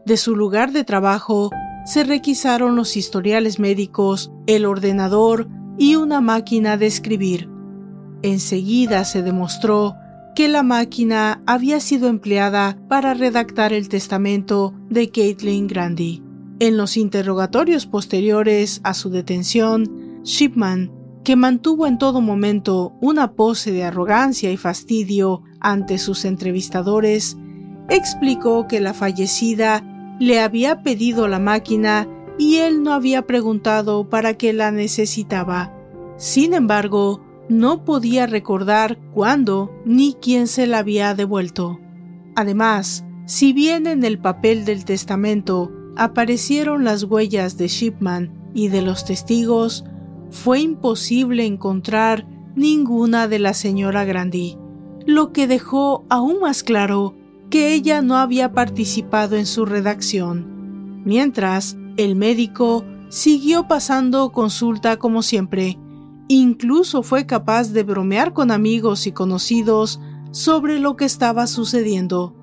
De 0.05 0.17
su 0.17 0.35
lugar 0.35 0.73
de 0.73 0.83
trabajo 0.83 1.53
se 1.87 2.03
requisaron 2.03 2.75
los 2.75 2.97
historiales 2.97 3.61
médicos, 3.61 4.33
el 4.49 4.67
ordenador 4.67 5.47
y 5.79 5.95
una 5.95 6.21
máquina 6.21 6.77
de 6.77 6.87
escribir. 6.87 7.49
Enseguida 8.23 9.05
se 9.05 9.23
demostró 9.23 9.95
que 10.35 10.49
la 10.49 10.63
máquina 10.63 11.43
había 11.47 11.81
sido 11.81 12.09
empleada 12.09 12.77
para 12.89 13.15
redactar 13.15 13.73
el 13.73 13.89
testamento 13.89 14.75
de 14.91 15.11
Caitlin 15.11 15.69
Grandy. 15.69 16.23
En 16.59 16.77
los 16.77 16.97
interrogatorios 16.97 17.87
posteriores 17.87 18.81
a 18.85 18.95
su 18.95 19.11
detención, 19.11 20.21
Shipman, 20.25 20.93
que 21.25 21.37
mantuvo 21.37 21.87
en 21.87 21.99
todo 21.99 22.21
momento 22.21 22.95
una 23.01 23.33
pose 23.33 23.73
de 23.73 23.85
arrogancia 23.85 24.51
y 24.51 24.57
fastidio 24.57 25.43
ante 25.61 25.99
sus 25.99 26.25
entrevistadores, 26.25 27.37
explicó 27.89 28.67
que 28.67 28.81
la 28.81 28.93
fallecida 28.93 29.83
le 30.21 30.41
había 30.41 30.83
pedido 30.83 31.29
la 31.29 31.39
máquina 31.39 32.09
y 32.39 32.57
él 32.57 32.83
no 32.83 32.93
había 32.93 33.27
preguntado 33.27 34.09
para 34.09 34.35
qué 34.35 34.53
la 34.53 34.71
necesitaba. 34.71 35.73
Sin 36.17 36.55
embargo, 36.55 37.24
no 37.49 37.85
podía 37.85 38.27
recordar 38.27 38.99
cuándo 39.13 39.71
ni 39.85 40.15
quién 40.15 40.47
se 40.47 40.67
la 40.67 40.79
había 40.79 41.15
devuelto. 41.15 41.81
Además, 42.35 43.05
si 43.27 43.53
bien 43.53 43.87
en 43.87 44.05
el 44.05 44.19
papel 44.19 44.65
del 44.65 44.85
testamento 44.85 45.71
aparecieron 45.97 46.85
las 46.85 47.05
huellas 47.05 47.57
de 47.57 47.69
Shipman 47.69 48.51
y 48.55 48.69
de 48.69 48.83
los 48.83 49.05
testigos, 49.05 49.85
fue 50.31 50.61
imposible 50.61 51.47
encontrar 51.47 52.27
ninguna 52.57 53.29
de 53.29 53.39
la 53.39 53.55
señora 53.55 54.05
Grandy, 54.05 54.59
lo 55.07 55.33
que 55.33 55.47
dejó 55.47 56.05
aún 56.09 56.41
más 56.41 56.63
claro 56.63 57.15
que 57.51 57.75
ella 57.75 58.03
no 58.03 58.17
había 58.17 58.53
participado 58.53 59.37
en 59.37 59.47
su 59.47 59.65
redacción. 59.65 61.03
Mientras, 61.05 61.77
el 61.97 62.17
médico 62.17 62.85
siguió 63.09 63.69
pasando 63.69 64.33
consulta 64.33 64.97
como 64.97 65.23
siempre, 65.23 65.79
Incluso 66.29 67.03
fue 67.03 67.27
capaz 67.27 67.73
de 67.73 67.83
bromear 67.83 68.33
con 68.33 68.51
amigos 68.51 69.07
y 69.07 69.13
conocidos 69.13 70.01
sobre 70.31 70.79
lo 70.79 70.97
que 70.97 71.05
estaba 71.05 71.47
sucediendo. 71.47 72.35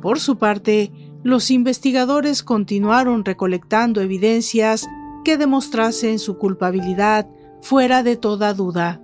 Por 0.00 0.20
su 0.20 0.36
parte, 0.36 0.92
los 1.22 1.50
investigadores 1.50 2.42
continuaron 2.42 3.24
recolectando 3.24 4.00
evidencias 4.00 4.86
que 5.24 5.36
demostrasen 5.36 6.18
su 6.18 6.38
culpabilidad 6.38 7.28
fuera 7.60 8.02
de 8.02 8.16
toda 8.16 8.54
duda. 8.54 9.00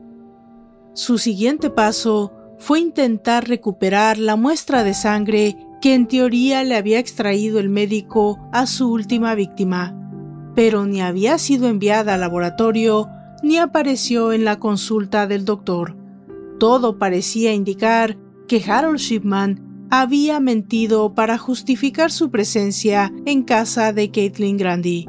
Su 0.95 1.19
siguiente 1.19 1.71
paso 1.71 2.33
fue 2.59 2.81
intentar 2.81 3.49
recuperar 3.49 4.19
la 4.19 4.37
muestra 4.37 4.85
de 4.85 4.95
sangre 4.95 5.57
que 5.81 5.95
en 5.95 6.07
teoría 6.07 6.63
le 6.63 6.77
había 6.77 7.01
extraído 7.01 7.59
el 7.59 7.71
médico 7.71 8.39
a 8.53 8.67
su 8.67 8.93
última 8.93 9.35
víctima, 9.35 9.99
pero 10.55 10.87
ni 10.87 11.01
había 11.01 11.39
sido 11.39 11.67
enviada 11.67 12.15
al 12.15 12.21
laboratorio 12.21 13.09
ni 13.43 13.59
apareció 13.59 14.33
en 14.33 14.45
la 14.45 14.59
consulta 14.59 15.27
del 15.27 15.45
doctor. 15.45 15.97
Todo 16.59 16.99
parecía 16.99 17.53
indicar 17.53 18.17
que 18.47 18.63
Harold 18.65 18.99
Shipman 18.99 19.89
había 19.91 20.41
mentido 20.41 21.15
para 21.15 21.37
justificar 21.37 22.11
su 22.11 22.31
presencia 22.31 23.13
en 23.27 23.43
casa 23.43 23.93
de 23.93 24.11
Caitlin 24.11 24.57
Grandy. 24.57 25.07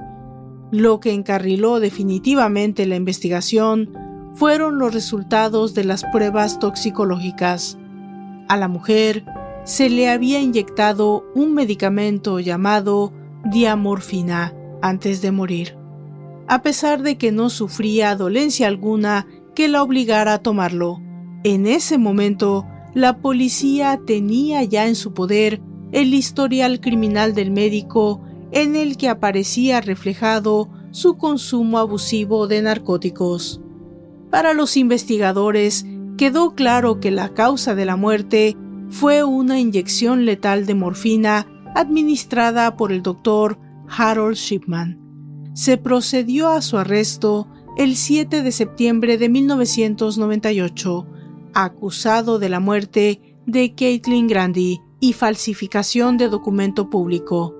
Lo 0.72 1.00
que 1.00 1.14
encarriló 1.14 1.80
definitivamente 1.80 2.86
la 2.86 2.96
investigación 2.96 3.92
fueron 4.34 4.80
los 4.80 4.94
resultados 4.94 5.74
de 5.76 5.84
las 5.84 6.04
pruebas 6.06 6.60
toxicológicas. 6.60 7.78
A 8.50 8.58
la 8.58 8.68
mujer 8.68 9.24
se 9.64 9.90
le 9.90 10.10
había 10.10 10.40
inyectado 10.40 11.24
un 11.36 11.54
medicamento 11.54 12.40
llamado 12.40 13.14
diamorfina 13.46 14.54
antes 14.82 15.22
de 15.22 15.32
morir 15.32 15.83
a 16.54 16.62
pesar 16.62 17.02
de 17.02 17.18
que 17.18 17.32
no 17.32 17.50
sufría 17.50 18.16
dolencia 18.16 18.68
alguna 18.68 19.26
que 19.56 19.68
la 19.68 19.82
obligara 19.82 20.36
a 20.36 20.38
tomarlo. 20.38 21.02
En 21.44 21.66
ese 21.66 21.98
momento, 21.98 22.68
la 22.94 23.18
policía 23.18 24.00
tenía 24.06 24.64
ya 24.64 24.88
en 24.88 24.94
su 24.94 25.16
poder 25.16 25.64
el 25.94 26.14
historial 26.14 26.80
criminal 26.80 27.34
del 27.34 27.50
médico 27.50 28.22
en 28.52 28.76
el 28.76 28.98
que 28.98 29.10
aparecía 29.10 29.82
reflejado 29.82 30.70
su 30.92 31.18
consumo 31.18 31.80
abusivo 31.80 32.46
de 32.46 32.62
narcóticos. 32.62 33.60
Para 34.30 34.54
los 34.54 34.78
investigadores 34.78 35.88
quedó 36.20 36.54
claro 36.54 37.00
que 37.00 37.10
la 37.10 37.30
causa 37.30 37.74
de 37.74 37.86
la 37.86 37.96
muerte 37.96 38.56
fue 38.90 39.24
una 39.24 39.60
inyección 39.60 40.26
letal 40.26 40.68
de 40.68 40.76
morfina 40.76 41.48
administrada 41.74 42.78
por 42.78 42.92
el 42.92 43.02
doctor 43.02 43.58
Harold 43.88 44.36
Shipman 44.36 45.03
se 45.54 45.78
procedió 45.78 46.50
a 46.50 46.62
su 46.62 46.78
arresto 46.78 47.48
el 47.78 47.96
7 47.96 48.44
de 48.44 48.52
septiembre 48.52 49.18
de 49.18 49.30
1998, 49.30 51.08
acusado 51.54 52.40
de 52.40 52.50
la 52.50 52.60
muerte 52.60 53.38
de 53.46 53.74
Caitlin 53.74 54.28
Grandy 54.28 54.82
y 55.00 55.14
falsificación 55.14 56.18
de 56.18 56.30
documento 56.30 56.90
público. 56.90 57.56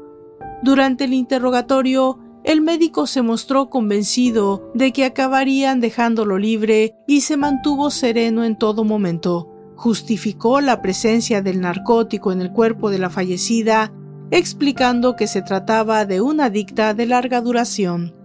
Durante 0.62 1.06
el 1.06 1.14
interrogatorio, 1.14 2.20
el 2.44 2.62
médico 2.62 3.08
se 3.08 3.22
mostró 3.22 3.70
convencido 3.70 4.72
de 4.74 4.92
que 4.92 5.06
acabarían 5.06 5.80
dejándolo 5.80 6.38
libre 6.38 6.96
y 7.08 7.22
se 7.22 7.38
mantuvo 7.38 7.90
sereno 7.90 8.44
en 8.44 8.58
todo 8.58 8.84
momento. 8.84 9.50
Justificó 9.76 10.62
la 10.62 10.82
presencia 10.82 11.42
del 11.42 11.62
narcótico 11.62 12.32
en 12.32 12.42
el 12.42 12.52
cuerpo 12.52 12.90
de 12.90 13.00
la 13.00 13.10
fallecida 13.10 13.94
explicando 14.32 15.16
que 15.16 15.28
se 15.28 15.42
trataba 15.42 16.06
de 16.06 16.22
una 16.22 16.50
dicta 16.50 16.94
de 16.94 17.06
larga 17.06 17.42
duración. 17.42 18.16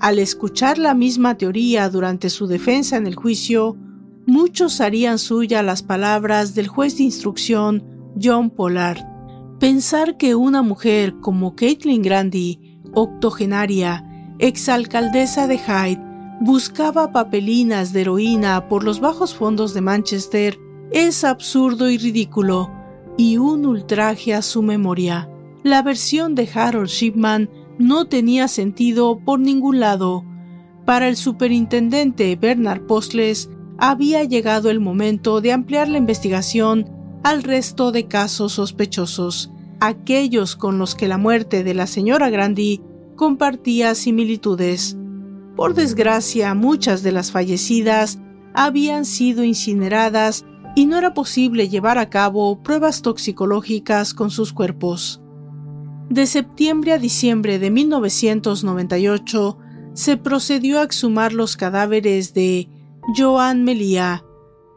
Al 0.00 0.18
escuchar 0.18 0.78
la 0.78 0.94
misma 0.94 1.36
teoría 1.36 1.88
durante 1.88 2.28
su 2.28 2.46
defensa 2.46 2.96
en 2.96 3.06
el 3.06 3.14
juicio, 3.14 3.76
muchos 4.26 4.80
harían 4.80 5.18
suya 5.18 5.62
las 5.62 5.82
palabras 5.82 6.54
del 6.54 6.68
juez 6.68 6.98
de 6.98 7.04
instrucción 7.04 7.82
John 8.22 8.50
Pollard. 8.50 8.98
Pensar 9.58 10.18
que 10.18 10.34
una 10.34 10.60
mujer 10.62 11.14
como 11.20 11.56
Caitlin 11.56 12.02
Grandy, 12.02 12.80
octogenaria, 12.92 14.04
exalcaldesa 14.38 15.46
de 15.46 15.58
Hyde, 15.58 16.02
buscaba 16.40 17.12
papelinas 17.12 17.94
de 17.94 18.02
heroína 18.02 18.68
por 18.68 18.84
los 18.84 19.00
bajos 19.00 19.34
fondos 19.34 19.72
de 19.72 19.80
Manchester 19.80 20.58
es 20.90 21.24
absurdo 21.24 21.90
y 21.90 21.96
ridículo, 21.96 22.70
y 23.16 23.38
un 23.38 23.64
ultraje 23.64 24.34
a 24.34 24.42
su 24.42 24.62
memoria. 24.62 25.30
La 25.66 25.82
versión 25.82 26.36
de 26.36 26.48
Harold 26.54 26.88
Shipman 26.88 27.50
no 27.76 28.04
tenía 28.04 28.46
sentido 28.46 29.18
por 29.18 29.40
ningún 29.40 29.80
lado. 29.80 30.24
Para 30.84 31.08
el 31.08 31.16
superintendente 31.16 32.36
Bernard 32.36 32.82
Postles 32.82 33.50
había 33.76 34.22
llegado 34.22 34.70
el 34.70 34.78
momento 34.78 35.40
de 35.40 35.50
ampliar 35.50 35.88
la 35.88 35.98
investigación 35.98 36.88
al 37.24 37.42
resto 37.42 37.90
de 37.90 38.06
casos 38.06 38.52
sospechosos, 38.52 39.50
aquellos 39.80 40.54
con 40.54 40.78
los 40.78 40.94
que 40.94 41.08
la 41.08 41.18
muerte 41.18 41.64
de 41.64 41.74
la 41.74 41.88
señora 41.88 42.30
Grandi 42.30 42.80
compartía 43.16 43.96
similitudes. 43.96 44.96
Por 45.56 45.74
desgracia, 45.74 46.54
muchas 46.54 47.02
de 47.02 47.10
las 47.10 47.32
fallecidas 47.32 48.20
habían 48.54 49.04
sido 49.04 49.42
incineradas 49.42 50.44
y 50.76 50.86
no 50.86 50.96
era 50.96 51.12
posible 51.12 51.68
llevar 51.68 51.98
a 51.98 52.08
cabo 52.08 52.62
pruebas 52.62 53.02
toxicológicas 53.02 54.14
con 54.14 54.30
sus 54.30 54.52
cuerpos. 54.52 55.22
De 56.10 56.26
septiembre 56.26 56.92
a 56.92 56.98
diciembre 56.98 57.58
de 57.58 57.70
1998 57.70 59.58
se 59.92 60.16
procedió 60.16 60.78
a 60.78 60.84
exhumar 60.84 61.32
los 61.32 61.56
cadáveres 61.56 62.32
de 62.32 62.68
Joan 63.16 63.64
Melia, 63.64 64.24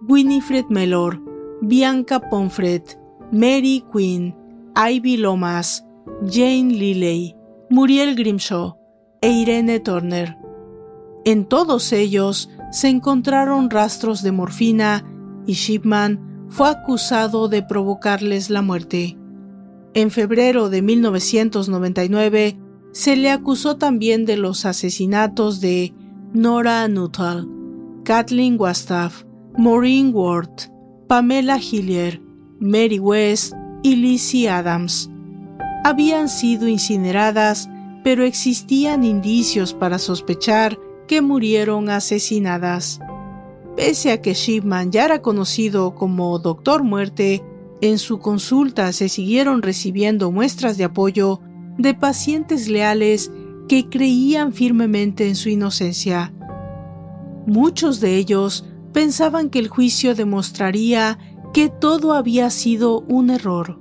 Winifred 0.08 0.66
Mellor, 0.70 1.22
Bianca 1.62 2.20
Pomfret, 2.30 3.00
Mary 3.32 3.84
Quinn, 3.94 4.36
Ivy 4.76 5.18
Lomas, 5.18 5.86
Jane 6.26 6.74
Liley, 6.74 7.36
Muriel 7.70 8.16
Grimshaw 8.16 8.76
e 9.22 9.30
Irene 9.30 9.80
Turner. 9.80 10.36
En 11.26 11.46
todos 11.46 11.92
ellos 11.92 12.50
se 12.72 12.90
encontraron 12.90 13.70
rastros 13.70 14.24
de 14.24 14.32
morfina 14.32 15.06
y 15.46 15.54
Shipman 15.54 16.48
fue 16.48 16.70
acusado 16.70 17.50
de 17.50 17.62
provocarles 17.62 18.50
la 18.50 18.64
muerte. 18.64 19.19
En 19.94 20.12
febrero 20.12 20.70
de 20.70 20.82
1999 20.82 22.60
se 22.92 23.16
le 23.16 23.32
acusó 23.32 23.78
también 23.78 24.26
de 24.26 24.38
los 24.38 24.66
asesinatos 24.66 25.62
de 25.62 25.94
Nora 26.34 26.88
Nuttall, 26.88 27.48
Kathleen 28.04 28.56
Wastaff, 28.60 29.24
Maureen 29.58 30.12
Ward, 30.14 30.50
Pamela 31.08 31.58
Hillier, 31.58 32.22
Mary 32.60 33.00
West 33.00 33.54
y 33.82 33.96
Lizzie 33.96 34.50
Adams. 34.50 35.10
Habían 35.84 36.30
sido 36.30 36.68
incineradas, 36.68 37.68
pero 38.04 38.24
existían 38.24 39.04
indicios 39.04 39.74
para 39.74 39.98
sospechar 39.98 40.78
que 41.08 41.22
murieron 41.22 41.90
asesinadas. 41.90 43.00
Pese 43.76 44.12
a 44.12 44.22
que 44.22 44.34
Shipman 44.34 44.92
ya 44.92 45.06
era 45.06 45.22
conocido 45.22 45.96
como 45.96 46.38
Doctor 46.38 46.84
Muerte, 46.84 47.44
en 47.82 47.98
su 47.98 48.20
consulta 48.20 48.92
se 48.94 49.10
siguieron 49.10 49.62
recibiendo 49.62 50.32
muestras 50.32 50.78
de 50.78 50.84
apoyo 50.84 51.42
de 51.78 51.94
pacientes 51.94 52.68
leales 52.68 53.32
que 53.68 53.88
creían 53.90 54.52
firmemente 54.52 55.28
en 55.28 55.36
su 55.36 55.50
inocencia. 55.50 56.34
Muchos 57.46 58.00
de 58.00 58.18
ellos 58.18 58.66
pensaban 58.92 59.50
que 59.50 59.60
el 59.60 59.70
juicio 59.70 60.16
demostraría 60.16 61.18
que 61.54 61.70
todo 61.70 62.14
había 62.14 62.50
sido 62.50 63.02
un 63.02 63.30
error. 63.30 63.80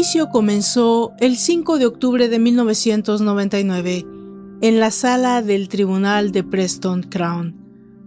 Juicio 0.00 0.30
comenzó 0.30 1.12
el 1.18 1.36
5 1.36 1.76
de 1.76 1.84
octubre 1.84 2.30
de 2.30 2.38
1999 2.38 4.06
en 4.62 4.80
la 4.80 4.90
sala 4.90 5.42
del 5.42 5.68
Tribunal 5.68 6.32
de 6.32 6.42
Preston 6.42 7.02
Crown, 7.02 7.54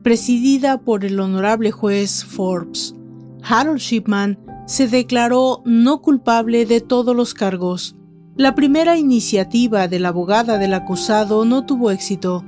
presidida 0.02 0.82
por 0.82 1.06
el 1.06 1.20
honorable 1.20 1.70
juez 1.70 2.26
Forbes. 2.26 2.96
Harold 3.44 3.78
Shipman 3.78 4.40
se 4.66 4.88
declaró 4.88 5.62
no 5.66 6.02
culpable 6.02 6.66
de 6.66 6.82
todos 6.82 7.16
los 7.16 7.36
cargos. 7.36 7.96
La 8.38 8.56
primera 8.56 8.98
iniciativa 8.98 9.88
de 9.88 10.00
la 10.00 10.08
abogada 10.08 10.58
del 10.58 10.74
acusado 10.74 11.46
no 11.46 11.64
tuvo 11.68 11.92
éxito. 11.92 12.44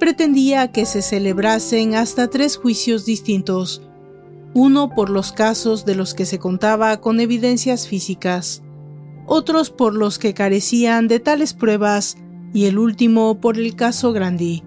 Pretendía 0.00 0.72
que 0.72 0.84
se 0.84 1.02
celebrasen 1.02 1.94
hasta 1.94 2.26
tres 2.26 2.56
juicios 2.56 3.06
distintos, 3.06 3.82
uno 4.52 4.90
por 4.90 5.10
los 5.10 5.30
casos 5.30 5.84
de 5.84 5.94
los 5.94 6.12
que 6.12 6.26
se 6.26 6.40
contaba 6.40 7.00
con 7.00 7.20
evidencias 7.20 7.86
físicas, 7.86 8.64
otros 9.32 9.70
por 9.70 9.94
los 9.94 10.18
que 10.18 10.34
carecían 10.34 11.06
de 11.06 11.20
tales 11.20 11.54
pruebas 11.54 12.16
y 12.52 12.64
el 12.64 12.80
último 12.80 13.40
por 13.40 13.58
el 13.58 13.76
caso 13.76 14.12
Grandi, 14.12 14.64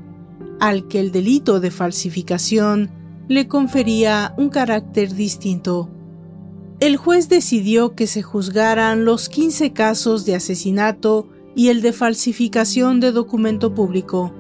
al 0.62 0.88
que 0.88 1.02
el 1.02 1.12
delito 1.12 1.60
de 1.60 1.70
falsificación 1.70 2.90
le 3.28 3.50
confería 3.50 4.34
un 4.38 4.48
carácter 4.48 5.16
distinto. 5.16 5.90
El 6.80 6.96
juez 6.96 7.28
decidió 7.28 7.94
que 7.94 8.08
se 8.08 8.22
juzgaran 8.22 9.04
los 9.04 9.28
15 9.28 9.74
casos 9.74 10.26
de 10.26 10.36
asesinato 10.36 11.28
y 11.58 11.68
el 11.68 11.82
de 11.82 11.92
falsificación 11.92 13.02
de 13.02 13.12
documento 13.12 13.74
público. 13.74 14.34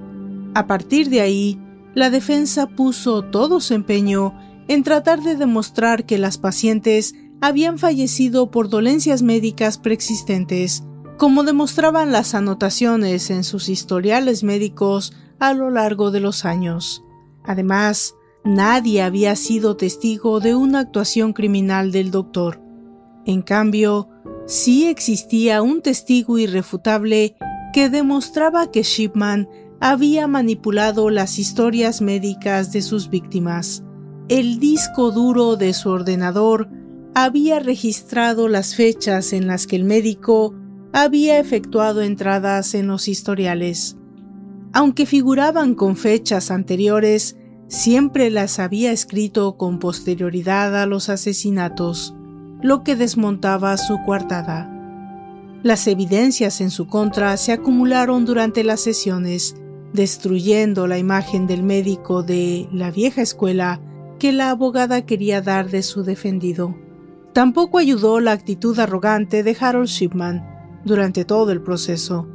A 0.55 0.67
partir 0.67 1.09
de 1.09 1.19
ahí, 1.19 1.59
la 1.95 2.09
defensa 2.09 2.67
puso 2.67 3.23
todo 3.23 3.59
su 3.59 3.73
empeño 3.73 4.33
en 4.69 4.83
tratar 4.83 5.21
de 5.21 5.35
demostrar 5.35 6.05
que 6.05 6.17
las 6.17 6.37
pacientes 6.37 7.13
habían 7.43 7.77
fallecido 7.77 8.51
por 8.51 8.69
dolencias 8.69 9.21
médicas 9.21 9.77
preexistentes, 9.77 10.85
como 11.17 11.43
demostraban 11.43 12.13
las 12.13 12.35
anotaciones 12.35 13.29
en 13.31 13.43
sus 13.43 13.67
historiales 13.67 14.45
médicos 14.45 15.11
a 15.39 15.51
lo 15.53 15.69
largo 15.69 16.09
de 16.09 16.21
los 16.21 16.45
años. 16.45 17.03
Además, 17.43 18.15
nadie 18.45 19.01
había 19.01 19.35
sido 19.35 19.75
testigo 19.75 20.39
de 20.39 20.55
una 20.55 20.79
actuación 20.79 21.33
criminal 21.33 21.91
del 21.91 22.11
doctor. 22.11 22.61
En 23.25 23.41
cambio, 23.41 24.07
sí 24.47 24.85
existía 24.87 25.61
un 25.61 25.81
testigo 25.81 26.37
irrefutable 26.37 27.35
que 27.73 27.89
demostraba 27.89 28.71
que 28.71 28.83
Shipman 28.83 29.49
había 29.81 30.27
manipulado 30.27 31.09
las 31.09 31.37
historias 31.37 31.99
médicas 31.99 32.71
de 32.71 32.81
sus 32.81 33.09
víctimas 33.09 33.83
el 34.29 34.57
disco 34.59 35.11
duro 35.11 35.57
de 35.57 35.73
su 35.73 35.89
ordenador 35.89 36.69
había 37.15 37.59
registrado 37.59 38.47
las 38.47 38.75
fechas 38.75 39.33
en 39.33 39.47
las 39.47 39.67
que 39.67 39.75
el 39.75 39.83
médico 39.83 40.55
había 40.93 41.39
efectuado 41.39 42.01
entradas 42.01 42.73
en 42.73 42.87
los 42.87 43.07
historiales. 43.07 43.97
Aunque 44.73 45.05
figuraban 45.05 45.75
con 45.75 45.95
fechas 45.95 46.49
anteriores, 46.49 47.37
siempre 47.67 48.31
las 48.31 48.59
había 48.59 48.91
escrito 48.91 49.57
con 49.57 49.79
posterioridad 49.79 50.79
a 50.81 50.85
los 50.87 51.09
asesinatos, 51.09 52.15
lo 52.61 52.83
que 52.83 52.95
desmontaba 52.95 53.77
su 53.77 53.99
coartada. 54.05 54.69
Las 55.61 55.87
evidencias 55.87 56.61
en 56.61 56.71
su 56.71 56.87
contra 56.87 57.37
se 57.37 57.51
acumularon 57.51 58.25
durante 58.25 58.63
las 58.63 58.81
sesiones, 58.81 59.55
destruyendo 59.93 60.87
la 60.87 60.97
imagen 60.97 61.45
del 61.45 61.61
médico 61.61 62.23
de 62.23 62.67
la 62.71 62.89
vieja 62.89 63.21
escuela 63.21 63.79
que 64.17 64.31
la 64.31 64.49
abogada 64.49 65.05
quería 65.05 65.41
dar 65.41 65.69
de 65.69 65.83
su 65.83 66.03
defendido. 66.03 66.75
Tampoco 67.33 67.79
ayudó 67.79 68.19
la 68.19 68.31
actitud 68.31 68.77
arrogante 68.79 69.41
de 69.41 69.57
Harold 69.59 69.87
Shipman 69.87 70.45
durante 70.85 71.25
todo 71.25 71.51
el 71.51 71.61
proceso. 71.61 72.27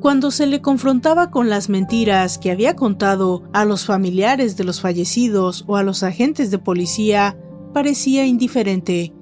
Cuando 0.00 0.30
se 0.30 0.46
le 0.46 0.60
confrontaba 0.60 1.30
con 1.30 1.48
las 1.48 1.68
mentiras 1.68 2.38
que 2.38 2.50
había 2.50 2.76
contado 2.76 3.42
a 3.52 3.64
los 3.64 3.84
familiares 3.84 4.56
de 4.56 4.64
los 4.64 4.80
fallecidos 4.80 5.64
o 5.66 5.76
a 5.76 5.82
los 5.82 6.02
agentes 6.02 6.50
de 6.50 6.58
policía, 6.58 7.36
parecía 7.72 8.26
indiferente. 8.26 9.12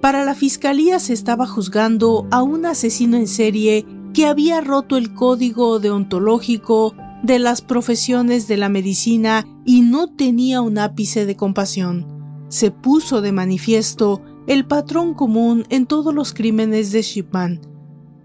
Para 0.00 0.24
la 0.24 0.34
fiscalía 0.34 0.98
se 0.98 1.12
estaba 1.12 1.46
juzgando 1.46 2.26
a 2.30 2.42
un 2.42 2.66
asesino 2.66 3.16
en 3.16 3.28
serie 3.28 3.86
que 4.12 4.26
había 4.26 4.60
roto 4.60 4.96
el 4.96 5.14
código 5.14 5.78
deontológico 5.78 6.94
de 7.22 7.38
las 7.38 7.60
profesiones 7.60 8.48
de 8.48 8.56
la 8.56 8.70
medicina 8.70 9.46
y 9.64 9.82
no 9.82 10.08
tenía 10.08 10.62
un 10.62 10.78
ápice 10.78 11.26
de 11.26 11.36
compasión. 11.36 12.06
Se 12.48 12.70
puso 12.70 13.20
de 13.20 13.30
manifiesto 13.30 14.22
el 14.50 14.66
patrón 14.66 15.14
común 15.14 15.64
en 15.68 15.86
todos 15.86 16.12
los 16.12 16.34
crímenes 16.34 16.90
de 16.90 17.02
Shipman. 17.02 17.60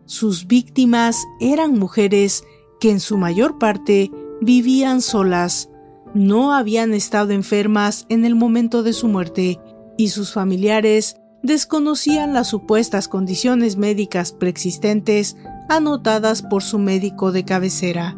Sus 0.06 0.48
víctimas 0.48 1.24
eran 1.40 1.78
mujeres 1.78 2.44
que 2.80 2.90
en 2.90 3.00
su 3.00 3.20
mayor 3.20 3.60
parte 3.60 4.10
vivían 4.42 5.04
solas, 5.04 5.70
no 6.16 6.52
habían 6.52 6.96
estado 6.96 7.32
enfermas 7.32 8.08
en 8.10 8.26
el 8.26 8.34
momento 8.34 8.82
de 8.82 8.94
su 8.94 9.08
muerte 9.08 9.60
y 10.00 10.08
sus 10.08 10.34
familiares 10.34 11.18
desconocían 11.44 12.34
las 12.34 12.48
supuestas 12.48 13.08
condiciones 13.08 13.78
médicas 13.78 14.32
preexistentes 14.32 15.38
anotadas 15.70 16.42
por 16.42 16.64
su 16.64 16.80
médico 16.80 17.34
de 17.34 17.46
cabecera. 17.46 18.18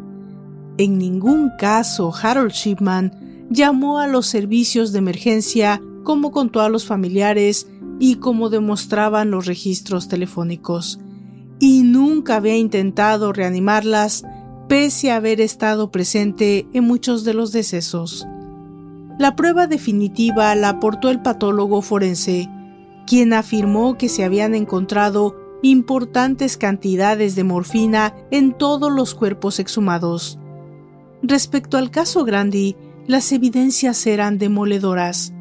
En 0.78 0.96
ningún 0.96 1.50
caso 1.58 2.10
Harold 2.22 2.52
Shipman 2.52 3.46
llamó 3.50 3.98
a 3.98 4.06
los 4.06 4.26
servicios 4.26 4.92
de 4.92 4.98
emergencia 5.00 5.82
como 6.04 6.32
contó 6.32 6.62
a 6.62 6.70
los 6.70 6.86
familiares 6.86 7.66
y 7.98 8.16
como 8.16 8.50
demostraban 8.50 9.30
los 9.30 9.46
registros 9.46 10.08
telefónicos. 10.08 11.00
y 11.60 11.82
nunca 11.82 12.36
había 12.36 12.56
intentado 12.56 13.32
reanimarlas 13.32 14.24
pese 14.68 15.10
a 15.10 15.16
haber 15.16 15.40
estado 15.40 15.90
presente 15.90 16.68
en 16.72 16.84
muchos 16.84 17.24
de 17.24 17.34
los 17.34 17.52
decesos. 17.52 18.26
La 19.18 19.34
prueba 19.34 19.66
definitiva 19.66 20.54
la 20.54 20.68
aportó 20.68 21.10
el 21.10 21.20
patólogo 21.20 21.82
forense, 21.82 22.48
quien 23.06 23.32
afirmó 23.32 23.96
que 23.98 24.08
se 24.08 24.22
habían 24.22 24.54
encontrado 24.54 25.36
importantes 25.62 26.56
cantidades 26.56 27.34
de 27.34 27.42
morfina 27.42 28.14
en 28.30 28.52
todos 28.52 28.92
los 28.92 29.14
cuerpos 29.14 29.58
exhumados. 29.58 30.38
Respecto 31.22 31.78
al 31.78 31.90
caso 31.90 32.24
Grandi, 32.24 32.76
las 33.08 33.32
evidencias 33.32 34.06
eran 34.06 34.38
demoledoras. 34.38 35.32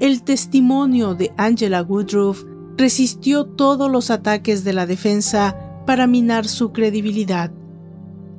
El 0.00 0.22
testimonio 0.22 1.14
de 1.14 1.32
Angela 1.36 1.82
Woodruff 1.82 2.44
resistió 2.76 3.44
todos 3.44 3.90
los 3.90 4.10
ataques 4.10 4.64
de 4.64 4.72
la 4.72 4.86
defensa 4.86 5.56
para 5.86 6.06
minar 6.06 6.46
su 6.46 6.72
credibilidad. 6.72 7.52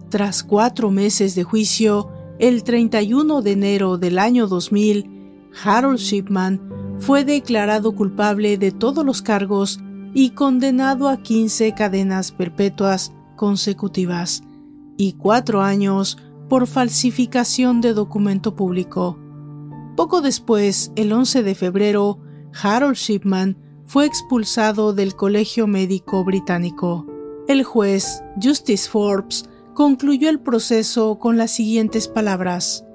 Tras 0.10 0.44
cuatro 0.44 0.92
meses 0.92 1.34
de 1.36 1.44
juicio, 1.44 2.10
el 2.40 2.64
31 2.64 3.42
de 3.42 3.52
enero 3.52 3.98
del 3.98 4.20
año 4.20 4.48
2000, 4.48 5.10
Harold 5.64 6.00
Shipman 6.00 6.62
fue 7.00 7.24
declarado 7.24 7.96
culpable 7.96 8.58
de 8.58 8.72
todos 8.72 9.06
los 9.06 9.22
cargos 9.22 9.80
y 10.14 10.32
condenado 10.32 11.08
a 11.08 11.18
15 11.18 11.74
cadenas 11.74 12.32
perpetuas 12.32 13.14
consecutivas 13.36 14.44
y 14.98 15.14
cuatro 15.14 15.62
años 15.62 16.18
por 16.50 16.68
falsificación 16.68 17.82
de 17.82 17.94
documento 17.94 18.56
público. 18.56 19.20
Poco 19.96 20.20
después, 20.22 20.92
el 20.98 21.14
11 21.14 21.44
de 21.44 21.56
febrero, 21.56 22.20
Harold 22.62 22.98
Shipman 22.98 23.58
fue 23.86 24.06
expulsado 24.06 24.94
del 24.94 25.16
Colegio 25.16 25.68
Médico 25.68 26.26
Británico. 26.26 27.06
El 27.48 27.64
juez, 27.64 28.22
Justice 28.42 28.90
Forbes, 28.90 29.46
concluyó 29.74 30.30
el 30.30 30.40
proceso 30.40 31.18
con 31.18 31.38
las 31.38 31.52
siguientes 31.52 32.10
palabras. 32.10 32.86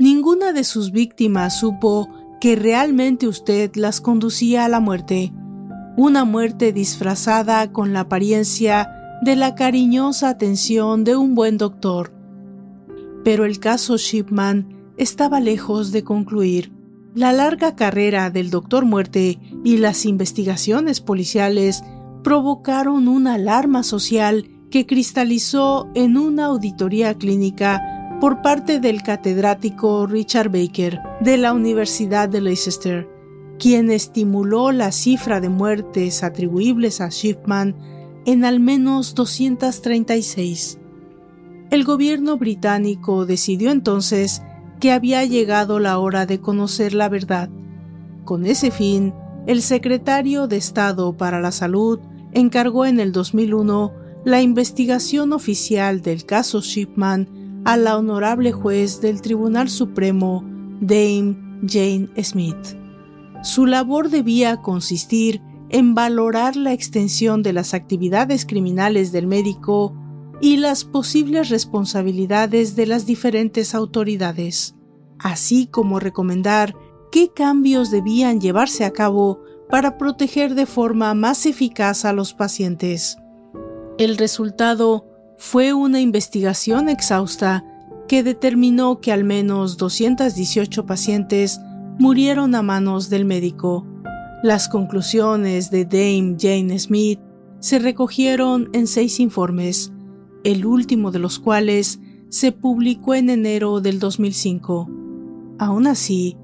Ninguna 0.00 0.52
de 0.52 0.64
sus 0.64 0.90
víctimas 0.90 1.60
supo 1.60 2.08
que 2.40 2.56
realmente 2.56 3.28
usted 3.28 3.74
las 3.76 4.00
conducía 4.00 4.64
a 4.64 4.68
la 4.68 4.80
muerte, 4.80 5.32
una 5.96 6.24
muerte 6.24 6.72
disfrazada 6.72 7.72
con 7.72 7.92
la 7.92 8.00
apariencia 8.00 8.90
de 9.22 9.36
la 9.36 9.54
cariñosa 9.54 10.28
atención 10.28 11.04
de 11.04 11.16
un 11.16 11.34
buen 11.34 11.56
doctor. 11.56 12.12
Pero 13.24 13.44
el 13.44 13.60
caso 13.60 13.96
Shipman 13.96 14.75
estaba 14.96 15.40
lejos 15.40 15.92
de 15.92 16.04
concluir. 16.04 16.72
La 17.14 17.32
larga 17.32 17.74
carrera 17.76 18.30
del 18.30 18.50
doctor 18.50 18.84
muerte 18.84 19.38
y 19.64 19.78
las 19.78 20.04
investigaciones 20.04 21.00
policiales 21.00 21.82
provocaron 22.22 23.08
una 23.08 23.34
alarma 23.34 23.82
social 23.82 24.50
que 24.70 24.86
cristalizó 24.86 25.88
en 25.94 26.16
una 26.16 26.46
auditoría 26.46 27.14
clínica 27.14 27.80
por 28.20 28.42
parte 28.42 28.80
del 28.80 29.02
catedrático 29.02 30.06
Richard 30.06 30.50
Baker 30.50 31.00
de 31.20 31.36
la 31.36 31.52
Universidad 31.52 32.28
de 32.28 32.40
Leicester, 32.40 33.08
quien 33.58 33.90
estimuló 33.90 34.72
la 34.72 34.92
cifra 34.92 35.40
de 35.40 35.48
muertes 35.48 36.22
atribuibles 36.22 37.00
a 37.00 37.08
Shipman 37.08 37.76
en 38.24 38.44
al 38.44 38.60
menos 38.60 39.14
236. 39.14 40.78
El 41.70 41.84
gobierno 41.84 42.36
británico 42.36 43.26
decidió 43.26 43.70
entonces 43.70 44.42
que 44.80 44.92
había 44.92 45.24
llegado 45.24 45.78
la 45.78 45.98
hora 45.98 46.26
de 46.26 46.40
conocer 46.40 46.94
la 46.94 47.08
verdad. 47.08 47.48
Con 48.24 48.46
ese 48.46 48.70
fin, 48.70 49.14
el 49.46 49.62
secretario 49.62 50.48
de 50.48 50.56
Estado 50.56 51.16
para 51.16 51.40
la 51.40 51.52
Salud 51.52 52.00
encargó 52.32 52.86
en 52.86 53.00
el 53.00 53.12
2001 53.12 53.92
la 54.24 54.42
investigación 54.42 55.32
oficial 55.32 56.02
del 56.02 56.24
caso 56.24 56.60
Shipman 56.60 57.62
a 57.64 57.76
la 57.76 57.96
honorable 57.96 58.52
juez 58.52 59.00
del 59.00 59.20
Tribunal 59.22 59.68
Supremo, 59.68 60.44
Dame 60.80 61.36
Jane 61.66 62.08
Smith. 62.22 62.76
Su 63.42 63.66
labor 63.66 64.10
debía 64.10 64.62
consistir 64.62 65.40
en 65.68 65.94
valorar 65.94 66.56
la 66.56 66.72
extensión 66.72 67.42
de 67.42 67.52
las 67.52 67.74
actividades 67.74 68.46
criminales 68.46 69.12
del 69.12 69.26
médico 69.26 69.94
y 70.40 70.58
las 70.58 70.84
posibles 70.84 71.48
responsabilidades 71.48 72.76
de 72.76 72.86
las 72.86 73.06
diferentes 73.06 73.74
autoridades, 73.74 74.74
así 75.18 75.66
como 75.66 75.98
recomendar 75.98 76.74
qué 77.10 77.30
cambios 77.32 77.90
debían 77.90 78.40
llevarse 78.40 78.84
a 78.84 78.92
cabo 78.92 79.40
para 79.70 79.98
proteger 79.98 80.54
de 80.54 80.66
forma 80.66 81.14
más 81.14 81.46
eficaz 81.46 82.04
a 82.04 82.12
los 82.12 82.34
pacientes. 82.34 83.16
El 83.98 84.18
resultado 84.18 85.06
fue 85.38 85.72
una 85.72 86.00
investigación 86.00 86.88
exhausta 86.88 87.64
que 88.08 88.22
determinó 88.22 89.00
que 89.00 89.12
al 89.12 89.24
menos 89.24 89.76
218 89.76 90.86
pacientes 90.86 91.60
murieron 91.98 92.54
a 92.54 92.62
manos 92.62 93.10
del 93.10 93.24
médico. 93.24 93.86
Las 94.42 94.68
conclusiones 94.68 95.70
de 95.70 95.84
Dame 95.84 96.36
Jane 96.38 96.78
Smith 96.78 97.20
se 97.58 97.78
recogieron 97.78 98.68
en 98.72 98.86
seis 98.86 99.18
informes, 99.18 99.92
el 100.46 100.64
último 100.64 101.10
de 101.10 101.18
los 101.18 101.40
cuales 101.40 101.98
se 102.28 102.52
publicó 102.52 103.16
en 103.16 103.30
enero 103.30 103.80
del 103.80 103.98
2005. 103.98 104.88
Aún 105.58 105.88
así, 105.88 106.36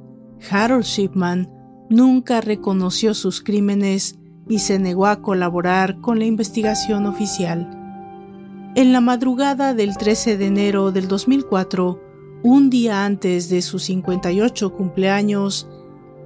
Harold 0.50 0.84
Shipman 0.84 1.48
nunca 1.88 2.40
reconoció 2.40 3.14
sus 3.14 3.40
crímenes 3.40 4.18
y 4.48 4.58
se 4.58 4.80
negó 4.80 5.06
a 5.06 5.22
colaborar 5.22 6.00
con 6.00 6.18
la 6.18 6.24
investigación 6.24 7.06
oficial. 7.06 7.70
En 8.74 8.92
la 8.92 9.00
madrugada 9.00 9.72
del 9.72 9.96
13 9.96 10.36
de 10.36 10.46
enero 10.46 10.90
del 10.90 11.06
2004, 11.06 12.02
un 12.42 12.70
día 12.70 13.04
antes 13.04 13.48
de 13.50 13.62
su 13.62 13.78
58 13.78 14.74
cumpleaños, 14.74 15.68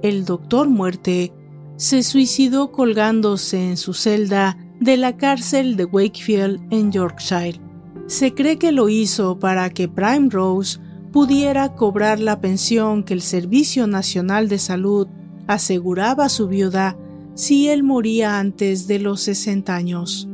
el 0.01 0.25
doctor 0.25 0.67
Muerte 0.67 1.31
se 1.75 2.01
suicidó 2.01 2.71
colgándose 2.71 3.69
en 3.69 3.77
su 3.77 3.93
celda 3.93 4.57
de 4.79 4.97
la 4.97 5.15
cárcel 5.15 5.75
de 5.75 5.85
Wakefield 5.85 6.73
en 6.73 6.91
Yorkshire. 6.91 7.66
Se 8.07 8.33
cree 8.33 8.57
que 8.57 8.71
lo 8.71 8.87
hizo 8.87 9.37
para 9.37 9.69
que 9.69 9.89
Prime 9.89 10.29
Rose 10.29 10.79
pudiera 11.11 11.75
cobrar 11.75 12.19
la 12.21 12.39
pensión 12.39 13.03
que 13.03 13.13
el 13.13 13.21
Servicio 13.21 13.85
Nacional 13.85 14.47
de 14.47 14.59
Salud 14.59 15.07
aseguraba 15.45 16.25
a 16.25 16.29
su 16.29 16.47
viuda 16.47 16.97
si 17.33 17.67
él 17.67 17.83
moría 17.83 18.39
antes 18.39 18.87
de 18.87 18.99
los 18.99 19.21
60 19.21 19.75
años. 19.75 20.27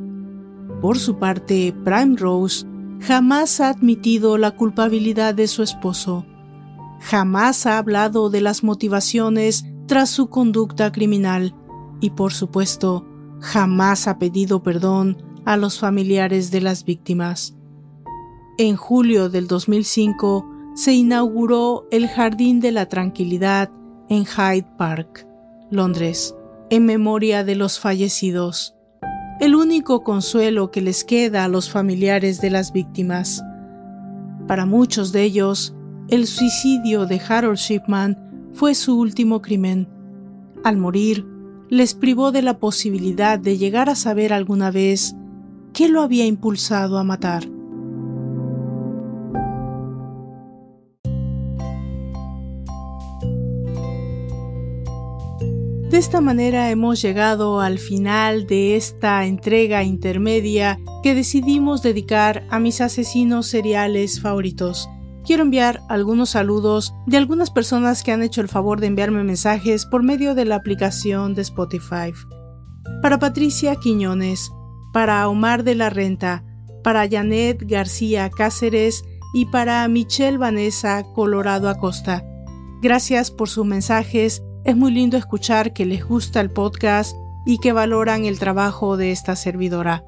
Por 0.81 0.99
su 0.99 1.17
parte, 1.17 1.73
Prime 1.83 2.15
Rose 2.15 2.67
jamás 2.99 3.59
ha 3.59 3.69
admitido 3.69 4.37
la 4.37 4.51
culpabilidad 4.51 5.33
de 5.33 5.47
su 5.47 5.63
esposo. 5.63 6.27
Jamás 6.99 7.65
ha 7.65 7.79
hablado 7.79 8.29
de 8.29 8.41
las 8.41 8.63
motivaciones 8.63 9.65
tras 9.87 10.11
su 10.11 10.29
conducta 10.29 10.91
criminal 10.91 11.55
y, 12.01 12.11
por 12.11 12.33
supuesto, 12.33 13.07
jamás 13.39 14.07
ha 14.07 14.19
pedido 14.19 14.61
perdón 14.61 15.17
a 15.43 15.57
los 15.57 15.79
familiares 15.79 16.51
de 16.51 16.61
las 16.61 16.85
víctimas. 16.85 17.55
En 18.59 18.75
julio 18.75 19.29
del 19.29 19.47
2005 19.47 20.47
se 20.75 20.93
inauguró 20.93 21.87
el 21.89 22.07
Jardín 22.07 22.59
de 22.59 22.71
la 22.71 22.87
Tranquilidad 22.87 23.71
en 24.09 24.25
Hyde 24.25 24.67
Park, 24.77 25.27
Londres, 25.71 26.35
en 26.69 26.85
memoria 26.85 27.43
de 27.43 27.55
los 27.55 27.79
fallecidos, 27.79 28.75
el 29.39 29.55
único 29.55 30.03
consuelo 30.03 30.69
que 30.69 30.81
les 30.81 31.03
queda 31.03 31.45
a 31.45 31.47
los 31.47 31.71
familiares 31.71 32.41
de 32.41 32.51
las 32.51 32.71
víctimas. 32.73 33.43
Para 34.47 34.67
muchos 34.67 35.11
de 35.11 35.23
ellos, 35.23 35.73
el 36.09 36.27
suicidio 36.27 37.07
de 37.07 37.19
Harold 37.27 37.57
Shipman 37.57 38.51
fue 38.53 38.75
su 38.75 38.99
último 38.99 39.41
crimen. 39.41 39.87
Al 40.63 40.77
morir, 40.77 41.25
les 41.69 41.95
privó 41.95 42.31
de 42.31 42.43
la 42.43 42.59
posibilidad 42.59 43.39
de 43.39 43.57
llegar 43.57 43.89
a 43.89 43.95
saber 43.95 44.31
alguna 44.31 44.69
vez 44.69 45.15
qué 45.73 45.89
lo 45.89 46.03
había 46.03 46.27
impulsado 46.27 46.99
a 46.99 47.03
matar. 47.03 47.47
De 55.93 55.99
esta 55.99 56.21
manera 56.21 56.71
hemos 56.71 57.03
llegado 57.03 57.61
al 57.61 57.77
final 57.77 58.47
de 58.47 58.75
esta 58.75 59.27
entrega 59.27 59.83
intermedia 59.83 60.79
que 61.03 61.13
decidimos 61.13 61.83
dedicar 61.83 62.47
a 62.49 62.57
mis 62.57 62.81
asesinos 62.81 63.45
seriales 63.45 64.19
favoritos. 64.19 64.89
Quiero 65.23 65.43
enviar 65.43 65.81
algunos 65.89 66.31
saludos 66.31 66.95
de 67.05 67.17
algunas 67.17 67.51
personas 67.51 68.01
que 68.01 68.11
han 68.11 68.23
hecho 68.23 68.41
el 68.41 68.47
favor 68.47 68.81
de 68.81 68.87
enviarme 68.87 69.23
mensajes 69.23 69.85
por 69.85 70.01
medio 70.01 70.33
de 70.33 70.45
la 70.45 70.55
aplicación 70.55 71.35
de 71.35 71.43
Spotify. 71.43 72.11
Para 73.03 73.19
Patricia 73.19 73.75
Quiñones, 73.75 74.49
para 74.93 75.29
Omar 75.29 75.63
de 75.63 75.75
la 75.75 75.91
Renta, 75.91 76.43
para 76.83 77.07
Janet 77.07 77.61
García 77.67 78.31
Cáceres 78.31 79.03
y 79.35 79.45
para 79.45 79.87
Michelle 79.87 80.39
Vanessa 80.39 81.03
Colorado 81.13 81.69
Acosta. 81.69 82.25
Gracias 82.81 83.29
por 83.29 83.47
sus 83.47 83.67
mensajes 83.67 84.41
es 84.63 84.75
muy 84.75 84.91
lindo 84.91 85.17
escuchar 85.17 85.73
que 85.73 85.85
les 85.85 86.05
gusta 86.05 86.39
el 86.39 86.49
podcast 86.49 87.15
y 87.45 87.57
que 87.57 87.73
valoran 87.73 88.25
el 88.25 88.39
trabajo 88.39 88.97
de 88.97 89.11
esta 89.11 89.35
servidora. 89.35 90.03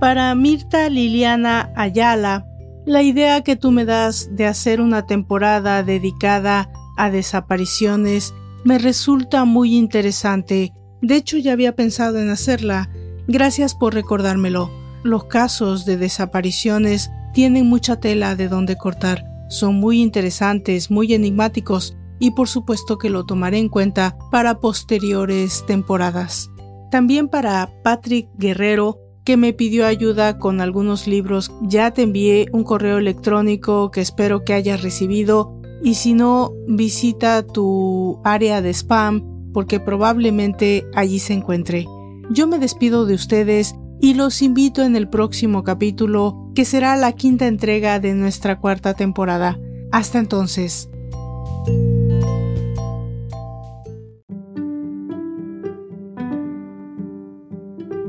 Para 0.00 0.34
Mirta 0.34 0.88
Liliana 0.88 1.72
Ayala, 1.76 2.46
la 2.84 3.02
idea 3.02 3.42
que 3.42 3.54
tú 3.54 3.70
me 3.70 3.84
das 3.84 4.28
de 4.32 4.46
hacer 4.46 4.80
una 4.80 5.06
temporada 5.06 5.84
dedicada 5.84 6.68
a 6.96 7.10
desapariciones 7.10 8.34
me 8.64 8.78
resulta 8.78 9.44
muy 9.44 9.76
interesante. 9.76 10.72
De 11.00 11.16
hecho, 11.16 11.38
ya 11.38 11.52
había 11.52 11.74
pensado 11.74 12.18
en 12.18 12.30
hacerla. 12.30 12.90
Gracias 13.28 13.74
por 13.74 13.94
recordármelo. 13.94 14.70
Los 15.04 15.24
casos 15.24 15.84
de 15.84 15.96
desapariciones 15.96 17.10
tienen 17.32 17.68
mucha 17.68 17.96
tela 17.96 18.34
de 18.34 18.48
donde 18.48 18.76
cortar. 18.76 19.24
Son 19.48 19.76
muy 19.76 20.00
interesantes, 20.00 20.90
muy 20.90 21.14
enigmáticos 21.14 21.96
y 22.22 22.30
por 22.30 22.48
supuesto 22.48 22.98
que 22.98 23.10
lo 23.10 23.24
tomaré 23.24 23.58
en 23.58 23.68
cuenta 23.68 24.16
para 24.30 24.60
posteriores 24.60 25.64
temporadas. 25.66 26.52
También 26.92 27.26
para 27.26 27.68
Patrick 27.82 28.28
Guerrero, 28.38 29.00
que 29.24 29.36
me 29.36 29.52
pidió 29.52 29.86
ayuda 29.86 30.38
con 30.38 30.60
algunos 30.60 31.08
libros. 31.08 31.50
Ya 31.62 31.90
te 31.90 32.02
envié 32.02 32.46
un 32.52 32.62
correo 32.62 32.98
electrónico 32.98 33.90
que 33.90 34.02
espero 34.02 34.44
que 34.44 34.52
hayas 34.52 34.82
recibido 34.84 35.60
y 35.82 35.94
si 35.94 36.14
no, 36.14 36.52
visita 36.68 37.44
tu 37.44 38.20
área 38.22 38.62
de 38.62 38.70
spam 38.70 39.50
porque 39.52 39.80
probablemente 39.80 40.86
allí 40.94 41.18
se 41.18 41.32
encuentre. 41.32 41.88
Yo 42.30 42.46
me 42.46 42.60
despido 42.60 43.04
de 43.04 43.14
ustedes 43.14 43.74
y 44.00 44.14
los 44.14 44.42
invito 44.42 44.84
en 44.84 44.94
el 44.94 45.08
próximo 45.08 45.64
capítulo, 45.64 46.52
que 46.54 46.64
será 46.64 46.94
la 46.94 47.10
quinta 47.14 47.48
entrega 47.48 47.98
de 47.98 48.14
nuestra 48.14 48.60
cuarta 48.60 48.94
temporada. 48.94 49.58
Hasta 49.90 50.20
entonces. 50.20 50.88